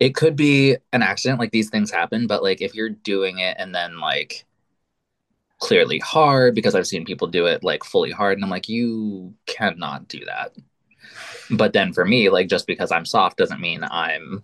it 0.00 0.14
could 0.14 0.36
be 0.36 0.76
an 0.92 1.02
accident 1.02 1.40
like 1.40 1.50
these 1.50 1.70
things 1.70 1.90
happen 1.90 2.26
but 2.26 2.42
like 2.42 2.60
if 2.60 2.74
you're 2.74 2.90
doing 2.90 3.38
it 3.38 3.56
and 3.58 3.74
then 3.74 3.98
like 4.00 4.44
clearly 5.58 5.98
hard 5.98 6.54
because 6.54 6.74
i've 6.74 6.86
seen 6.86 7.04
people 7.04 7.26
do 7.26 7.46
it 7.46 7.64
like 7.64 7.82
fully 7.84 8.10
hard 8.10 8.36
and 8.38 8.44
i'm 8.44 8.50
like 8.50 8.68
you 8.68 9.34
cannot 9.46 10.06
do 10.06 10.24
that 10.24 10.52
but 11.50 11.72
then 11.72 11.92
for 11.92 12.04
me 12.04 12.30
like 12.30 12.48
just 12.48 12.66
because 12.66 12.92
i'm 12.92 13.04
soft 13.04 13.36
doesn't 13.36 13.60
mean 13.60 13.82
i'm 13.90 14.42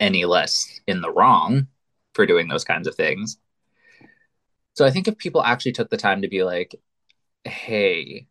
any 0.00 0.24
less 0.24 0.80
in 0.86 1.00
the 1.00 1.10
wrong 1.10 1.66
for 2.14 2.26
doing 2.26 2.48
those 2.48 2.64
kinds 2.64 2.86
of 2.86 2.94
things. 2.94 3.38
So 4.74 4.84
i 4.84 4.90
think 4.90 5.08
if 5.08 5.18
people 5.18 5.42
actually 5.42 5.72
took 5.72 5.90
the 5.90 5.96
time 5.96 6.22
to 6.22 6.28
be 6.28 6.42
like 6.44 6.74
hey 7.44 8.26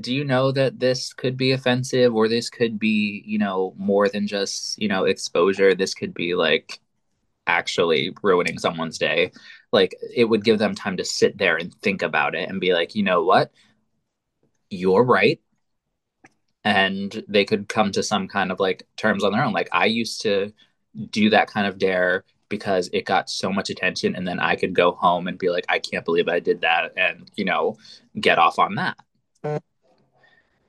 do 0.00 0.14
you 0.14 0.24
know 0.24 0.52
that 0.52 0.78
this 0.78 1.14
could 1.14 1.36
be 1.36 1.52
offensive 1.52 2.14
or 2.14 2.28
this 2.28 2.50
could 2.50 2.78
be 2.78 3.22
you 3.26 3.38
know 3.38 3.74
more 3.76 4.08
than 4.08 4.26
just 4.26 4.78
you 4.80 4.88
know 4.88 5.04
exposure? 5.04 5.74
This 5.74 5.94
could 5.94 6.12
be 6.12 6.34
like 6.34 6.78
actually 7.46 8.14
ruining 8.22 8.58
someone's 8.58 8.98
day. 8.98 9.32
Like 9.72 9.94
it 10.14 10.26
would 10.26 10.44
give 10.44 10.58
them 10.58 10.74
time 10.74 10.98
to 10.98 11.04
sit 11.04 11.38
there 11.38 11.56
and 11.56 11.74
think 11.76 12.02
about 12.02 12.34
it 12.34 12.50
and 12.50 12.60
be 12.60 12.74
like 12.74 12.94
you 12.94 13.02
know 13.02 13.24
what? 13.24 13.50
You're 14.70 15.04
right 15.04 15.40
and 16.64 17.24
they 17.28 17.44
could 17.44 17.68
come 17.68 17.92
to 17.92 18.02
some 18.02 18.28
kind 18.28 18.50
of 18.50 18.60
like 18.60 18.86
terms 18.96 19.24
on 19.24 19.32
their 19.32 19.44
own 19.44 19.52
like 19.52 19.68
i 19.72 19.86
used 19.86 20.20
to 20.22 20.52
do 21.10 21.30
that 21.30 21.48
kind 21.48 21.66
of 21.66 21.78
dare 21.78 22.24
because 22.48 22.88
it 22.92 23.04
got 23.04 23.28
so 23.28 23.52
much 23.52 23.70
attention 23.70 24.14
and 24.14 24.26
then 24.26 24.40
i 24.40 24.56
could 24.56 24.74
go 24.74 24.92
home 24.92 25.28
and 25.28 25.38
be 25.38 25.50
like 25.50 25.64
i 25.68 25.78
can't 25.78 26.04
believe 26.04 26.28
i 26.28 26.40
did 26.40 26.60
that 26.62 26.92
and 26.96 27.30
you 27.36 27.44
know 27.44 27.76
get 28.20 28.38
off 28.38 28.58
on 28.58 28.74
that 28.74 28.96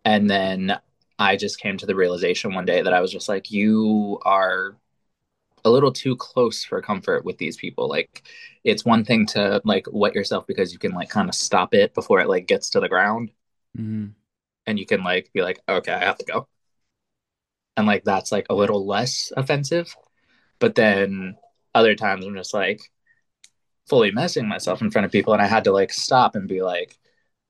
and 0.05 0.29
then 0.29 0.79
I 1.19 1.35
just 1.35 1.59
came 1.59 1.77
to 1.77 1.85
the 1.85 1.95
realization 1.95 2.53
one 2.53 2.65
day 2.65 2.81
that 2.81 2.93
I 2.93 3.01
was 3.01 3.11
just 3.11 3.27
like, 3.27 3.51
you 3.51 4.19
are 4.23 4.77
a 5.65 5.69
little 5.69 5.91
too 5.91 6.15
close 6.15 6.63
for 6.63 6.81
comfort 6.81 7.25
with 7.25 7.37
these 7.37 7.57
people. 7.57 7.89
Like, 7.89 8.23
it's 8.63 8.85
one 8.85 9.03
thing 9.03 9.25
to 9.27 9.61
like 9.65 9.85
wet 9.91 10.15
yourself 10.15 10.47
because 10.47 10.71
you 10.71 10.79
can 10.79 10.93
like 10.93 11.09
kind 11.09 11.27
of 11.27 11.35
stop 11.35 11.73
it 11.73 11.93
before 11.93 12.21
it 12.21 12.29
like 12.29 12.47
gets 12.47 12.69
to 12.71 12.79
the 12.79 12.87
ground. 12.87 13.31
Mm-hmm. 13.77 14.07
And 14.69 14.77
you 14.77 14.85
can 14.85 15.03
like 15.03 15.31
be 15.33 15.41
like, 15.41 15.59
okay, 15.67 15.91
I 15.91 16.05
have 16.05 16.19
to 16.19 16.25
go. 16.25 16.47
And 17.75 17.87
like, 17.87 18.03
that's 18.03 18.31
like 18.31 18.45
a 18.49 18.55
little 18.55 18.85
less 18.85 19.33
offensive. 19.35 19.95
But 20.59 20.75
then 20.75 21.37
other 21.73 21.95
times 21.95 22.23
I'm 22.23 22.35
just 22.35 22.53
like 22.53 22.81
fully 23.87 24.11
messing 24.11 24.47
myself 24.47 24.81
in 24.83 24.91
front 24.91 25.05
of 25.07 25.11
people. 25.11 25.33
And 25.33 25.41
I 25.41 25.47
had 25.47 25.63
to 25.63 25.71
like 25.71 25.91
stop 25.91 26.35
and 26.35 26.47
be 26.47 26.61
like, 26.61 26.99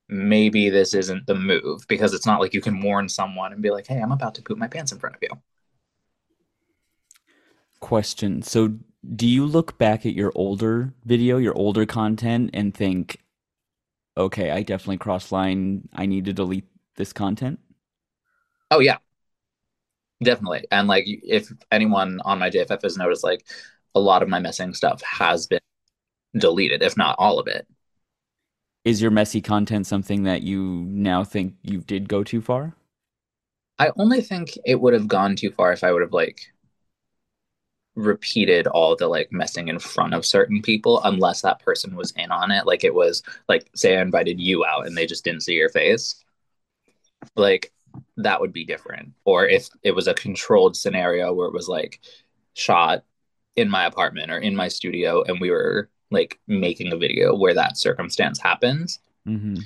maybe 0.07 0.69
this 0.69 0.93
isn't 0.93 1.27
the 1.27 1.35
move 1.35 1.85
because 1.89 2.13
it's 2.13 2.25
not 2.25 2.39
like 2.39 2.53
you 2.53 2.61
can 2.61 2.79
warn 2.81 3.09
someone 3.09 3.51
and 3.51 3.61
be 3.61 3.69
like, 3.69 3.85
hey, 3.85 3.99
I'm 3.99 4.13
about 4.13 4.35
to 4.35 4.41
poop 4.41 4.57
my 4.57 4.67
pants 4.67 4.93
in 4.93 4.99
front 4.99 5.17
of 5.17 5.21
you. 5.21 5.29
Question. 7.81 8.41
So, 8.41 8.75
do 9.15 9.27
you 9.27 9.45
look 9.45 9.77
back 9.77 10.05
at 10.05 10.13
your 10.13 10.31
older 10.35 10.93
video, 11.03 11.37
your 11.37 11.57
older 11.57 11.85
content, 11.85 12.49
and 12.53 12.73
think, 12.73 13.17
okay, 14.17 14.51
I 14.51 14.63
definitely 14.63 14.97
crossed 14.97 15.31
line. 15.31 15.87
I 15.95 16.05
need 16.05 16.25
to 16.25 16.33
delete 16.33 16.67
this 16.99 17.11
content? 17.13 17.59
Oh, 18.69 18.79
yeah. 18.79 18.97
Definitely. 20.23 20.65
And 20.69 20.87
like, 20.87 21.05
if 21.07 21.51
anyone 21.71 22.21
on 22.25 22.37
my 22.37 22.51
JFF 22.51 22.83
has 22.83 22.97
noticed, 22.97 23.23
like, 23.23 23.47
a 23.95 23.99
lot 23.99 24.21
of 24.21 24.29
my 24.29 24.39
messing 24.39 24.75
stuff 24.75 25.01
has 25.01 25.47
been 25.47 25.61
deleted, 26.37 26.83
if 26.83 26.97
not 26.97 27.15
all 27.19 27.39
of 27.39 27.47
it 27.47 27.67
is 28.85 29.01
your 29.01 29.11
messy 29.11 29.41
content 29.41 29.85
something 29.85 30.23
that 30.23 30.41
you 30.41 30.83
now 30.87 31.23
think 31.23 31.55
you 31.61 31.79
did 31.79 32.07
go 32.07 32.23
too 32.23 32.41
far? 32.41 32.75
I 33.77 33.91
only 33.97 34.21
think 34.21 34.57
it 34.65 34.79
would 34.81 34.93
have 34.93 35.07
gone 35.07 35.35
too 35.35 35.51
far 35.51 35.71
if 35.71 35.83
I 35.83 35.91
would 35.91 36.01
have 36.01 36.13
like 36.13 36.51
repeated 37.95 38.65
all 38.67 38.95
the 38.95 39.07
like 39.07 39.31
messing 39.31 39.67
in 39.67 39.77
front 39.77 40.13
of 40.13 40.25
certain 40.25 40.61
people 40.61 41.01
unless 41.03 41.41
that 41.41 41.59
person 41.59 41.95
was 41.95 42.11
in 42.13 42.31
on 42.31 42.49
it 42.49 42.65
like 42.65 42.83
it 42.85 42.93
was 42.93 43.21
like 43.49 43.69
say 43.75 43.97
I 43.97 44.01
invited 44.01 44.39
you 44.39 44.63
out 44.63 44.87
and 44.87 44.95
they 44.95 45.05
just 45.05 45.25
didn't 45.25 45.41
see 45.43 45.55
your 45.55 45.69
face 45.69 46.23
like 47.35 47.71
that 48.17 48.39
would 48.39 48.53
be 48.53 48.63
different 48.63 49.13
or 49.25 49.47
if 49.47 49.69
it 49.83 49.91
was 49.91 50.07
a 50.07 50.13
controlled 50.13 50.75
scenario 50.75 51.33
where 51.33 51.47
it 51.47 51.53
was 51.53 51.67
like 51.67 51.99
shot 52.53 53.03
in 53.55 53.69
my 53.69 53.85
apartment 53.85 54.31
or 54.31 54.37
in 54.37 54.55
my 54.55 54.67
studio 54.67 55.23
and 55.23 55.41
we 55.41 55.51
were 55.51 55.89
like 56.11 56.39
making 56.47 56.91
a 56.91 56.97
video 56.97 57.35
where 57.35 57.53
that 57.53 57.77
circumstance 57.77 58.39
happens. 58.39 58.99
Mm-hmm. 59.27 59.57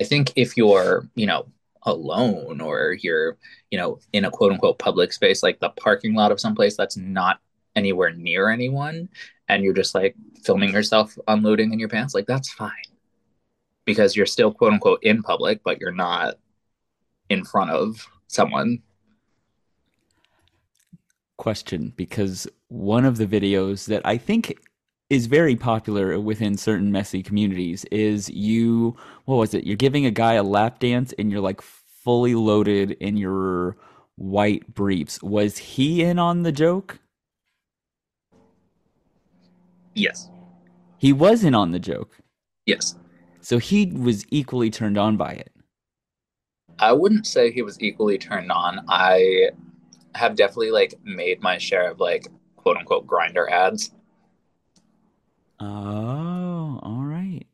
I 0.00 0.04
think 0.04 0.32
if 0.36 0.56
you're, 0.56 1.08
you 1.14 1.26
know, 1.26 1.46
alone 1.82 2.60
or 2.60 2.96
you're, 3.00 3.36
you 3.70 3.78
know, 3.78 3.98
in 4.12 4.24
a 4.24 4.30
quote 4.30 4.52
unquote 4.52 4.78
public 4.78 5.12
space, 5.12 5.42
like 5.42 5.58
the 5.60 5.70
parking 5.70 6.14
lot 6.14 6.32
of 6.32 6.40
someplace 6.40 6.76
that's 6.76 6.96
not 6.96 7.40
anywhere 7.74 8.12
near 8.12 8.48
anyone, 8.50 9.08
and 9.48 9.64
you're 9.64 9.74
just 9.74 9.94
like 9.94 10.14
filming 10.44 10.72
yourself 10.72 11.18
unloading 11.26 11.72
in 11.72 11.78
your 11.78 11.88
pants, 11.88 12.14
like 12.14 12.26
that's 12.26 12.52
fine. 12.52 12.72
Because 13.84 14.14
you're 14.14 14.26
still 14.26 14.52
quote 14.52 14.72
unquote 14.72 15.02
in 15.02 15.22
public, 15.22 15.62
but 15.64 15.80
you're 15.80 15.92
not 15.92 16.34
in 17.28 17.44
front 17.44 17.70
of 17.70 18.06
someone. 18.26 18.82
Question 21.36 21.92
because 21.96 22.48
one 22.68 23.04
of 23.04 23.16
the 23.16 23.26
videos 23.26 23.86
that 23.86 24.02
I 24.04 24.18
think 24.18 24.54
is 25.08 25.26
very 25.26 25.56
popular 25.56 26.20
within 26.20 26.56
certain 26.56 26.92
messy 26.92 27.22
communities 27.22 27.84
is 27.86 28.28
you 28.28 28.96
what 29.24 29.36
was 29.36 29.54
it? 29.54 29.64
You're 29.64 29.76
giving 29.76 30.04
a 30.04 30.10
guy 30.10 30.34
a 30.34 30.42
lap 30.42 30.80
dance 30.80 31.14
and 31.18 31.30
you're 31.30 31.40
like 31.40 31.62
fully 31.62 32.34
loaded 32.34 32.92
in 32.92 33.16
your 33.16 33.76
white 34.16 34.74
briefs. 34.74 35.22
Was 35.22 35.58
he 35.58 36.02
in 36.02 36.18
on 36.18 36.42
the 36.42 36.52
joke? 36.52 36.98
Yes. 39.94 40.28
He 40.98 41.12
was 41.12 41.44
in 41.44 41.54
on 41.54 41.70
the 41.70 41.78
joke? 41.78 42.18
Yes. 42.66 42.96
So 43.40 43.58
he 43.58 43.86
was 43.86 44.26
equally 44.30 44.70
turned 44.70 44.98
on 44.98 45.16
by 45.16 45.32
it 45.32 45.52
i 46.78 46.92
wouldn't 46.92 47.26
say 47.26 47.50
he 47.50 47.62
was 47.62 47.80
equally 47.80 48.18
turned 48.18 48.50
on 48.50 48.84
i 48.88 49.48
have 50.14 50.36
definitely 50.36 50.70
like 50.70 50.94
made 51.04 51.40
my 51.42 51.58
share 51.58 51.90
of 51.90 52.00
like 52.00 52.28
quote 52.56 52.76
unquote 52.76 53.06
Grindr 53.06 53.50
ads 53.50 53.92
Oh, 55.60 56.78
all 56.82 57.02
right. 57.02 57.44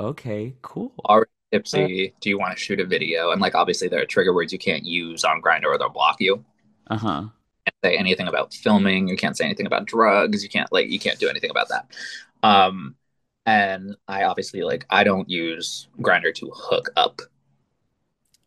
Okay, 0.00 0.54
cool. 0.62 0.92
Already 1.04 1.30
tipsy. 1.52 2.14
Do 2.20 2.28
you 2.30 2.38
want 2.38 2.56
to 2.56 2.62
shoot 2.62 2.80
a 2.80 2.86
video? 2.86 3.32
And 3.32 3.40
like, 3.40 3.54
obviously, 3.54 3.88
there 3.88 4.00
are 4.02 4.06
trigger 4.06 4.34
words 4.34 4.52
you 4.52 4.58
can't 4.58 4.84
use 4.84 5.24
on 5.24 5.42
Grindr 5.42 5.66
or 5.66 5.78
they'll 5.78 5.88
block 5.90 6.16
you. 6.20 6.44
Uh 6.88 6.96
huh. 6.98 7.24
Can't 7.66 7.76
say 7.84 7.96
anything 7.96 8.28
about 8.28 8.54
filming. 8.54 9.08
You 9.08 9.16
can't 9.16 9.36
say 9.36 9.44
anything 9.44 9.66
about 9.66 9.86
drugs. 9.86 10.42
You 10.42 10.48
can't 10.48 10.70
like, 10.72 10.88
you 10.88 10.98
can't 10.98 11.18
do 11.18 11.28
anything 11.28 11.50
about 11.50 11.68
that. 11.68 11.86
Um, 12.42 12.96
and 13.46 13.96
I 14.08 14.24
obviously 14.24 14.62
like, 14.62 14.86
I 14.90 15.04
don't 15.04 15.28
use 15.28 15.88
Grindr 16.00 16.34
to 16.36 16.50
hook 16.54 16.90
up. 16.96 17.20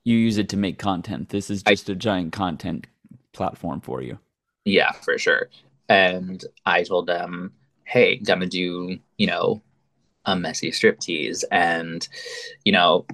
You 0.03 0.17
use 0.17 0.37
it 0.37 0.49
to 0.49 0.57
make 0.57 0.79
content. 0.79 1.29
This 1.29 1.49
is 1.49 1.63
just 1.63 1.89
I, 1.89 1.93
a 1.93 1.95
giant 1.95 2.33
content 2.33 2.87
platform 3.31 3.81
for 3.81 4.01
you. 4.01 4.19
Yeah, 4.65 4.91
for 4.91 5.17
sure. 5.17 5.49
And 5.89 6.43
I 6.65 6.83
told 6.83 7.07
them 7.07 7.53
hey, 7.85 8.17
gonna 8.17 8.47
do, 8.47 8.97
you 9.17 9.27
know, 9.27 9.61
a 10.25 10.35
messy 10.35 10.71
striptease. 10.71 11.43
And, 11.51 12.07
you 12.63 12.71
know, 12.71 13.05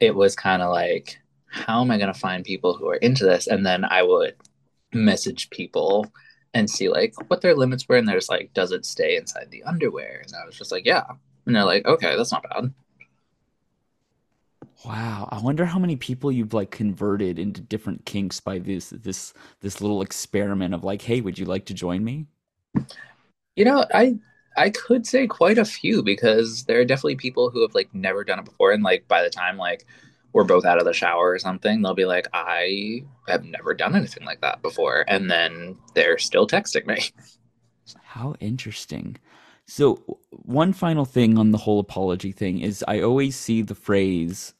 it 0.00 0.14
was 0.14 0.36
kind 0.36 0.62
of 0.62 0.70
like, 0.70 1.18
how 1.46 1.80
am 1.80 1.90
I 1.90 1.98
gonna 1.98 2.14
find 2.14 2.44
people 2.44 2.74
who 2.74 2.88
are 2.88 2.96
into 2.96 3.24
this? 3.24 3.46
And 3.46 3.64
then 3.64 3.84
I 3.84 4.02
would 4.02 4.34
message 4.92 5.50
people 5.50 6.12
and 6.54 6.68
see 6.68 6.88
like 6.88 7.14
what 7.28 7.40
their 7.40 7.54
limits 7.54 7.88
were. 7.88 7.96
And 7.96 8.08
there's 8.08 8.28
like, 8.28 8.52
does 8.52 8.72
it 8.72 8.84
stay 8.84 9.16
inside 9.16 9.50
the 9.50 9.62
underwear? 9.64 10.22
And 10.24 10.34
I 10.34 10.44
was 10.44 10.56
just 10.56 10.72
like, 10.72 10.84
yeah. 10.84 11.04
And 11.46 11.54
they're 11.54 11.64
like, 11.64 11.86
okay, 11.86 12.16
that's 12.16 12.32
not 12.32 12.44
bad. 12.50 12.72
Wow, 14.84 15.28
I 15.30 15.38
wonder 15.40 15.64
how 15.64 15.78
many 15.78 15.96
people 15.96 16.32
you've 16.32 16.54
like 16.54 16.70
converted 16.70 17.38
into 17.38 17.60
different 17.60 18.04
kinks 18.04 18.40
by 18.40 18.58
this 18.58 18.90
this 18.90 19.32
this 19.60 19.80
little 19.80 20.02
experiment 20.02 20.74
of 20.74 20.82
like, 20.82 21.02
hey, 21.02 21.20
would 21.20 21.38
you 21.38 21.44
like 21.44 21.66
to 21.66 21.74
join 21.74 22.02
me? 22.02 22.26
You 23.54 23.64
know, 23.64 23.84
I 23.94 24.18
I 24.56 24.70
could 24.70 25.06
say 25.06 25.26
quite 25.26 25.58
a 25.58 25.64
few 25.64 26.02
because 26.02 26.64
there 26.64 26.80
are 26.80 26.84
definitely 26.84 27.16
people 27.16 27.50
who 27.50 27.62
have 27.62 27.74
like 27.74 27.94
never 27.94 28.24
done 28.24 28.40
it 28.40 28.44
before, 28.44 28.72
and 28.72 28.82
like 28.82 29.06
by 29.06 29.22
the 29.22 29.30
time 29.30 29.56
like 29.56 29.86
we're 30.32 30.44
both 30.44 30.64
out 30.64 30.78
of 30.78 30.84
the 30.84 30.92
shower 30.92 31.30
or 31.30 31.38
something, 31.38 31.82
they'll 31.82 31.94
be 31.94 32.06
like, 32.06 32.26
I 32.32 33.04
have 33.28 33.44
never 33.44 33.74
done 33.74 33.94
anything 33.94 34.24
like 34.24 34.40
that 34.40 34.62
before, 34.62 35.04
and 35.06 35.30
then 35.30 35.78
they're 35.94 36.18
still 36.18 36.46
texting 36.46 36.86
me. 36.86 37.10
How 38.02 38.34
interesting. 38.40 39.16
So, 39.66 40.18
one 40.30 40.72
final 40.72 41.04
thing 41.04 41.38
on 41.38 41.52
the 41.52 41.58
whole 41.58 41.78
apology 41.78 42.32
thing 42.32 42.60
is 42.60 42.84
I 42.88 43.00
always 43.00 43.36
see 43.36 43.62
the 43.62 43.74
phrase 43.74 44.54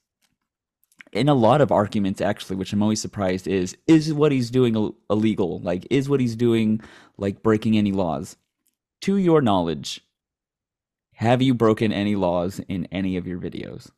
in 1.13 1.29
a 1.29 1.35
lot 1.35 1.61
of 1.61 1.71
arguments 1.71 2.21
actually 2.21 2.57
which 2.57 2.73
i'm 2.73 2.83
always 2.83 3.01
surprised 3.01 3.47
is 3.47 3.77
is 3.87 4.13
what 4.13 4.33
he's 4.33 4.51
doing 4.51 4.95
illegal? 5.11 5.61
Like 5.61 5.87
is 5.91 6.09
what 6.09 6.21
he's 6.21 6.37
doing 6.37 6.81
like 7.19 7.43
breaking 7.43 7.77
any 7.77 7.93
laws? 7.93 8.37
To 9.03 9.17
your 9.17 9.41
knowledge 9.41 10.01
have 11.15 11.43
you 11.43 11.55
broken 11.55 11.93
any 11.93 12.17
laws 12.17 12.61
in 12.69 12.87
any 12.91 13.17
of 13.17 13.27
your 13.27 13.39
videos? 13.39 13.91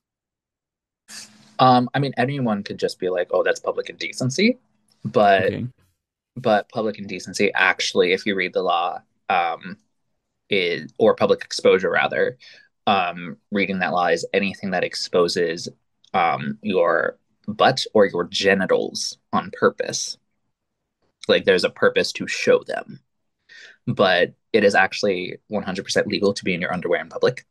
Um 1.58 1.88
i 1.94 1.98
mean 1.98 2.12
anyone 2.16 2.62
could 2.62 2.78
just 2.78 2.98
be 2.98 3.08
like 3.08 3.28
oh 3.32 3.42
that's 3.42 3.60
public 3.60 3.88
indecency. 3.88 4.58
But 5.04 5.44
okay. 5.44 5.66
but 6.36 6.68
public 6.68 6.98
indecency 6.98 7.52
actually 7.54 8.12
if 8.12 8.26
you 8.26 8.34
read 8.34 8.52
the 8.52 8.62
law 8.62 9.00
um 9.28 9.78
is 10.50 10.92
or 10.98 11.14
public 11.14 11.42
exposure 11.44 11.90
rather 11.90 12.36
um 12.86 13.36
reading 13.50 13.78
that 13.78 13.92
law 13.92 14.06
is 14.06 14.26
anything 14.32 14.70
that 14.72 14.84
exposes 14.84 15.68
um, 16.14 16.58
your 16.62 17.18
butt 17.46 17.84
or 17.92 18.06
your 18.06 18.24
genitals 18.24 19.18
on 19.32 19.50
purpose. 19.52 20.16
Like 21.28 21.44
there's 21.44 21.64
a 21.64 21.70
purpose 21.70 22.12
to 22.12 22.26
show 22.26 22.62
them. 22.66 23.00
But 23.86 24.34
it 24.52 24.64
is 24.64 24.74
actually 24.74 25.36
100% 25.50 26.06
legal 26.06 26.32
to 26.32 26.44
be 26.44 26.54
in 26.54 26.60
your 26.60 26.72
underwear 26.72 27.00
in 27.00 27.08
public. 27.08 27.44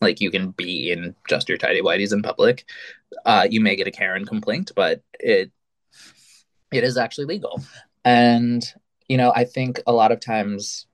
Like 0.00 0.20
you 0.20 0.30
can 0.30 0.50
be 0.50 0.90
in 0.90 1.14
just 1.28 1.48
your 1.48 1.58
tidy 1.58 1.82
whities 1.82 2.12
in 2.12 2.22
public. 2.22 2.64
Uh, 3.24 3.46
you 3.50 3.60
may 3.60 3.76
get 3.76 3.88
a 3.88 3.90
Karen 3.90 4.24
complaint, 4.24 4.72
but 4.74 5.02
it 5.18 5.50
it 6.72 6.84
is 6.84 6.96
actually 6.96 7.24
legal. 7.26 7.62
And 8.04 8.64
you 9.08 9.16
know, 9.16 9.32
I 9.34 9.44
think 9.44 9.80
a 9.86 9.92
lot 9.92 10.12
of 10.12 10.20
times 10.20 10.86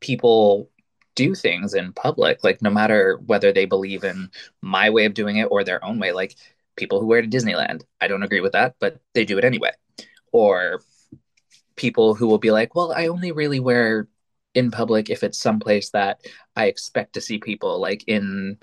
people 0.00 0.70
do 1.14 1.34
things 1.34 1.74
in 1.74 1.92
public 1.92 2.42
like 2.42 2.62
no 2.62 2.70
matter 2.70 3.20
whether 3.26 3.52
they 3.52 3.64
believe 3.64 4.04
in 4.04 4.30
my 4.60 4.90
way 4.90 5.04
of 5.04 5.14
doing 5.14 5.36
it 5.36 5.48
or 5.50 5.62
their 5.62 5.84
own 5.84 5.98
way 5.98 6.12
like 6.12 6.36
people 6.76 7.00
who 7.00 7.06
wear 7.06 7.22
to 7.22 7.28
disneyland 7.28 7.82
i 8.00 8.08
don't 8.08 8.22
agree 8.22 8.40
with 8.40 8.52
that 8.52 8.74
but 8.80 8.98
they 9.14 9.24
do 9.24 9.38
it 9.38 9.44
anyway. 9.44 9.70
Or 10.34 10.80
people 11.76 12.14
who 12.14 12.26
will 12.26 12.38
be 12.38 12.50
like 12.50 12.74
well 12.74 12.92
i 12.92 13.08
only 13.08 13.32
really 13.32 13.60
wear 13.60 14.08
in 14.54 14.70
public 14.70 15.10
if 15.10 15.22
it's 15.22 15.38
someplace 15.38 15.90
that 15.90 16.20
i 16.56 16.66
expect 16.66 17.14
to 17.14 17.20
see 17.20 17.38
people 17.38 17.80
like 17.80 18.04
in 18.06 18.56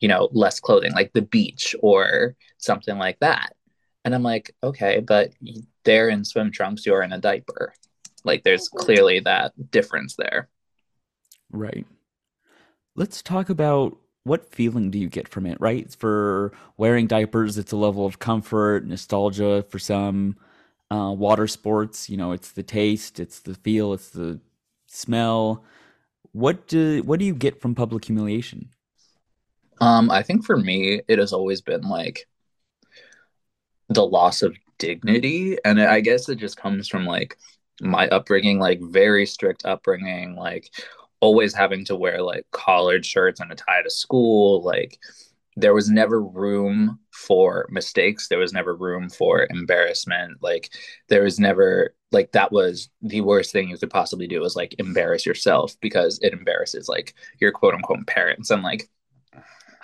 you 0.00 0.08
know 0.08 0.28
less 0.32 0.60
clothing 0.60 0.92
like 0.92 1.12
the 1.12 1.22
beach 1.22 1.74
or 1.80 2.36
something 2.58 2.98
like 2.98 3.18
that. 3.20 3.54
And 4.04 4.14
i'm 4.14 4.22
like 4.22 4.54
okay 4.62 5.00
but 5.00 5.32
they're 5.84 6.08
in 6.08 6.24
swim 6.24 6.52
trunks 6.52 6.86
you're 6.86 7.02
in 7.02 7.12
a 7.12 7.18
diaper. 7.18 7.74
Like 8.24 8.44
there's 8.44 8.68
mm-hmm. 8.68 8.84
clearly 8.84 9.20
that 9.20 9.52
difference 9.70 10.16
there 10.16 10.48
Right. 11.50 11.86
Let's 12.94 13.22
talk 13.22 13.48
about 13.48 13.96
what 14.24 14.52
feeling 14.52 14.90
do 14.90 14.98
you 14.98 15.08
get 15.08 15.28
from 15.28 15.46
it, 15.46 15.58
right? 15.60 15.90
For 15.94 16.52
wearing 16.76 17.06
diapers, 17.06 17.56
it's 17.56 17.72
a 17.72 17.76
level 17.76 18.04
of 18.04 18.18
comfort, 18.18 18.86
nostalgia 18.86 19.64
for 19.68 19.78
some. 19.78 20.36
Uh, 20.90 21.12
water 21.12 21.46
sports, 21.46 22.08
you 22.08 22.16
know, 22.16 22.32
it's 22.32 22.50
the 22.52 22.62
taste, 22.62 23.20
it's 23.20 23.40
the 23.40 23.54
feel, 23.54 23.92
it's 23.92 24.08
the 24.08 24.40
smell. 24.86 25.62
What 26.32 26.66
do 26.66 27.02
what 27.02 27.18
do 27.18 27.26
you 27.26 27.34
get 27.34 27.60
from 27.60 27.74
public 27.74 28.06
humiliation? 28.06 28.70
Um, 29.80 30.10
I 30.10 30.22
think 30.22 30.44
for 30.44 30.56
me, 30.56 31.02
it 31.08 31.18
has 31.18 31.32
always 31.32 31.60
been 31.60 31.82
like 31.82 32.26
the 33.88 34.04
loss 34.06 34.42
of 34.42 34.56
dignity, 34.78 35.58
and 35.64 35.80
I 35.80 36.00
guess 36.00 36.28
it 36.28 36.36
just 36.36 36.56
comes 36.56 36.88
from 36.88 37.06
like 37.06 37.36
my 37.80 38.08
upbringing, 38.08 38.58
like 38.58 38.80
very 38.80 39.26
strict 39.26 39.64
upbringing, 39.64 40.36
like 40.36 40.70
always 41.20 41.54
having 41.54 41.84
to 41.84 41.96
wear 41.96 42.22
like 42.22 42.46
collared 42.52 43.04
shirts 43.04 43.40
and 43.40 43.50
a 43.50 43.54
tie 43.54 43.82
to 43.82 43.90
school 43.90 44.62
like 44.62 44.98
there 45.56 45.74
was 45.74 45.90
never 45.90 46.22
room 46.22 47.00
for 47.10 47.66
mistakes. 47.68 48.28
There 48.28 48.38
was 48.38 48.52
never 48.52 48.76
room 48.76 49.10
for 49.10 49.44
embarrassment. 49.50 50.38
Like 50.40 50.70
there 51.08 51.24
was 51.24 51.40
never 51.40 51.96
like 52.12 52.30
that 52.30 52.52
was 52.52 52.88
the 53.02 53.22
worst 53.22 53.50
thing 53.50 53.68
you 53.68 53.76
could 53.76 53.90
possibly 53.90 54.28
do 54.28 54.40
was 54.40 54.54
like 54.54 54.76
embarrass 54.78 55.26
yourself 55.26 55.74
because 55.80 56.20
it 56.22 56.32
embarrasses 56.32 56.88
like 56.88 57.14
your 57.40 57.50
quote 57.50 57.74
unquote 57.74 58.06
parents. 58.06 58.50
And 58.50 58.62
like 58.62 58.88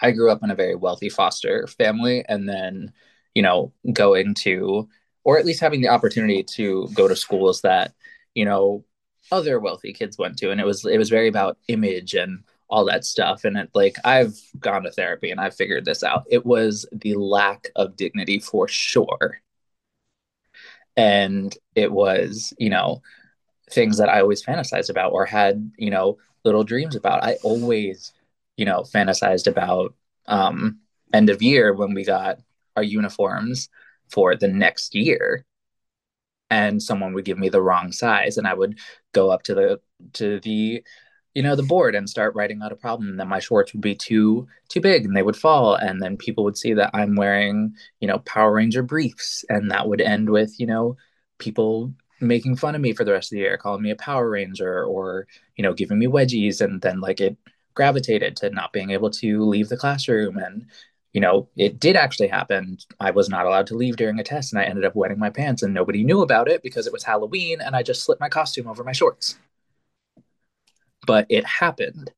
i 0.03 0.11
grew 0.11 0.31
up 0.31 0.43
in 0.43 0.51
a 0.51 0.55
very 0.55 0.75
wealthy 0.75 1.09
foster 1.09 1.67
family 1.67 2.25
and 2.29 2.49
then 2.49 2.93
you 3.35 3.43
know 3.43 3.73
going 3.93 4.35
to 4.35 4.89
or 5.25 5.39
at 5.39 5.45
least 5.47 5.61
having 5.61 5.81
the 5.81 5.89
opportunity 5.89 6.43
to 6.43 6.89
go 6.95 7.09
to 7.09 7.17
schools 7.17 7.61
that 7.63 7.93
you 8.35 8.45
know 8.45 8.85
other 9.33 9.59
wealthy 9.59 9.93
kids 9.93 10.19
went 10.19 10.39
to 10.39 10.51
and 10.51 10.61
it 10.61 10.67
was 10.67 10.85
it 10.85 10.99
was 10.99 11.11
very 11.11 11.29
about 11.29 11.59
image 11.69 12.15
and 12.15 12.45
all 12.69 12.85
that 12.87 13.05
stuff. 13.05 13.45
And 13.45 13.57
it 13.57 13.71
like 13.75 13.97
i've 14.05 14.39
gone 14.59 14.83
to 14.85 14.91
therapy 14.91 15.31
and 15.31 15.41
i've 15.41 15.55
figured 15.55 15.85
this 15.85 16.03
out. 16.03 16.25
It 16.31 16.45
was 16.47 16.87
the 16.93 17.15
lack 17.15 17.69
of 17.77 17.97
dignity 17.97 18.39
for 18.39 18.69
sure. 18.69 19.41
And 20.97 21.57
it 21.75 21.93
was 21.93 22.53
you 22.59 22.71
know 22.71 23.03
things 23.71 23.97
that 23.99 24.09
i 24.11 24.21
always 24.21 24.45
fantasized 24.45 24.91
about 24.91 25.13
or 25.13 25.25
had 25.25 25.73
you 25.79 25.91
know 25.91 26.19
little 26.45 26.65
dreams 26.65 26.95
about. 26.95 27.25
I 27.25 27.35
always 27.43 28.13
you 28.57 28.65
know 28.65 28.83
fantasized 28.83 29.47
about 29.47 29.95
um 30.27 30.79
end 31.13 31.31
of 31.31 31.43
year 31.43 31.73
when 31.73 31.95
we 31.95 32.05
got 32.05 32.39
our 32.77 32.83
uniforms 32.83 33.69
for 34.09 34.37
the 34.37 34.49
next 34.49 34.95
year 34.95 35.45
and 36.51 36.83
someone 36.83 37.15
would 37.15 37.25
give 37.25 37.39
me 37.39 37.49
the 37.49 37.63
wrong 37.63 37.93
size 37.93 38.37
and 38.37 38.47
i 38.47 38.55
would 38.55 38.79
go 39.13 39.31
up 39.31 39.43
to 39.43 39.55
the 39.55 39.81
to 40.13 40.41
the 40.41 40.83
you 41.35 41.43
know 41.43 41.57
the 41.57 41.63
board 41.63 41.95
and 41.95 42.09
start 42.09 42.35
writing 42.35 42.63
out 42.63 42.73
a 42.73 42.77
problem 42.77 43.09
and 43.09 43.19
then 43.19 43.29
my 43.29 43.41
shorts 43.41 43.73
would 43.73 43.81
be 43.83 43.95
too 43.95 44.47
too 44.69 44.81
big 44.81 45.05
and 45.05 45.17
they 45.17 45.23
would 45.23 45.37
fall 45.37 45.75
and 45.75 46.01
then 46.01 46.17
people 46.17 46.45
would 46.45 46.57
see 46.57 46.75
that 46.75 46.91
i'm 46.95 47.17
wearing 47.17 47.75
you 48.01 48.09
know 48.09 48.19
power 48.21 48.53
ranger 48.53 48.83
briefs 48.83 49.45
and 49.49 49.71
that 49.71 49.89
would 49.89 50.01
end 50.01 50.31
with 50.31 50.59
you 50.59 50.67
know 50.67 50.97
people 51.39 51.93
making 52.21 52.57
fun 52.57 52.75
of 52.75 52.81
me 52.81 52.93
for 52.93 53.05
the 53.05 53.13
rest 53.13 53.33
of 53.33 53.37
the 53.37 53.41
year 53.41 53.59
calling 53.59 53.83
me 53.83 53.91
a 53.91 53.97
power 53.97 54.31
ranger 54.31 54.85
or 54.85 55.27
you 55.57 55.63
know 55.63 55.75
giving 55.75 55.99
me 55.99 56.07
wedgies 56.07 56.61
and 56.61 56.81
then 56.83 57.01
like 57.01 57.21
it 57.21 57.37
gravitated 57.75 58.37
to 58.37 58.51
not 58.51 58.73
being 58.73 58.91
able 58.91 59.11
to 59.11 59.45
leave 59.45 59.69
the 59.69 59.77
classroom 59.77 60.39
and 60.39 60.67
you 61.15 61.21
know, 61.21 61.49
it 61.57 61.79
did 61.79 61.95
actually 61.95 62.27
happen. 62.27 62.77
I 62.99 63.13
was 63.13 63.29
not 63.29 63.47
allowed 63.47 63.69
to 63.69 63.77
leave 63.77 63.97
during 63.97 64.19
a 64.19 64.25
test 64.25 64.53
and 64.53 64.61
I 64.61 64.65
ended 64.65 64.85
up 64.85 64.97
wetting 64.97 65.19
my 65.19 65.31
pants 65.31 65.63
and 65.63 65.73
nobody 65.73 66.03
knew 66.03 66.23
about 66.23 66.49
it 66.49 66.61
because 66.61 66.89
it 66.89 66.93
was 66.93 67.05
Halloween 67.05 67.61
and 67.61 67.77
I 67.77 67.85
just 67.85 68.03
slipped 68.03 68.21
my 68.21 68.29
costume 68.29 68.67
over 68.67 68.83
my 68.83 68.91
shorts. 68.93 69.39
But 71.07 71.27
it 71.29 71.47
happened. 71.47 72.11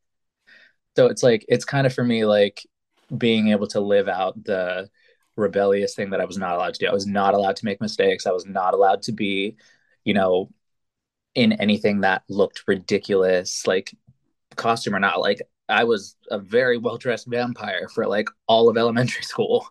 So 0.97 1.07
it's 1.07 1.23
like, 1.23 1.45
it's 1.47 1.67
kind 1.67 1.87
of 1.87 1.93
for 1.93 2.03
me 2.03 2.25
like 2.25 2.67
being 3.17 3.49
able 3.49 3.67
to 3.69 3.81
live 3.81 4.09
out 4.09 4.43
the 4.43 4.89
rebellious 5.37 5.95
thing 5.95 6.11
that 6.11 6.23
I 6.23 6.25
was 6.25 6.39
not 6.39 6.57
allowed 6.57 6.73
to 6.75 6.81
do. 6.81 6.87
I 6.87 6.95
was 6.95 7.07
not 7.07 7.35
allowed 7.35 7.57
to 7.57 7.67
make 7.67 7.83
mistakes. 7.83 8.27
I 8.27 8.33
was 8.33 8.47
not 8.47 8.73
allowed 8.73 9.03
to 9.03 9.13
be, 9.13 9.57
you 10.05 10.15
know, 10.15 10.49
in 11.35 11.53
anything 11.53 12.01
that 12.01 12.23
looked 12.31 12.63
ridiculous, 12.67 13.67
like 13.67 13.95
costume 14.57 14.97
or 14.97 15.01
not. 15.01 15.21
Like 15.21 15.43
I 15.69 15.85
was 15.85 16.17
a 16.31 16.39
very 16.39 16.79
well 16.79 16.97
dressed 16.97 17.27
vampire 17.27 17.89
for 17.89 18.07
like 18.07 18.29
all 18.47 18.69
of 18.69 18.77
elementary 18.77 19.23
school. 19.25 19.69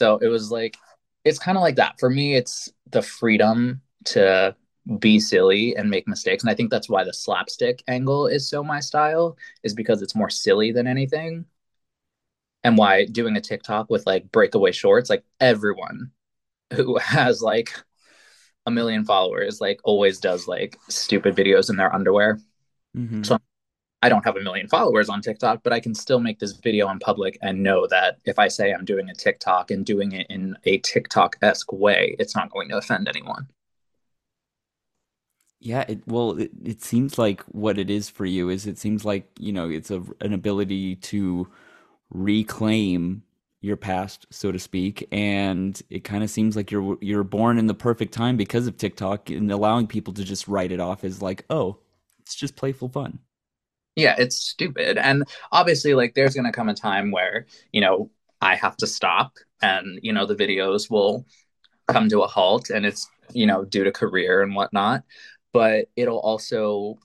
So 0.00 0.18
it 0.18 0.28
was 0.28 0.50
like, 0.50 0.76
it's 1.24 1.38
kind 1.38 1.58
of 1.58 1.62
like 1.62 1.76
that. 1.76 1.98
For 1.98 2.08
me, 2.08 2.36
it's 2.36 2.70
the 2.90 3.02
freedom 3.02 3.82
to 4.06 4.54
be 4.98 5.20
silly 5.20 5.76
and 5.76 5.90
make 5.90 6.08
mistakes. 6.08 6.42
And 6.42 6.50
I 6.50 6.54
think 6.54 6.70
that's 6.70 6.88
why 6.88 7.04
the 7.04 7.12
slapstick 7.12 7.82
angle 7.88 8.26
is 8.26 8.48
so 8.48 8.62
my 8.64 8.80
style, 8.80 9.36
is 9.62 9.74
because 9.74 10.00
it's 10.02 10.14
more 10.14 10.30
silly 10.30 10.72
than 10.72 10.86
anything. 10.86 11.44
And 12.64 12.76
why 12.76 13.04
doing 13.04 13.36
a 13.36 13.40
TikTok 13.40 13.90
with 13.90 14.06
like 14.06 14.30
breakaway 14.32 14.72
shorts, 14.72 15.10
like 15.10 15.24
everyone 15.40 16.10
who 16.72 16.98
has 17.02 17.42
like 17.42 17.72
a 18.66 18.70
million 18.70 19.04
followers, 19.04 19.60
like 19.60 19.80
always 19.84 20.18
does 20.18 20.48
like 20.48 20.76
stupid 20.88 21.36
videos 21.36 21.70
in 21.70 21.76
their 21.76 21.94
underwear. 21.94 22.38
Mm-hmm. 22.96 23.22
So 23.22 23.34
I'm 23.34 23.40
I 24.00 24.08
don't 24.08 24.24
have 24.24 24.36
a 24.36 24.40
million 24.40 24.68
followers 24.68 25.08
on 25.08 25.20
TikTok, 25.20 25.62
but 25.64 25.72
I 25.72 25.80
can 25.80 25.94
still 25.94 26.20
make 26.20 26.38
this 26.38 26.52
video 26.52 26.88
in 26.90 27.00
public 27.00 27.36
and 27.42 27.62
know 27.62 27.86
that 27.88 28.18
if 28.24 28.38
I 28.38 28.46
say 28.46 28.72
I'm 28.72 28.84
doing 28.84 29.10
a 29.10 29.14
TikTok 29.14 29.72
and 29.72 29.84
doing 29.84 30.12
it 30.12 30.28
in 30.30 30.56
a 30.64 30.78
TikTok 30.78 31.36
esque 31.42 31.72
way, 31.72 32.14
it's 32.18 32.36
not 32.36 32.50
going 32.50 32.68
to 32.68 32.76
offend 32.76 33.08
anyone. 33.08 33.48
Yeah, 35.60 35.84
it, 35.88 36.06
well, 36.06 36.38
it, 36.38 36.52
it 36.64 36.82
seems 36.82 37.18
like 37.18 37.42
what 37.46 37.78
it 37.78 37.90
is 37.90 38.08
for 38.08 38.24
you 38.24 38.48
is 38.48 38.68
it 38.68 38.78
seems 38.78 39.04
like, 39.04 39.28
you 39.40 39.52
know, 39.52 39.68
it's 39.68 39.90
a, 39.90 40.04
an 40.20 40.32
ability 40.32 40.94
to 40.96 41.48
reclaim 42.10 43.24
your 43.60 43.76
past, 43.76 44.26
so 44.30 44.52
to 44.52 44.58
speak, 44.60 45.08
and 45.10 45.82
it 45.90 46.04
kind 46.04 46.22
of 46.22 46.30
seems 46.30 46.54
like 46.54 46.70
you're 46.70 46.96
you're 47.00 47.24
born 47.24 47.58
in 47.58 47.66
the 47.66 47.74
perfect 47.74 48.14
time 48.14 48.36
because 48.36 48.68
of 48.68 48.76
TikTok 48.76 49.30
and 49.30 49.50
allowing 49.50 49.88
people 49.88 50.14
to 50.14 50.22
just 50.22 50.46
write 50.46 50.70
it 50.70 50.78
off 50.78 51.02
as 51.02 51.20
like, 51.20 51.44
oh, 51.50 51.78
it's 52.20 52.36
just 52.36 52.54
playful 52.54 52.88
fun 52.88 53.18
yeah 53.98 54.14
it's 54.18 54.36
stupid 54.36 54.96
and 54.96 55.24
obviously 55.52 55.92
like 55.92 56.14
there's 56.14 56.34
going 56.34 56.44
to 56.46 56.52
come 56.52 56.68
a 56.68 56.74
time 56.74 57.10
where 57.10 57.46
you 57.72 57.80
know 57.80 58.10
i 58.40 58.54
have 58.54 58.76
to 58.76 58.86
stop 58.86 59.32
and 59.60 59.98
you 60.02 60.12
know 60.12 60.24
the 60.24 60.36
videos 60.36 60.90
will 60.90 61.26
come 61.88 62.08
to 62.08 62.22
a 62.22 62.26
halt 62.26 62.70
and 62.70 62.86
it's 62.86 63.08
you 63.32 63.46
know 63.46 63.64
due 63.64 63.84
to 63.84 63.92
career 63.92 64.42
and 64.42 64.54
whatnot 64.54 65.02
but 65.52 65.86
it'll 65.96 66.20
also 66.20 66.98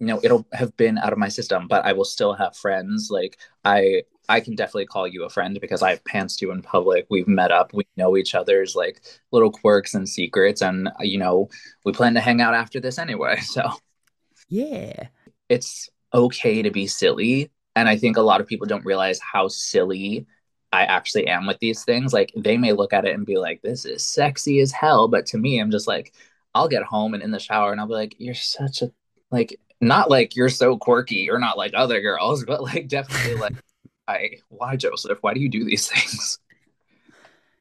you 0.00 0.06
know 0.06 0.20
it'll 0.24 0.46
have 0.52 0.76
been 0.76 0.98
out 0.98 1.12
of 1.12 1.18
my 1.18 1.28
system 1.28 1.68
but 1.68 1.84
i 1.84 1.92
will 1.92 2.04
still 2.04 2.34
have 2.34 2.56
friends 2.56 3.08
like 3.10 3.38
i 3.64 4.02
I 4.28 4.40
can 4.40 4.54
definitely 4.54 4.86
call 4.86 5.06
you 5.06 5.24
a 5.24 5.28
friend 5.28 5.58
because 5.60 5.82
I've 5.82 6.02
pantsed 6.04 6.40
you 6.40 6.50
in 6.50 6.62
public. 6.62 7.06
We've 7.10 7.28
met 7.28 7.52
up. 7.52 7.72
We 7.74 7.86
know 7.96 8.16
each 8.16 8.34
other's 8.34 8.74
like 8.74 9.02
little 9.32 9.50
quirks 9.50 9.94
and 9.94 10.08
secrets. 10.08 10.62
And, 10.62 10.90
you 11.00 11.18
know, 11.18 11.48
we 11.84 11.92
plan 11.92 12.14
to 12.14 12.20
hang 12.20 12.40
out 12.40 12.54
after 12.54 12.80
this 12.80 12.98
anyway. 12.98 13.40
So, 13.42 13.68
yeah. 14.48 15.08
It's 15.48 15.90
okay 16.14 16.62
to 16.62 16.70
be 16.70 16.86
silly. 16.86 17.50
And 17.76 17.88
I 17.88 17.96
think 17.96 18.16
a 18.16 18.22
lot 18.22 18.40
of 18.40 18.46
people 18.46 18.66
don't 18.66 18.84
realize 18.84 19.20
how 19.20 19.48
silly 19.48 20.26
I 20.72 20.84
actually 20.84 21.26
am 21.26 21.46
with 21.46 21.58
these 21.58 21.84
things. 21.84 22.12
Like, 22.12 22.32
they 22.36 22.56
may 22.56 22.72
look 22.72 22.92
at 22.92 23.04
it 23.04 23.14
and 23.14 23.26
be 23.26 23.36
like, 23.36 23.62
this 23.62 23.84
is 23.84 24.02
sexy 24.02 24.60
as 24.60 24.72
hell. 24.72 25.08
But 25.08 25.26
to 25.26 25.38
me, 25.38 25.58
I'm 25.58 25.70
just 25.70 25.88
like, 25.88 26.14
I'll 26.54 26.68
get 26.68 26.84
home 26.84 27.14
and 27.14 27.22
in 27.22 27.32
the 27.32 27.40
shower 27.40 27.72
and 27.72 27.80
I'll 27.80 27.88
be 27.88 27.94
like, 27.94 28.14
you're 28.18 28.34
such 28.34 28.82
a, 28.82 28.92
like, 29.32 29.58
not 29.80 30.10
like 30.10 30.36
you're 30.36 30.48
so 30.48 30.76
quirky. 30.76 31.16
You're 31.16 31.38
not 31.38 31.58
like 31.58 31.72
other 31.74 32.00
girls, 32.00 32.44
but 32.44 32.62
like 32.62 32.88
definitely 32.88 33.34
like 33.40 33.54
why 34.06 34.30
why 34.48 34.76
Joseph? 34.76 35.18
Why 35.20 35.34
do 35.34 35.40
you 35.40 35.48
do 35.48 35.64
these 35.64 35.88
things? 35.90 36.38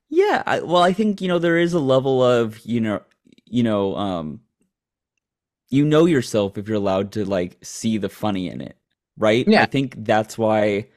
Yeah, 0.10 0.44
I, 0.46 0.60
well, 0.60 0.84
I 0.84 0.94
think 0.94 1.22
you 1.22 1.28
know 1.28 1.40
there 1.40 1.58
is 1.58 1.74
a 1.74 1.80
level 1.80 2.24
of 2.24 2.60
you 2.66 2.82
know 2.82 3.02
you 3.46 3.64
know 3.64 3.96
um 3.96 4.42
you 5.74 5.84
know 5.84 6.06
yourself 6.06 6.56
if 6.56 6.68
you're 6.68 6.78
allowed 6.78 7.12
to 7.14 7.26
like 7.26 7.58
see 7.64 7.98
the 7.98 8.08
funny 8.08 8.48
in 8.48 8.62
it, 8.62 8.78
right? 9.18 9.48
Yeah. 9.48 9.64
I 9.64 9.66
think 9.66 9.96
that's 10.06 10.38
why 10.38 10.88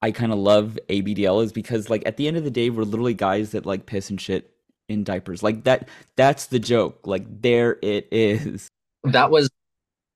I 0.00 0.10
kind 0.10 0.32
of 0.32 0.38
love 0.38 0.78
ABDL 0.88 1.44
is 1.44 1.52
because 1.52 1.90
like 1.90 2.02
at 2.06 2.16
the 2.16 2.26
end 2.26 2.38
of 2.38 2.44
the 2.44 2.50
day 2.50 2.70
we're 2.70 2.84
literally 2.84 3.12
guys 3.12 3.50
that 3.50 3.66
like 3.66 3.84
piss 3.84 4.08
and 4.08 4.18
shit 4.18 4.50
in 4.88 5.04
diapers. 5.04 5.42
Like 5.42 5.64
that 5.64 5.86
that's 6.16 6.46
the 6.46 6.58
joke. 6.58 7.06
Like 7.06 7.42
there 7.42 7.78
it 7.82 8.08
is. 8.10 8.68
That 9.04 9.30
was 9.30 9.50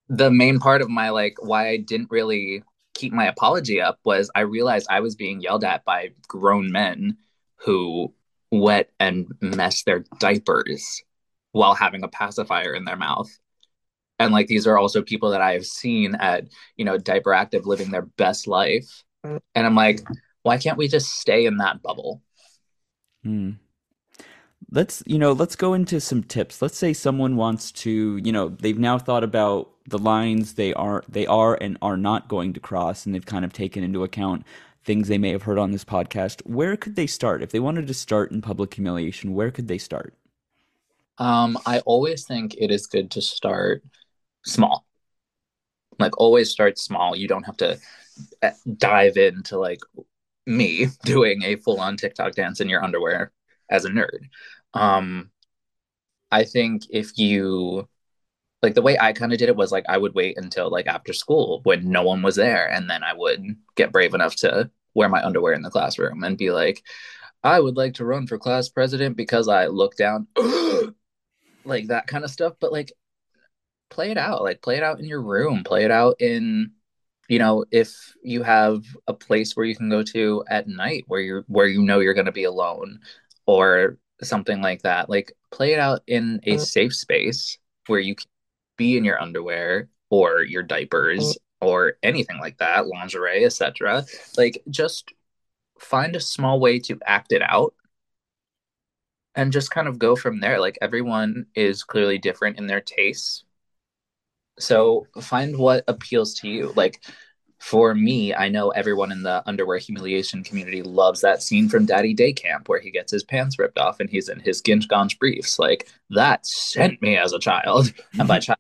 the 0.08 0.30
main 0.30 0.60
part 0.60 0.80
of 0.80 0.88
my 0.88 1.10
like 1.10 1.36
why 1.40 1.68
I 1.68 1.76
didn't 1.76 2.10
really 2.10 2.62
keep 2.94 3.12
my 3.12 3.26
apology 3.26 3.82
up 3.82 3.98
was 4.02 4.30
I 4.34 4.40
realized 4.40 4.86
I 4.88 5.00
was 5.00 5.14
being 5.14 5.42
yelled 5.42 5.62
at 5.62 5.84
by 5.84 6.12
grown 6.26 6.72
men 6.72 7.18
who 7.56 8.14
wet 8.50 8.88
and 8.98 9.26
mess 9.42 9.82
their 9.82 10.04
diapers 10.18 11.02
while 11.52 11.74
having 11.74 12.02
a 12.02 12.08
pacifier 12.08 12.72
in 12.72 12.86
their 12.86 12.96
mouth. 12.96 13.28
And 14.18 14.32
like 14.32 14.46
these 14.46 14.66
are 14.66 14.78
also 14.78 15.02
people 15.02 15.30
that 15.30 15.40
I 15.42 15.52
have 15.52 15.66
seen 15.66 16.14
at, 16.14 16.44
you 16.76 16.84
know, 16.84 16.98
diaper 16.98 17.34
active 17.34 17.66
living 17.66 17.90
their 17.90 18.02
best 18.02 18.46
life. 18.46 19.02
And 19.24 19.40
I'm 19.54 19.74
like, 19.74 20.00
why 20.42 20.58
can't 20.58 20.78
we 20.78 20.88
just 20.88 21.20
stay 21.20 21.46
in 21.46 21.58
that 21.58 21.82
bubble? 21.82 22.22
Hmm. 23.24 23.52
Let's, 24.70 25.02
you 25.06 25.18
know, 25.18 25.32
let's 25.32 25.56
go 25.56 25.74
into 25.74 26.00
some 26.00 26.22
tips. 26.22 26.62
Let's 26.62 26.78
say 26.78 26.92
someone 26.92 27.36
wants 27.36 27.70
to, 27.72 28.16
you 28.16 28.32
know, 28.32 28.48
they've 28.48 28.78
now 28.78 28.98
thought 28.98 29.22
about 29.22 29.70
the 29.88 29.98
lines 29.98 30.54
they 30.54 30.74
are 30.74 31.04
they 31.08 31.26
are 31.26 31.56
and 31.60 31.78
are 31.80 31.96
not 31.96 32.28
going 32.28 32.52
to 32.52 32.60
cross 32.60 33.06
and 33.06 33.14
they've 33.14 33.26
kind 33.26 33.44
of 33.44 33.52
taken 33.52 33.82
into 33.82 34.02
account 34.02 34.44
things 34.84 35.08
they 35.08 35.18
may 35.18 35.30
have 35.30 35.42
heard 35.42 35.58
on 35.58 35.70
this 35.70 35.84
podcast 35.84 36.40
where 36.46 36.76
could 36.76 36.96
they 36.96 37.06
start 37.06 37.42
if 37.42 37.50
they 37.50 37.60
wanted 37.60 37.86
to 37.86 37.94
start 37.94 38.30
in 38.30 38.42
public 38.42 38.74
humiliation 38.74 39.34
where 39.34 39.50
could 39.50 39.68
they 39.68 39.78
start 39.78 40.14
um 41.18 41.56
i 41.66 41.80
always 41.80 42.24
think 42.24 42.54
it 42.58 42.70
is 42.70 42.86
good 42.86 43.10
to 43.10 43.22
start 43.22 43.82
small. 44.46 44.86
Like 45.98 46.18
always 46.18 46.50
start 46.50 46.78
small. 46.78 47.16
You 47.16 47.28
don't 47.28 47.44
have 47.44 47.56
to 47.58 47.78
eh, 48.42 48.52
dive 48.76 49.16
into 49.16 49.58
like 49.58 49.80
me 50.46 50.86
doing 51.04 51.42
a 51.42 51.56
full 51.56 51.80
on 51.80 51.96
tiktok 51.96 52.34
dance 52.34 52.60
in 52.60 52.68
your 52.68 52.82
underwear 52.82 53.32
as 53.70 53.84
a 53.84 53.90
nerd. 53.90 54.28
Um 54.74 55.30
i 56.32 56.42
think 56.44 56.82
if 56.90 57.16
you 57.16 57.88
like 58.62 58.74
the 58.74 58.82
way 58.82 58.98
I 58.98 59.12
kind 59.12 59.32
of 59.32 59.38
did 59.38 59.48
it 59.48 59.56
was 59.56 59.72
like 59.72 59.84
I 59.88 59.98
would 59.98 60.14
wait 60.14 60.38
until 60.38 60.70
like 60.70 60.86
after 60.86 61.12
school 61.12 61.60
when 61.64 61.88
no 61.90 62.02
one 62.02 62.22
was 62.22 62.36
there, 62.36 62.68
and 62.70 62.88
then 62.90 63.02
I 63.04 63.12
would 63.14 63.44
get 63.76 63.92
brave 63.92 64.14
enough 64.14 64.36
to 64.36 64.70
wear 64.94 65.08
my 65.08 65.22
underwear 65.24 65.52
in 65.52 65.62
the 65.62 65.70
classroom 65.70 66.24
and 66.24 66.38
be 66.38 66.50
like, 66.50 66.82
I 67.44 67.60
would 67.60 67.76
like 67.76 67.94
to 67.94 68.04
run 68.04 68.26
for 68.26 68.38
class 68.38 68.68
president 68.68 69.16
because 69.16 69.48
I 69.48 69.66
look 69.66 69.96
down, 69.96 70.26
like 71.64 71.88
that 71.88 72.06
kind 72.08 72.24
of 72.24 72.30
stuff. 72.30 72.54
But 72.60 72.72
like, 72.72 72.92
play 73.90 74.10
it 74.10 74.18
out, 74.18 74.42
like 74.42 74.62
play 74.62 74.76
it 74.76 74.82
out 74.82 74.98
in 74.98 75.06
your 75.06 75.22
room, 75.22 75.64
play 75.64 75.84
it 75.84 75.90
out 75.90 76.20
in, 76.20 76.72
you 77.28 77.38
know, 77.38 77.64
if 77.70 78.14
you 78.22 78.42
have 78.42 78.84
a 79.06 79.14
place 79.14 79.56
where 79.56 79.66
you 79.66 79.74
can 79.76 79.88
go 79.88 80.02
to 80.02 80.44
at 80.48 80.68
night 80.68 81.04
where 81.06 81.20
you're 81.20 81.44
where 81.48 81.66
you 81.66 81.82
know 81.82 82.00
you're 82.00 82.14
going 82.14 82.26
to 82.26 82.32
be 82.32 82.44
alone, 82.44 83.00
or 83.46 83.96
something 84.22 84.60
like 84.60 84.82
that. 84.82 85.08
Like 85.08 85.32
play 85.50 85.72
it 85.72 85.78
out 85.78 86.02
in 86.06 86.40
a 86.44 86.56
mm. 86.56 86.60
safe 86.60 86.94
space 86.94 87.58
where 87.86 88.00
you 88.00 88.14
can 88.14 88.26
be 88.76 88.96
in 88.96 89.04
your 89.04 89.20
underwear 89.20 89.88
or 90.10 90.42
your 90.42 90.62
diapers 90.62 91.20
mm. 91.20 91.36
or 91.66 91.94
anything 92.02 92.38
like 92.38 92.58
that, 92.58 92.86
lingerie, 92.86 93.44
etc. 93.44 94.04
Like 94.36 94.62
just 94.68 95.12
find 95.78 96.16
a 96.16 96.20
small 96.20 96.60
way 96.60 96.78
to 96.80 96.98
act 97.06 97.32
it 97.32 97.42
out 97.42 97.74
and 99.34 99.52
just 99.52 99.70
kind 99.70 99.88
of 99.88 99.98
go 99.98 100.16
from 100.16 100.40
there. 100.40 100.60
Like 100.60 100.78
everyone 100.80 101.46
is 101.54 101.84
clearly 101.84 102.18
different 102.18 102.58
in 102.58 102.66
their 102.66 102.80
tastes. 102.80 103.44
So 104.58 105.06
find 105.20 105.58
what 105.58 105.84
appeals 105.88 106.34
to 106.34 106.48
you. 106.48 106.72
Like 106.76 107.02
for 107.58 107.94
me, 107.94 108.34
I 108.34 108.48
know 108.48 108.70
everyone 108.70 109.12
in 109.12 109.22
the 109.22 109.42
underwear 109.46 109.78
humiliation 109.78 110.44
community 110.44 110.82
loves 110.82 111.20
that 111.22 111.42
scene 111.42 111.68
from 111.68 111.86
Daddy 111.86 112.14
Day 112.14 112.32
Camp 112.32 112.68
where 112.68 112.80
he 112.80 112.90
gets 112.90 113.12
his 113.12 113.24
pants 113.24 113.58
ripped 113.58 113.78
off 113.78 114.00
and 114.00 114.08
he's 114.08 114.28
in 114.28 114.40
his 114.40 114.60
Ginch 114.62 114.88
Gonch 114.88 115.18
briefs. 115.18 115.58
Like 115.58 115.88
that 116.10 116.46
sent 116.46 117.00
me 117.02 117.16
as 117.16 117.32
a 117.32 117.38
child. 117.38 117.92
and 118.18 118.28
by 118.28 118.38
child 118.38 118.58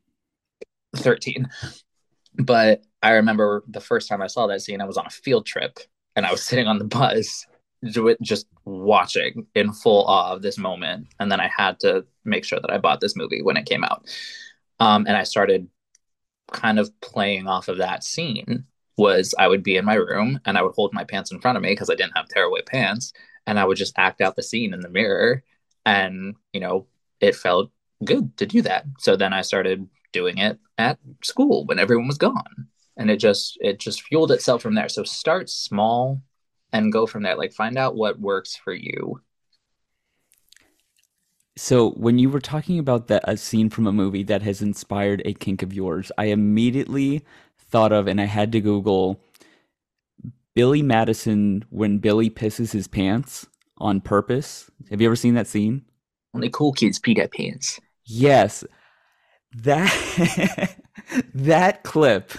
13. 0.96 1.48
But 2.34 2.82
I 3.02 3.12
remember 3.12 3.62
the 3.68 3.80
first 3.80 4.08
time 4.08 4.22
I 4.22 4.26
saw 4.26 4.46
that 4.46 4.62
scene, 4.62 4.80
I 4.80 4.86
was 4.86 4.96
on 4.96 5.06
a 5.06 5.10
field 5.10 5.46
trip 5.46 5.78
and 6.14 6.26
I 6.26 6.30
was 6.30 6.42
sitting 6.42 6.66
on 6.66 6.78
the 6.78 6.84
bus 6.84 7.46
just 8.22 8.46
watching 8.64 9.46
in 9.54 9.72
full 9.72 10.04
awe 10.06 10.32
of 10.32 10.42
this 10.42 10.58
moment. 10.58 11.08
And 11.20 11.30
then 11.30 11.40
I 11.40 11.48
had 11.54 11.78
to 11.80 12.04
make 12.24 12.44
sure 12.44 12.58
that 12.60 12.70
I 12.70 12.78
bought 12.78 13.00
this 13.00 13.16
movie 13.16 13.42
when 13.42 13.56
it 13.56 13.66
came 13.66 13.84
out. 13.84 14.06
Um, 14.80 15.06
and 15.06 15.16
I 15.16 15.22
started 15.22 15.68
kind 16.52 16.78
of 16.78 16.90
playing 17.00 17.46
off 17.46 17.68
of 17.68 17.78
that 17.78 18.04
scene 18.04 18.64
was 18.96 19.34
I 19.38 19.48
would 19.48 19.62
be 19.62 19.76
in 19.76 19.84
my 19.84 19.94
room 19.94 20.40
and 20.44 20.56
I 20.56 20.62
would 20.62 20.74
hold 20.74 20.94
my 20.94 21.04
pants 21.04 21.30
in 21.30 21.40
front 21.40 21.56
of 21.56 21.62
me 21.62 21.70
because 21.70 21.90
I 21.90 21.94
didn't 21.94 22.16
have 22.16 22.28
tearaway 22.28 22.62
pants 22.62 23.12
and 23.46 23.58
I 23.58 23.64
would 23.64 23.76
just 23.76 23.98
act 23.98 24.20
out 24.20 24.36
the 24.36 24.42
scene 24.42 24.72
in 24.72 24.80
the 24.80 24.88
mirror 24.88 25.42
and 25.84 26.34
you 26.52 26.60
know 26.60 26.86
it 27.20 27.34
felt 27.34 27.70
good 28.04 28.36
to 28.38 28.46
do 28.46 28.62
that. 28.62 28.84
So 28.98 29.16
then 29.16 29.32
I 29.32 29.42
started 29.42 29.88
doing 30.12 30.38
it 30.38 30.58
at 30.78 30.98
school 31.22 31.64
when 31.66 31.78
everyone 31.78 32.06
was 32.06 32.18
gone 32.18 32.68
and 32.96 33.10
it 33.10 33.18
just 33.18 33.58
it 33.60 33.78
just 33.78 34.02
fueled 34.02 34.32
itself 34.32 34.62
from 34.62 34.74
there. 34.74 34.88
So 34.88 35.04
start 35.04 35.50
small 35.50 36.22
and 36.72 36.92
go 36.92 37.06
from 37.06 37.22
there. 37.22 37.36
Like 37.36 37.52
find 37.52 37.76
out 37.78 37.96
what 37.96 38.20
works 38.20 38.56
for 38.56 38.72
you 38.72 39.20
so 41.56 41.90
when 41.92 42.18
you 42.18 42.28
were 42.28 42.40
talking 42.40 42.78
about 42.78 43.08
that 43.08 43.22
a 43.24 43.36
scene 43.36 43.70
from 43.70 43.86
a 43.86 43.92
movie 43.92 44.22
that 44.22 44.42
has 44.42 44.62
inspired 44.62 45.22
a 45.24 45.32
kink 45.32 45.62
of 45.62 45.72
yours 45.72 46.10
i 46.18 46.26
immediately 46.26 47.24
thought 47.58 47.92
of 47.92 48.06
and 48.06 48.20
i 48.20 48.24
had 48.24 48.52
to 48.52 48.60
google 48.60 49.20
billy 50.54 50.82
madison 50.82 51.64
when 51.70 51.98
billy 51.98 52.30
pisses 52.30 52.72
his 52.72 52.88
pants 52.88 53.46
on 53.78 54.00
purpose 54.00 54.70
have 54.90 55.00
you 55.00 55.08
ever 55.08 55.16
seen 55.16 55.34
that 55.34 55.46
scene 55.46 55.84
only 56.34 56.50
cool 56.50 56.72
kids 56.72 56.98
pee 56.98 57.14
their 57.14 57.28
pants 57.28 57.80
yes 58.04 58.64
that 59.54 60.76
that 61.34 61.82
clip 61.82 62.32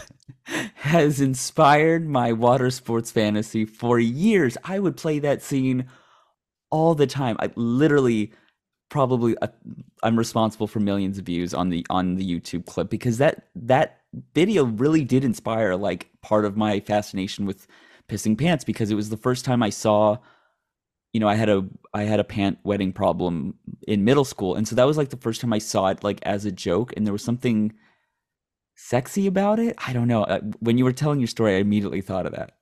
has 0.76 1.20
inspired 1.20 2.08
my 2.08 2.32
water 2.32 2.70
sports 2.72 3.12
fantasy 3.12 3.66
for 3.66 4.00
years. 4.00 4.58
I 4.64 4.80
would 4.80 4.96
play 4.96 5.20
that 5.20 5.42
scene 5.42 5.88
all 6.70 6.96
the 6.96 7.08
time. 7.08 7.36
I 7.40 7.52
literally 7.56 8.32
probably 8.90 9.36
I'm 10.04 10.18
responsible 10.18 10.68
for 10.68 10.80
millions 10.80 11.18
of 11.18 11.26
views 11.26 11.54
on 11.54 11.70
the 11.70 11.86
on 11.90 12.16
the 12.16 12.30
YouTube 12.30 12.66
clip 12.66 12.90
because 12.90 13.18
that 13.18 13.48
that 13.56 14.02
video 14.34 14.66
really 14.66 15.04
did 15.04 15.24
inspire 15.24 15.76
like 15.76 16.10
part 16.22 16.46
of 16.46 16.58
my 16.58 16.80
fascination 16.80 17.46
with 17.46 17.68
pissing 18.08 18.38
pants 18.38 18.64
because 18.64 18.90
it 18.90 18.96
was 18.96 19.10
the 19.10 19.18
first 19.18 19.46
time 19.46 19.62
I 19.62 19.70
saw 19.70 20.18
you 21.14 21.20
know, 21.20 21.28
I 21.28 21.36
had 21.36 21.50
a 21.50 21.66
I 21.94 22.04
had 22.04 22.20
a 22.20 22.24
pant 22.24 22.60
wetting 22.64 22.94
problem 22.94 23.56
in 23.88 24.04
middle 24.04 24.26
school, 24.26 24.56
and 24.56 24.68
so 24.68 24.76
that 24.76 24.86
was 24.86 24.98
like 24.98 25.10
the 25.10 25.18
first 25.18 25.42
time 25.42 25.54
I 25.54 25.58
saw 25.60 25.88
it 25.88 26.04
like 26.04 26.20
as 26.24 26.46
a 26.46 26.52
joke, 26.52 26.94
and 26.96 27.06
there 27.06 27.14
was 27.14 27.24
something 27.24 27.74
sexy 28.76 29.26
about 29.26 29.60
it. 29.60 29.76
I 29.88 29.94
don't 29.94 30.08
know. 30.08 30.24
Uh, 30.24 30.42
when 30.60 30.78
you 30.78 30.84
were 30.84 30.94
telling 30.94 31.20
your 31.20 31.28
story, 31.28 31.56
I 31.56 31.60
immediately 31.60 32.02
thought 32.02 32.26
of 32.26 32.34
that. 32.34 32.57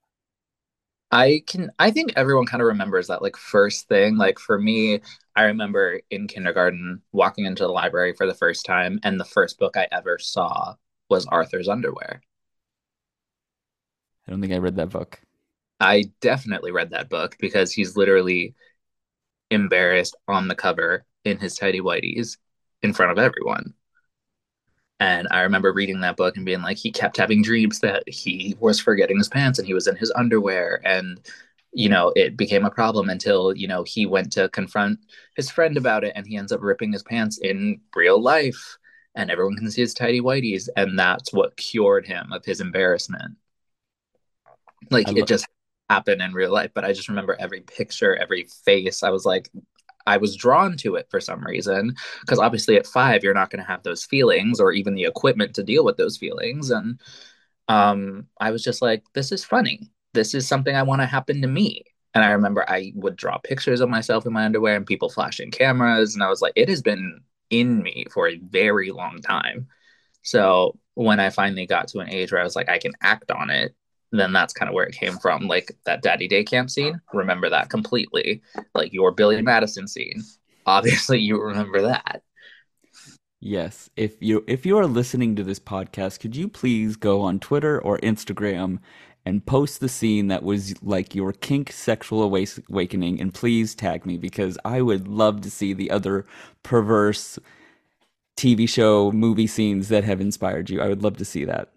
I 1.15 1.43
can 1.47 1.71
I 1.79 1.91
think 1.91 2.11
everyone 2.17 2.45
kind 2.45 2.61
of 2.61 2.67
remembers 2.67 3.07
that 3.07 3.21
like 3.21 3.37
first 3.37 3.87
thing. 3.87 4.17
Like 4.17 4.37
for 4.37 4.59
me, 4.59 4.99
I 5.35 5.43
remember 5.43 6.01
in 6.09 6.27
kindergarten 6.27 7.01
walking 7.13 7.45
into 7.45 7.63
the 7.63 7.69
library 7.71 8.13
for 8.13 8.27
the 8.27 8.33
first 8.33 8.65
time 8.65 8.99
and 9.01 9.17
the 9.17 9.23
first 9.25 9.57
book 9.57 9.77
I 9.77 9.87
ever 9.93 10.19
saw 10.19 10.75
was 11.09 11.25
Arthur's 11.27 11.69
Underwear. 11.69 12.21
I 14.27 14.31
don't 14.31 14.41
think 14.41 14.53
I 14.53 14.57
read 14.57 14.75
that 14.75 14.89
book. 14.89 15.21
I 15.79 16.11
definitely 16.19 16.71
read 16.73 16.89
that 16.89 17.09
book 17.09 17.37
because 17.39 17.71
he's 17.71 17.95
literally 17.95 18.55
embarrassed 19.51 20.17
on 20.27 20.49
the 20.49 20.55
cover 20.55 21.05
in 21.25 21.39
his 21.39 21.55
tidy 21.55 21.81
whities 21.81 22.37
in 22.83 22.93
front 22.93 23.13
of 23.13 23.19
everyone. 23.19 23.74
And 24.99 25.27
I 25.29 25.41
remember 25.41 25.73
reading 25.73 25.99
that 26.01 26.15
book 26.15 26.37
and 26.37 26.45
being 26.45 26.61
like, 26.61 26.77
he 26.77 26.91
kept 26.91 27.17
having 27.17 27.41
dreams 27.41 27.79
that 27.79 28.07
he 28.07 28.55
was 28.59 28.79
forgetting 28.79 29.17
his 29.17 29.27
pants 29.27 29.59
and 29.59 29.67
he 29.67 29.73
was 29.73 29.87
in 29.87 29.95
his 29.95 30.11
underwear. 30.15 30.81
And, 30.85 31.19
you 31.73 31.89
know, 31.89 32.13
it 32.15 32.37
became 32.37 32.63
a 32.63 32.71
problem 32.71 33.09
until, 33.09 33.53
you 33.53 33.67
know, 33.67 33.83
he 33.83 34.05
went 34.05 34.31
to 34.33 34.47
confront 34.49 34.99
his 35.35 35.49
friend 35.49 35.75
about 35.75 36.05
it 36.05 36.13
and 36.15 36.25
he 36.25 36.37
ends 36.37 36.53
up 36.53 36.61
ripping 36.61 36.93
his 36.93 37.03
pants 37.03 37.37
in 37.39 37.81
real 37.93 38.21
life. 38.21 38.77
And 39.15 39.29
everyone 39.29 39.57
can 39.57 39.69
see 39.69 39.81
his 39.81 39.93
tidy 39.93 40.21
whities. 40.21 40.69
And 40.77 40.97
that's 40.97 41.33
what 41.33 41.57
cured 41.57 42.07
him 42.07 42.31
of 42.31 42.45
his 42.45 42.61
embarrassment. 42.61 43.35
Like 44.89 45.09
it 45.09 45.27
just 45.27 45.45
happened 45.89 46.21
in 46.21 46.33
real 46.33 46.51
life. 46.53 46.71
But 46.73 46.85
I 46.85 46.93
just 46.93 47.09
remember 47.09 47.35
every 47.37 47.61
picture, 47.61 48.15
every 48.15 48.47
face. 48.63 49.03
I 49.03 49.09
was 49.09 49.25
like, 49.25 49.49
I 50.07 50.17
was 50.17 50.35
drawn 50.35 50.77
to 50.77 50.95
it 50.95 51.07
for 51.09 51.19
some 51.19 51.43
reason 51.43 51.95
because 52.21 52.39
obviously 52.39 52.77
at 52.77 52.87
five 52.87 53.23
you're 53.23 53.33
not 53.33 53.49
going 53.49 53.61
to 53.63 53.67
have 53.67 53.83
those 53.83 54.05
feelings 54.05 54.59
or 54.59 54.71
even 54.71 54.95
the 54.95 55.05
equipment 55.05 55.55
to 55.55 55.63
deal 55.63 55.83
with 55.83 55.97
those 55.97 56.17
feelings. 56.17 56.69
And 56.69 56.99
um, 57.67 58.27
I 58.39 58.51
was 58.51 58.63
just 58.63 58.81
like 58.81 59.03
this 59.13 59.31
is 59.31 59.43
funny. 59.43 59.89
This 60.13 60.33
is 60.33 60.47
something 60.47 60.75
I 60.75 60.83
want 60.83 61.01
to 61.01 61.07
happen 61.07 61.41
to 61.41 61.47
me. 61.47 61.83
And 62.13 62.23
I 62.23 62.31
remember 62.31 62.63
I 62.69 62.93
would 62.95 63.17
draw 63.17 63.37
pictures 63.39 63.81
of 63.81 63.89
myself 63.89 64.25
in 64.25 64.33
my 64.33 64.45
underwear 64.45 64.75
and 64.75 64.85
people 64.85 65.09
flashing 65.09 65.51
cameras. 65.51 66.13
And 66.13 66.23
I 66.23 66.29
was 66.29 66.41
like 66.41 66.53
it 66.55 66.69
has 66.69 66.81
been 66.81 67.21
in 67.49 67.81
me 67.81 68.05
for 68.11 68.27
a 68.27 68.37
very 68.37 68.91
long 68.91 69.21
time. 69.21 69.67
So 70.21 70.79
when 70.95 71.19
I 71.19 71.29
finally 71.29 71.65
got 71.65 71.87
to 71.89 71.99
an 71.99 72.09
age 72.09 72.31
where 72.31 72.41
I 72.41 72.45
was 72.45 72.55
like 72.55 72.69
I 72.69 72.79
can 72.79 72.93
act 73.01 73.31
on 73.31 73.49
it 73.49 73.75
then 74.19 74.33
that's 74.33 74.53
kind 74.53 74.69
of 74.69 74.75
where 74.75 74.85
it 74.85 74.95
came 74.95 75.17
from. 75.17 75.47
Like 75.47 75.75
that 75.85 76.01
Daddy 76.01 76.27
Day 76.27 76.43
Camp 76.43 76.69
scene, 76.69 76.99
remember 77.13 77.49
that 77.49 77.69
completely. 77.69 78.41
Like 78.73 78.93
your 78.93 79.11
Billy 79.11 79.41
Madison 79.41 79.87
scene, 79.87 80.23
obviously 80.65 81.19
you 81.19 81.41
remember 81.41 81.81
that. 81.83 82.21
Yes. 83.39 83.89
If 83.95 84.21
you 84.21 84.43
if 84.47 84.65
you 84.65 84.77
are 84.77 84.87
listening 84.87 85.35
to 85.35 85.43
this 85.43 85.59
podcast, 85.59 86.19
could 86.19 86.35
you 86.35 86.47
please 86.47 86.95
go 86.95 87.21
on 87.21 87.39
Twitter 87.39 87.79
or 87.79 87.99
Instagram 87.99 88.79
and 89.25 89.45
post 89.45 89.79
the 89.79 89.89
scene 89.89 90.27
that 90.27 90.43
was 90.43 90.81
like 90.81 91.13
your 91.13 91.31
kink 91.31 91.71
sexual 91.71 92.23
awakening 92.23 93.19
and 93.19 93.33
please 93.33 93.75
tag 93.75 94.05
me 94.05 94.17
because 94.17 94.57
I 94.63 94.81
would 94.81 95.07
love 95.07 95.41
to 95.41 95.51
see 95.51 95.73
the 95.73 95.91
other 95.91 96.25
perverse 96.63 97.39
TV 98.37 98.67
show 98.67 99.11
movie 99.11 99.47
scenes 99.47 99.89
that 99.89 100.03
have 100.03 100.21
inspired 100.21 100.69
you. 100.69 100.81
I 100.81 100.87
would 100.87 101.03
love 101.03 101.17
to 101.17 101.25
see 101.25 101.45
that 101.45 101.74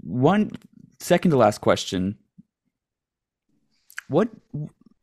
one 0.00 0.52
second 1.00 1.30
to 1.32 1.36
last 1.36 1.60
question. 1.60 2.16
What 4.08 4.28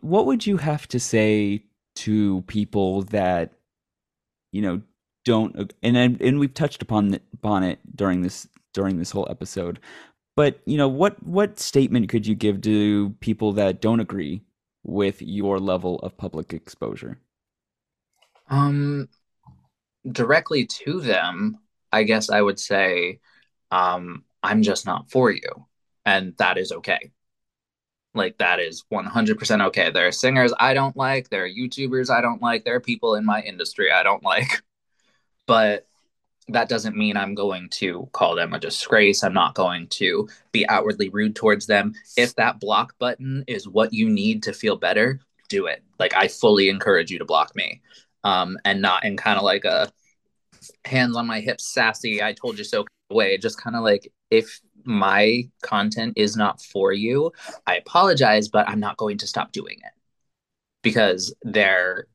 what 0.01 0.25
would 0.25 0.45
you 0.45 0.57
have 0.57 0.88
to 0.89 0.99
say 0.99 1.63
to 1.95 2.41
people 2.43 3.01
that 3.03 3.53
you 4.51 4.61
know 4.61 4.81
don't 5.25 5.73
and 5.83 5.97
and 5.97 6.39
we've 6.39 6.53
touched 6.53 6.81
upon 6.81 7.19
upon 7.33 7.63
it 7.63 7.79
during 7.95 8.21
this 8.21 8.47
during 8.73 8.97
this 8.97 9.11
whole 9.11 9.27
episode. 9.29 9.79
But 10.35 10.59
you 10.65 10.77
know 10.77 10.88
what 10.88 11.21
what 11.23 11.59
statement 11.59 12.09
could 12.09 12.25
you 12.25 12.35
give 12.35 12.61
to 12.61 13.09
people 13.19 13.51
that 13.53 13.81
don't 13.81 13.99
agree 13.99 14.43
with 14.83 15.21
your 15.21 15.59
level 15.59 15.99
of 15.99 16.17
public 16.17 16.53
exposure? 16.53 17.19
Um 18.49 19.09
directly 20.09 20.65
to 20.65 21.01
them, 21.01 21.57
I 21.91 22.03
guess 22.03 22.29
I 22.29 22.41
would 22.41 22.59
say 22.59 23.19
um 23.71 24.23
I'm 24.43 24.61
just 24.61 24.85
not 24.85 25.09
for 25.11 25.31
you. 25.31 25.67
And 26.05 26.33
that 26.38 26.57
is 26.57 26.71
okay. 26.71 27.11
Like, 28.13 28.38
that 28.39 28.59
is 28.59 28.83
100% 28.91 29.65
okay. 29.67 29.91
There 29.91 30.07
are 30.07 30.11
singers 30.11 30.53
I 30.59 30.73
don't 30.73 30.95
like. 30.97 31.29
There 31.29 31.43
are 31.43 31.49
YouTubers 31.49 32.09
I 32.09 32.21
don't 32.21 32.41
like. 32.41 32.65
There 32.65 32.75
are 32.75 32.79
people 32.79 33.15
in 33.15 33.25
my 33.25 33.41
industry 33.41 33.91
I 33.91 34.03
don't 34.03 34.23
like. 34.23 34.61
But 35.45 35.88
that 36.49 36.67
doesn't 36.67 36.97
mean 36.97 37.15
I'm 37.15 37.33
going 37.33 37.69
to 37.75 38.09
call 38.11 38.35
them 38.35 38.53
a 38.53 38.59
disgrace. 38.59 39.23
I'm 39.23 39.33
not 39.33 39.55
going 39.55 39.88
to 39.91 40.27
be 40.51 40.67
outwardly 40.67 41.07
rude 41.07 41.38
towards 41.38 41.67
them. 41.67 41.93
If 42.17 42.35
that 42.35 42.59
block 42.59 42.99
button 42.99 43.45
is 43.47 43.65
what 43.65 43.93
you 43.93 44.09
need 44.09 44.43
to 44.43 44.51
feel 44.51 44.75
better, 44.75 45.21
do 45.47 45.67
it. 45.67 45.83
Like, 45.99 46.13
I 46.15 46.27
fully 46.27 46.67
encourage 46.67 47.11
you 47.11 47.19
to 47.19 47.25
block 47.25 47.55
me. 47.55 47.81
Um, 48.25 48.57
and 48.65 48.81
not 48.81 49.05
in 49.05 49.15
kind 49.15 49.38
of 49.38 49.43
like 49.43 49.63
a 49.63 49.89
hands 50.83 51.15
on 51.15 51.27
my 51.27 51.39
hips, 51.39 51.65
sassy, 51.65 52.21
I 52.21 52.33
told 52.33 52.57
you 52.57 52.65
so 52.65 52.85
way. 53.10 53.38
Just 53.38 53.62
kind 53.62 53.76
of 53.76 53.84
like 53.84 54.12
if 54.30 54.60
my 54.84 55.49
content 55.62 56.14
is 56.16 56.36
not 56.36 56.62
for 56.62 56.93
you, 56.93 57.32
I 57.66 57.76
apologize, 57.76 58.47
but 58.47 58.68
I'm 58.70 58.80
not 58.80 58.97
going 58.97 59.18
to 59.20 59.28
stop 59.28 59.51
doing 59.51 59.78
it 59.78 59.93
because 60.82 61.34
there 61.43 62.08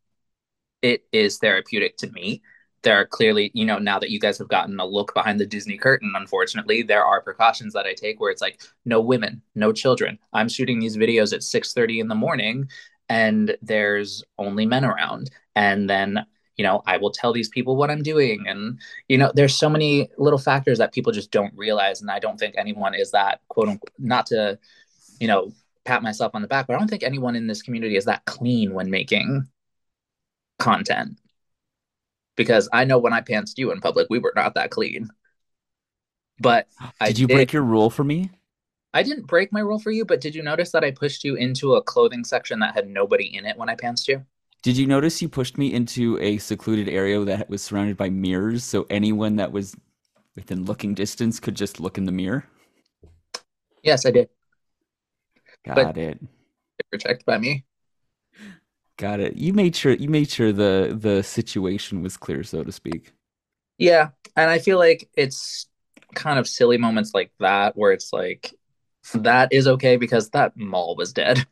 it 0.81 1.05
is 1.13 1.39
therapeutic 1.39 1.97
to 1.99 2.11
me. 2.11 2.43
There 2.83 2.97
are 2.97 3.07
clearly, 3.07 3.53
you 3.55 3.65
know, 3.65 3.79
now 3.79 4.01
that 4.01 4.11
you 4.11 4.19
guys 4.19 4.39
have 4.39 4.49
gotten 4.49 4.81
a 4.81 4.85
look 4.85 5.15
behind 5.15 5.39
the 5.39 5.47
Disney 5.47 5.79
curtain, 5.79 6.13
unfortunately, 6.17 6.83
there 6.83 7.05
are 7.05 7.23
precautions 7.23 7.75
that 7.75 7.87
I 7.87 7.95
take 7.95 8.21
where 8.21 8.33
it's 8.33 8.43
like 8.43 8.61
no 8.85 9.01
women, 9.01 9.43
no 9.55 9.73
children. 9.73 10.19
I'm 10.33 10.49
shooting 10.49 10.81
these 10.81 10.97
videos 10.97 11.33
at 11.33 11.43
6:30 11.43 12.01
in 12.01 12.09
the 12.09 12.17
morning 12.17 12.69
and 13.09 13.57
there's 13.63 14.25
only 14.39 14.67
men 14.67 14.85
around. 14.85 15.31
And 15.55 15.89
then 15.89 16.25
you 16.57 16.65
know 16.65 16.83
i 16.87 16.97
will 16.97 17.11
tell 17.11 17.33
these 17.33 17.49
people 17.49 17.77
what 17.77 17.91
i'm 17.91 18.03
doing. 18.03 18.41
Mm-hmm. 18.41 18.49
And 18.49 18.81
you 19.09 19.19
know 19.19 19.33
there's 19.35 19.57
so 19.57 19.69
many 19.69 20.09
little 20.19 20.39
factors 20.39 20.79
that 20.79 20.93
people 20.93 21.13
just 21.13 21.31
don't 21.31 21.53
realize. 21.57 22.01
And 22.01 22.11
i 22.11 22.19
don't 22.19 22.39
think 22.39 22.55
anyone 22.57 22.95
is 22.95 23.11
that 23.13 23.41
quote 23.49 23.69
unquote 23.69 23.93
not 23.99 24.27
to 24.27 24.59
you 25.21 25.29
know 25.29 25.53
pat 25.85 26.03
myself 26.03 26.35
on 26.35 26.43
the 26.43 26.49
back 26.49 26.67
but 26.67 26.75
i 26.75 26.79
don't 26.79 26.89
think 26.89 27.03
anyone 27.03 27.35
in 27.35 27.47
this 27.47 27.63
community 27.63 27.97
is 27.97 28.05
that 28.05 28.25
clean 28.25 28.73
when 28.75 28.91
making 28.91 29.47
content. 30.59 31.19
Because 32.37 32.69
i 32.73 32.85
know 32.85 32.99
when 32.99 33.13
i 33.13 33.21
pantsed 33.21 33.59
you 33.59 33.73
in 33.73 33.81
public 33.81 34.09
we 34.11 34.19
were 34.19 34.33
not 34.37 34.55
that 34.55 34.71
clean. 34.71 35.09
But 36.41 36.67
did 36.81 36.91
I 37.01 37.09
you 37.09 37.27
did, 37.27 37.35
break 37.35 37.53
your 37.53 37.63
rule 37.63 37.91
for 37.91 38.05
me? 38.05 38.31
I 38.95 39.03
didn't 39.03 39.27
break 39.27 39.53
my 39.53 39.61
rule 39.61 39.79
for 39.79 39.91
you, 39.91 40.05
but 40.05 40.21
did 40.21 40.35
you 40.35 40.43
notice 40.43 40.71
that 40.73 40.85
I 40.85 40.91
pushed 40.91 41.25
you 41.25 41.35
into 41.37 41.75
a 41.75 41.83
clothing 41.83 42.25
section 42.25 42.59
that 42.61 42.75
had 42.75 42.89
nobody 42.89 43.35
in 43.35 43.47
it 43.47 43.57
when 43.57 43.69
I 43.69 43.77
pantsed 43.77 44.09
you? 44.09 44.25
Did 44.63 44.77
you 44.77 44.87
notice 44.87 45.21
you 45.21 45.29
pushed 45.29 45.59
me 45.59 45.73
into 45.73 46.19
a 46.21 46.39
secluded 46.39 46.89
area 46.89 47.25
that 47.25 47.51
was 47.51 47.63
surrounded 47.63 47.97
by 47.97 48.11
mirrors 48.11 48.63
so 48.63 48.87
anyone 48.89 49.37
that 49.37 49.51
was 49.53 49.77
within 50.37 50.65
looking 50.65 50.95
distance 50.95 51.41
could 51.41 51.57
just 51.57 51.81
look 51.81 51.99
in 51.99 52.07
the 52.07 52.13
mirror? 52.13 52.47
Yes, 53.83 54.07
I 54.07 54.11
did. 54.11 54.29
Got 55.65 55.77
but 55.77 55.97
it. 55.99 56.21
Protected 56.91 57.25
by 57.27 57.39
me. 57.39 57.65
Got 58.97 59.21
it. 59.21 59.37
You 59.37 59.53
made 59.53 59.75
sure 59.75 59.93
you 59.93 60.09
made 60.09 60.31
sure 60.31 60.53
the 60.53 60.97
the 60.99 61.23
situation 61.23 62.03
was 62.03 62.17
clear, 62.17 62.43
so 62.45 62.63
to 62.63 62.73
speak. 62.73 63.13
Yeah, 63.79 64.11
and 64.37 64.51
I 64.51 64.59
feel 64.59 64.79
like 64.79 65.09
it's 65.17 65.67
kind 66.15 66.39
of 66.39 66.47
silly 66.49 66.79
moments 66.79 67.13
like 67.15 67.33
that 67.41 67.77
where 67.77 67.93
it's 67.93 68.13
like 68.13 68.55
that 69.15 69.53
is 69.53 69.67
okay 69.67 69.97
because 69.97 70.31
that 70.31 70.57
mall 70.57 70.95
was 70.97 71.13
dead. 71.13 71.47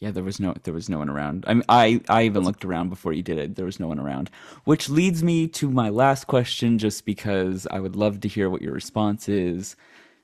Yeah, 0.00 0.10
there 0.10 0.24
was 0.24 0.38
no 0.38 0.54
there 0.64 0.74
was 0.74 0.90
no 0.90 0.98
one 0.98 1.08
around. 1.08 1.44
I 1.46 1.54
mean, 1.54 1.64
I 1.70 2.00
I 2.08 2.24
even 2.24 2.44
looked 2.44 2.64
around 2.66 2.90
before 2.90 3.14
you 3.14 3.22
did 3.22 3.38
it. 3.38 3.56
There 3.56 3.64
was 3.64 3.80
no 3.80 3.88
one 3.88 3.98
around, 3.98 4.30
which 4.64 4.90
leads 4.90 5.22
me 5.22 5.48
to 5.48 5.70
my 5.70 5.88
last 5.88 6.26
question. 6.26 6.78
Just 6.78 7.06
because 7.06 7.66
I 7.70 7.80
would 7.80 7.96
love 7.96 8.20
to 8.20 8.28
hear 8.28 8.50
what 8.50 8.60
your 8.60 8.74
response 8.74 9.28
is. 9.28 9.74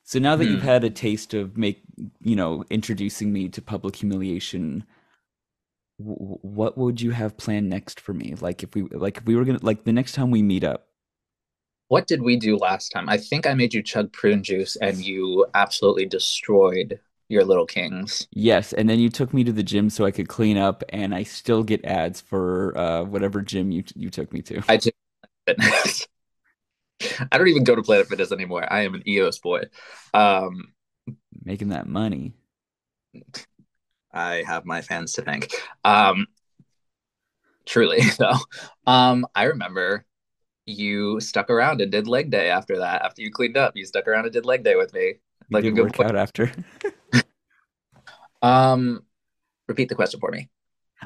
So 0.04 0.18
now 0.18 0.36
that 0.36 0.44
hmm. 0.44 0.52
you've 0.52 0.62
had 0.62 0.84
a 0.84 0.90
taste 0.90 1.32
of 1.32 1.56
make 1.56 1.82
you 2.20 2.36
know 2.36 2.64
introducing 2.68 3.32
me 3.32 3.48
to 3.48 3.62
public 3.62 3.96
humiliation, 3.96 4.84
w- 5.98 6.38
what 6.42 6.76
would 6.76 7.00
you 7.00 7.12
have 7.12 7.38
planned 7.38 7.70
next 7.70 7.98
for 7.98 8.12
me? 8.12 8.34
Like 8.38 8.62
if 8.62 8.74
we 8.74 8.82
like 8.82 9.18
if 9.18 9.24
we 9.24 9.36
were 9.36 9.44
gonna 9.46 9.60
like 9.62 9.84
the 9.84 9.92
next 9.92 10.12
time 10.12 10.30
we 10.30 10.42
meet 10.42 10.64
up. 10.64 10.88
What 11.88 12.06
did 12.06 12.20
we 12.20 12.36
do 12.36 12.58
last 12.58 12.90
time? 12.90 13.08
I 13.08 13.16
think 13.16 13.46
I 13.46 13.54
made 13.54 13.72
you 13.72 13.82
chug 13.82 14.12
prune 14.12 14.42
juice 14.42 14.76
and 14.76 14.98
you 14.98 15.46
absolutely 15.54 16.06
destroyed 16.06 17.00
your 17.28 17.44
little 17.44 17.66
kings. 17.66 18.26
Yes, 18.32 18.72
and 18.72 18.88
then 18.88 18.98
you 19.00 19.08
took 19.08 19.32
me 19.32 19.44
to 19.44 19.52
the 19.52 19.62
gym 19.62 19.90
so 19.90 20.04
I 20.04 20.10
could 20.10 20.28
clean 20.28 20.56
up, 20.56 20.82
and 20.90 21.14
I 21.14 21.22
still 21.22 21.62
get 21.62 21.84
ads 21.84 22.20
for 22.20 22.76
uh, 22.76 23.04
whatever 23.04 23.40
gym 23.40 23.70
you 23.70 23.84
you 23.94 24.10
took 24.10 24.32
me 24.32 24.42
to. 24.42 24.62
I 24.68 24.76
just 24.76 24.92
fitness. 25.46 26.06
I 27.32 27.38
don't 27.38 27.48
even 27.48 27.64
go 27.64 27.74
to 27.74 27.82
Planet 27.82 28.08
Fitness 28.08 28.32
anymore. 28.32 28.70
I 28.72 28.82
am 28.82 28.94
an 28.94 29.02
EOS 29.06 29.38
boy. 29.38 29.62
Um, 30.14 30.72
Making 31.44 31.70
that 31.70 31.88
money. 31.88 32.32
I 34.12 34.44
have 34.46 34.64
my 34.64 34.82
fans 34.82 35.12
to 35.14 35.22
thank. 35.22 35.52
Um, 35.84 36.26
truly, 37.66 38.00
though. 38.18 38.36
Um, 38.86 39.26
I 39.34 39.44
remember 39.44 40.04
you 40.66 41.18
stuck 41.20 41.50
around 41.50 41.80
and 41.80 41.90
did 41.90 42.06
leg 42.06 42.30
day 42.30 42.50
after 42.50 42.78
that. 42.78 43.02
After 43.02 43.22
you 43.22 43.32
cleaned 43.32 43.56
up, 43.56 43.76
you 43.76 43.84
stuck 43.84 44.06
around 44.06 44.24
and 44.24 44.32
did 44.32 44.46
leg 44.46 44.62
day 44.62 44.76
with 44.76 44.92
me. 44.94 45.14
Like 45.50 45.64
you 45.64 45.70
a 45.70 45.74
good 45.74 45.98
workout 45.98 46.16
after. 46.16 46.52
Um, 48.43 49.05
repeat 49.68 49.88
the 49.88 49.95
question 49.95 50.20
for 50.20 50.30
me. 50.30 50.49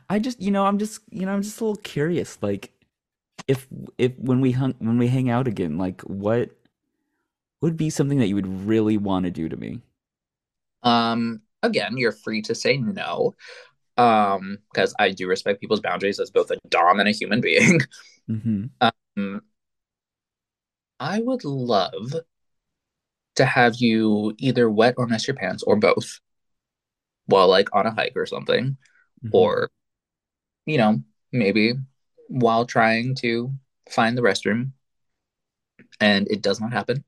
I 0.09 0.19
just, 0.19 0.41
you 0.41 0.51
know, 0.51 0.67
I'm 0.67 0.79
just, 0.79 1.01
you 1.11 1.27
know, 1.27 1.33
I'm 1.33 1.43
just 1.43 1.61
a 1.61 1.65
little 1.65 1.83
curious. 1.83 2.39
Like, 2.43 2.73
if 3.49 3.67
if 3.99 4.19
when 4.19 4.41
we 4.41 4.53
hung 4.53 4.75
when 4.79 4.99
we 4.99 5.09
hang 5.09 5.31
out 5.31 5.47
again, 5.47 5.79
like, 5.79 6.03
what 6.03 6.51
would 7.61 7.77
be 7.77 7.91
something 7.91 8.19
that 8.19 8.29
you 8.29 8.35
would 8.35 8.67
really 8.67 8.99
want 8.99 9.25
to 9.25 9.31
do 9.31 9.49
to 9.49 9.57
me? 9.57 9.81
Um, 10.83 11.43
again, 11.63 11.97
you're 11.97 12.13
free 12.13 12.43
to 12.43 12.55
say 12.55 12.77
no. 12.77 13.35
Um, 13.99 14.59
because 14.73 14.95
I 14.99 15.11
do 15.11 15.27
respect 15.27 15.61
people's 15.61 15.81
boundaries 15.81 16.21
as 16.21 16.31
both 16.31 16.51
a 16.51 16.59
dom 16.69 17.01
and 17.01 17.09
a 17.09 17.13
human 17.13 17.41
being. 17.41 17.81
Mm-hmm. 18.29 18.65
Um, 19.17 19.43
I 20.99 21.21
would 21.21 21.45
love 21.45 22.13
to 23.37 23.45
have 23.45 23.77
you 23.77 24.35
either 24.39 24.69
wet 24.69 24.95
or 24.97 25.07
mess 25.07 25.29
your 25.29 25.37
pants 25.37 25.63
or 25.63 25.77
both 25.77 26.19
while 27.27 27.49
like 27.49 27.69
on 27.75 27.87
a 27.87 27.95
hike 27.95 28.17
or 28.17 28.27
something, 28.27 28.77
Mhm. 29.25 29.31
or 29.33 29.71
you 30.67 30.79
know, 30.79 31.03
maybe 31.33 31.75
while 32.29 32.67
trying 32.67 33.15
to 33.17 33.53
find 33.89 34.19
the 34.19 34.23
restroom 34.23 34.73
and 36.01 36.27
it 36.31 36.43
does 36.43 36.61
not 36.61 36.73
happen. 36.73 37.05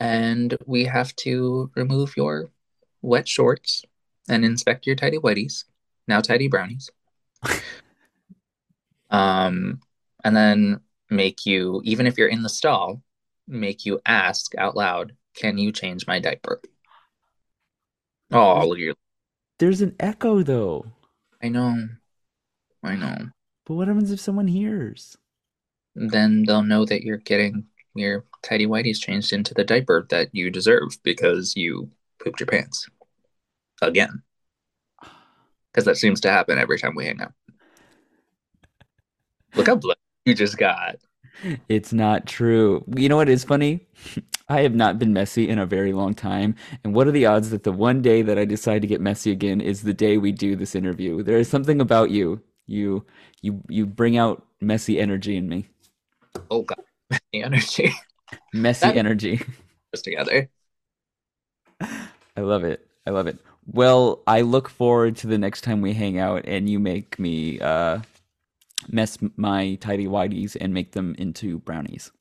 And 0.00 0.56
we 0.66 0.84
have 0.84 1.14
to 1.16 1.70
remove 1.74 2.16
your 2.16 2.50
wet 3.02 3.26
shorts 3.26 3.84
and 4.28 4.44
inspect 4.44 4.86
your 4.86 4.96
tidy 4.96 5.18
whities, 5.18 5.64
now 6.06 6.20
tidy 6.20 6.48
brownies. 6.48 6.90
um, 9.10 9.80
and 10.24 10.36
then 10.36 10.80
make 11.10 11.46
you, 11.46 11.80
even 11.84 12.06
if 12.06 12.18
you're 12.18 12.28
in 12.28 12.42
the 12.42 12.48
stall, 12.48 13.02
make 13.46 13.86
you 13.86 14.00
ask 14.04 14.54
out 14.56 14.76
loud, 14.76 15.16
can 15.34 15.58
you 15.58 15.72
change 15.72 16.06
my 16.06 16.18
diaper? 16.20 16.60
Oh, 18.30 18.66
look 18.68 18.78
at 18.78 18.82
your, 18.82 18.94
There's 19.58 19.80
an 19.80 19.96
echo 19.98 20.42
though. 20.42 20.86
I 21.42 21.48
know, 21.48 21.88
I 22.82 22.94
know. 22.94 23.16
But 23.66 23.74
what 23.74 23.88
happens 23.88 24.12
if 24.12 24.20
someone 24.20 24.48
hears? 24.48 25.16
Then 25.94 26.44
they'll 26.44 26.62
know 26.62 26.84
that 26.84 27.02
you're 27.02 27.18
getting 27.18 27.66
your 27.94 28.24
tidy 28.42 28.66
whities 28.66 29.00
changed 29.00 29.32
into 29.32 29.54
the 29.54 29.64
diaper 29.64 30.06
that 30.10 30.28
you 30.32 30.50
deserve 30.50 30.96
because 31.02 31.56
you 31.56 31.90
pooped 32.22 32.40
your 32.40 32.46
pants 32.46 32.88
again. 33.82 34.22
Because 35.70 35.84
that 35.84 35.98
seems 35.98 36.20
to 36.22 36.30
happen 36.30 36.58
every 36.58 36.78
time 36.78 36.94
we 36.96 37.04
hang 37.04 37.20
out. 37.20 37.34
Look 39.54 39.66
how 39.66 39.76
bloody 39.76 40.00
you 40.24 40.34
just 40.34 40.56
got. 40.56 40.96
It's 41.68 41.92
not 41.92 42.26
true. 42.26 42.84
You 42.96 43.08
know 43.08 43.16
what 43.16 43.28
is 43.28 43.44
funny? 43.44 43.86
I 44.48 44.62
have 44.62 44.74
not 44.74 44.98
been 44.98 45.12
messy 45.12 45.48
in 45.48 45.58
a 45.58 45.66
very 45.66 45.92
long 45.92 46.14
time. 46.14 46.54
And 46.82 46.94
what 46.94 47.06
are 47.06 47.10
the 47.12 47.26
odds 47.26 47.50
that 47.50 47.64
the 47.64 47.72
one 47.72 48.00
day 48.02 48.22
that 48.22 48.38
I 48.38 48.44
decide 48.44 48.80
to 48.82 48.88
get 48.88 49.00
messy 49.00 49.30
again 49.30 49.60
is 49.60 49.82
the 49.82 49.92
day 49.94 50.16
we 50.18 50.32
do 50.32 50.56
this 50.56 50.74
interview? 50.74 51.22
There 51.22 51.38
is 51.38 51.48
something 51.48 51.80
about 51.80 52.10
you. 52.10 52.40
You 52.66 53.04
you 53.42 53.62
you 53.68 53.86
bring 53.86 54.16
out 54.16 54.44
messy 54.60 54.98
energy 54.98 55.36
in 55.36 55.48
me. 55.48 55.68
Oh 56.50 56.62
god, 56.62 56.82
the 57.32 57.42
energy 57.42 57.92
Messy 58.52 58.86
That- 58.86 58.96
energy. 58.96 59.40
together. 59.94 60.48
I 61.80 62.40
love 62.40 62.64
it. 62.64 62.86
I 63.06 63.10
love 63.10 63.26
it. 63.26 63.38
Well, 63.66 64.22
I 64.26 64.40
look 64.42 64.68
forward 64.68 65.16
to 65.18 65.26
the 65.26 65.38
next 65.38 65.62
time 65.62 65.80
we 65.80 65.92
hang 65.92 66.18
out 66.18 66.44
and 66.46 66.68
you 66.68 66.78
make 66.78 67.18
me 67.18 67.58
uh, 67.60 68.00
mess 68.88 69.18
my 69.36 69.74
tidy 69.76 70.06
whities 70.06 70.56
and 70.60 70.72
make 70.72 70.92
them 70.92 71.14
into 71.18 71.58
brownies. 71.60 72.12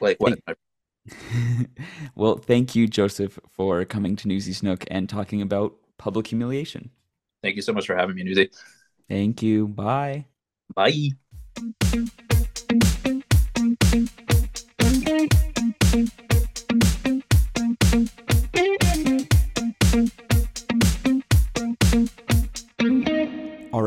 Like 0.00 0.18
what? 0.18 0.38
well, 2.14 2.36
thank 2.36 2.74
you, 2.74 2.86
Joseph, 2.86 3.38
for 3.50 3.84
coming 3.84 4.16
to 4.16 4.28
Newsy 4.28 4.52
Snook 4.52 4.84
and 4.90 5.08
talking 5.08 5.42
about 5.42 5.74
public 5.98 6.26
humiliation. 6.26 6.90
Thank 7.42 7.56
you 7.56 7.62
so 7.62 7.72
much 7.72 7.86
for 7.86 7.96
having 7.96 8.14
me, 8.14 8.22
Newsy. 8.22 8.50
Thank 9.08 9.42
you. 9.42 9.68
Bye. 9.68 10.26
Bye. 10.74 11.10
All 15.94 16.06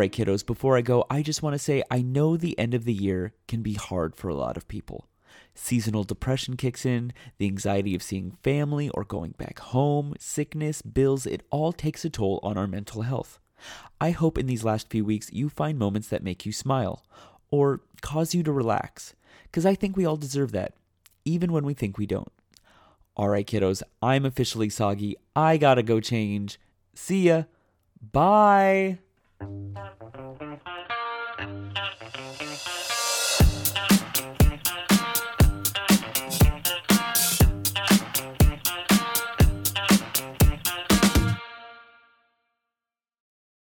right, 0.05 0.11
kiddos, 0.11 0.45
before 0.45 0.77
I 0.77 0.81
go, 0.81 1.03
I 1.09 1.23
just 1.23 1.41
want 1.41 1.55
to 1.55 1.59
say 1.59 1.81
I 1.89 2.03
know 2.03 2.37
the 2.37 2.57
end 2.59 2.75
of 2.75 2.85
the 2.85 2.93
year 2.93 3.33
can 3.47 3.63
be 3.63 3.73
hard 3.73 4.15
for 4.15 4.29
a 4.29 4.35
lot 4.35 4.55
of 4.55 4.67
people. 4.67 5.07
Seasonal 5.55 6.03
depression 6.03 6.57
kicks 6.57 6.85
in, 6.85 7.11
the 7.39 7.47
anxiety 7.47 7.95
of 7.95 8.03
seeing 8.03 8.37
family 8.43 8.89
or 8.89 9.03
going 9.03 9.31
back 9.31 9.57
home, 9.59 10.13
sickness, 10.19 10.83
bills, 10.83 11.25
it 11.25 11.41
all 11.49 11.73
takes 11.73 12.05
a 12.05 12.09
toll 12.09 12.39
on 12.43 12.55
our 12.55 12.67
mental 12.67 13.01
health. 13.01 13.39
I 13.99 14.11
hope 14.11 14.37
in 14.37 14.45
these 14.45 14.63
last 14.63 14.91
few 14.91 15.03
weeks 15.03 15.33
you 15.33 15.49
find 15.49 15.79
moments 15.79 16.09
that 16.09 16.23
make 16.23 16.45
you 16.45 16.51
smile 16.51 17.03
or 17.49 17.81
cause 18.01 18.35
you 18.35 18.43
to 18.43 18.51
relax, 18.51 19.15
because 19.43 19.65
I 19.65 19.73
think 19.73 19.97
we 19.97 20.05
all 20.05 20.17
deserve 20.17 20.51
that, 20.51 20.73
even 21.23 21.51
when 21.51 21.65
we 21.65 21.73
think 21.73 21.97
we 21.97 22.05
don't. 22.05 22.31
All 23.17 23.29
right, 23.29 23.47
kiddos, 23.47 23.81
I'm 24.03 24.25
officially 24.25 24.69
soggy. 24.69 25.15
I 25.35 25.57
gotta 25.57 25.81
go 25.81 25.99
change. 25.99 26.59
See 26.93 27.23
ya. 27.23 27.43
Bye. 28.11 28.99
Thank 29.39 29.77
you. 31.77 31.94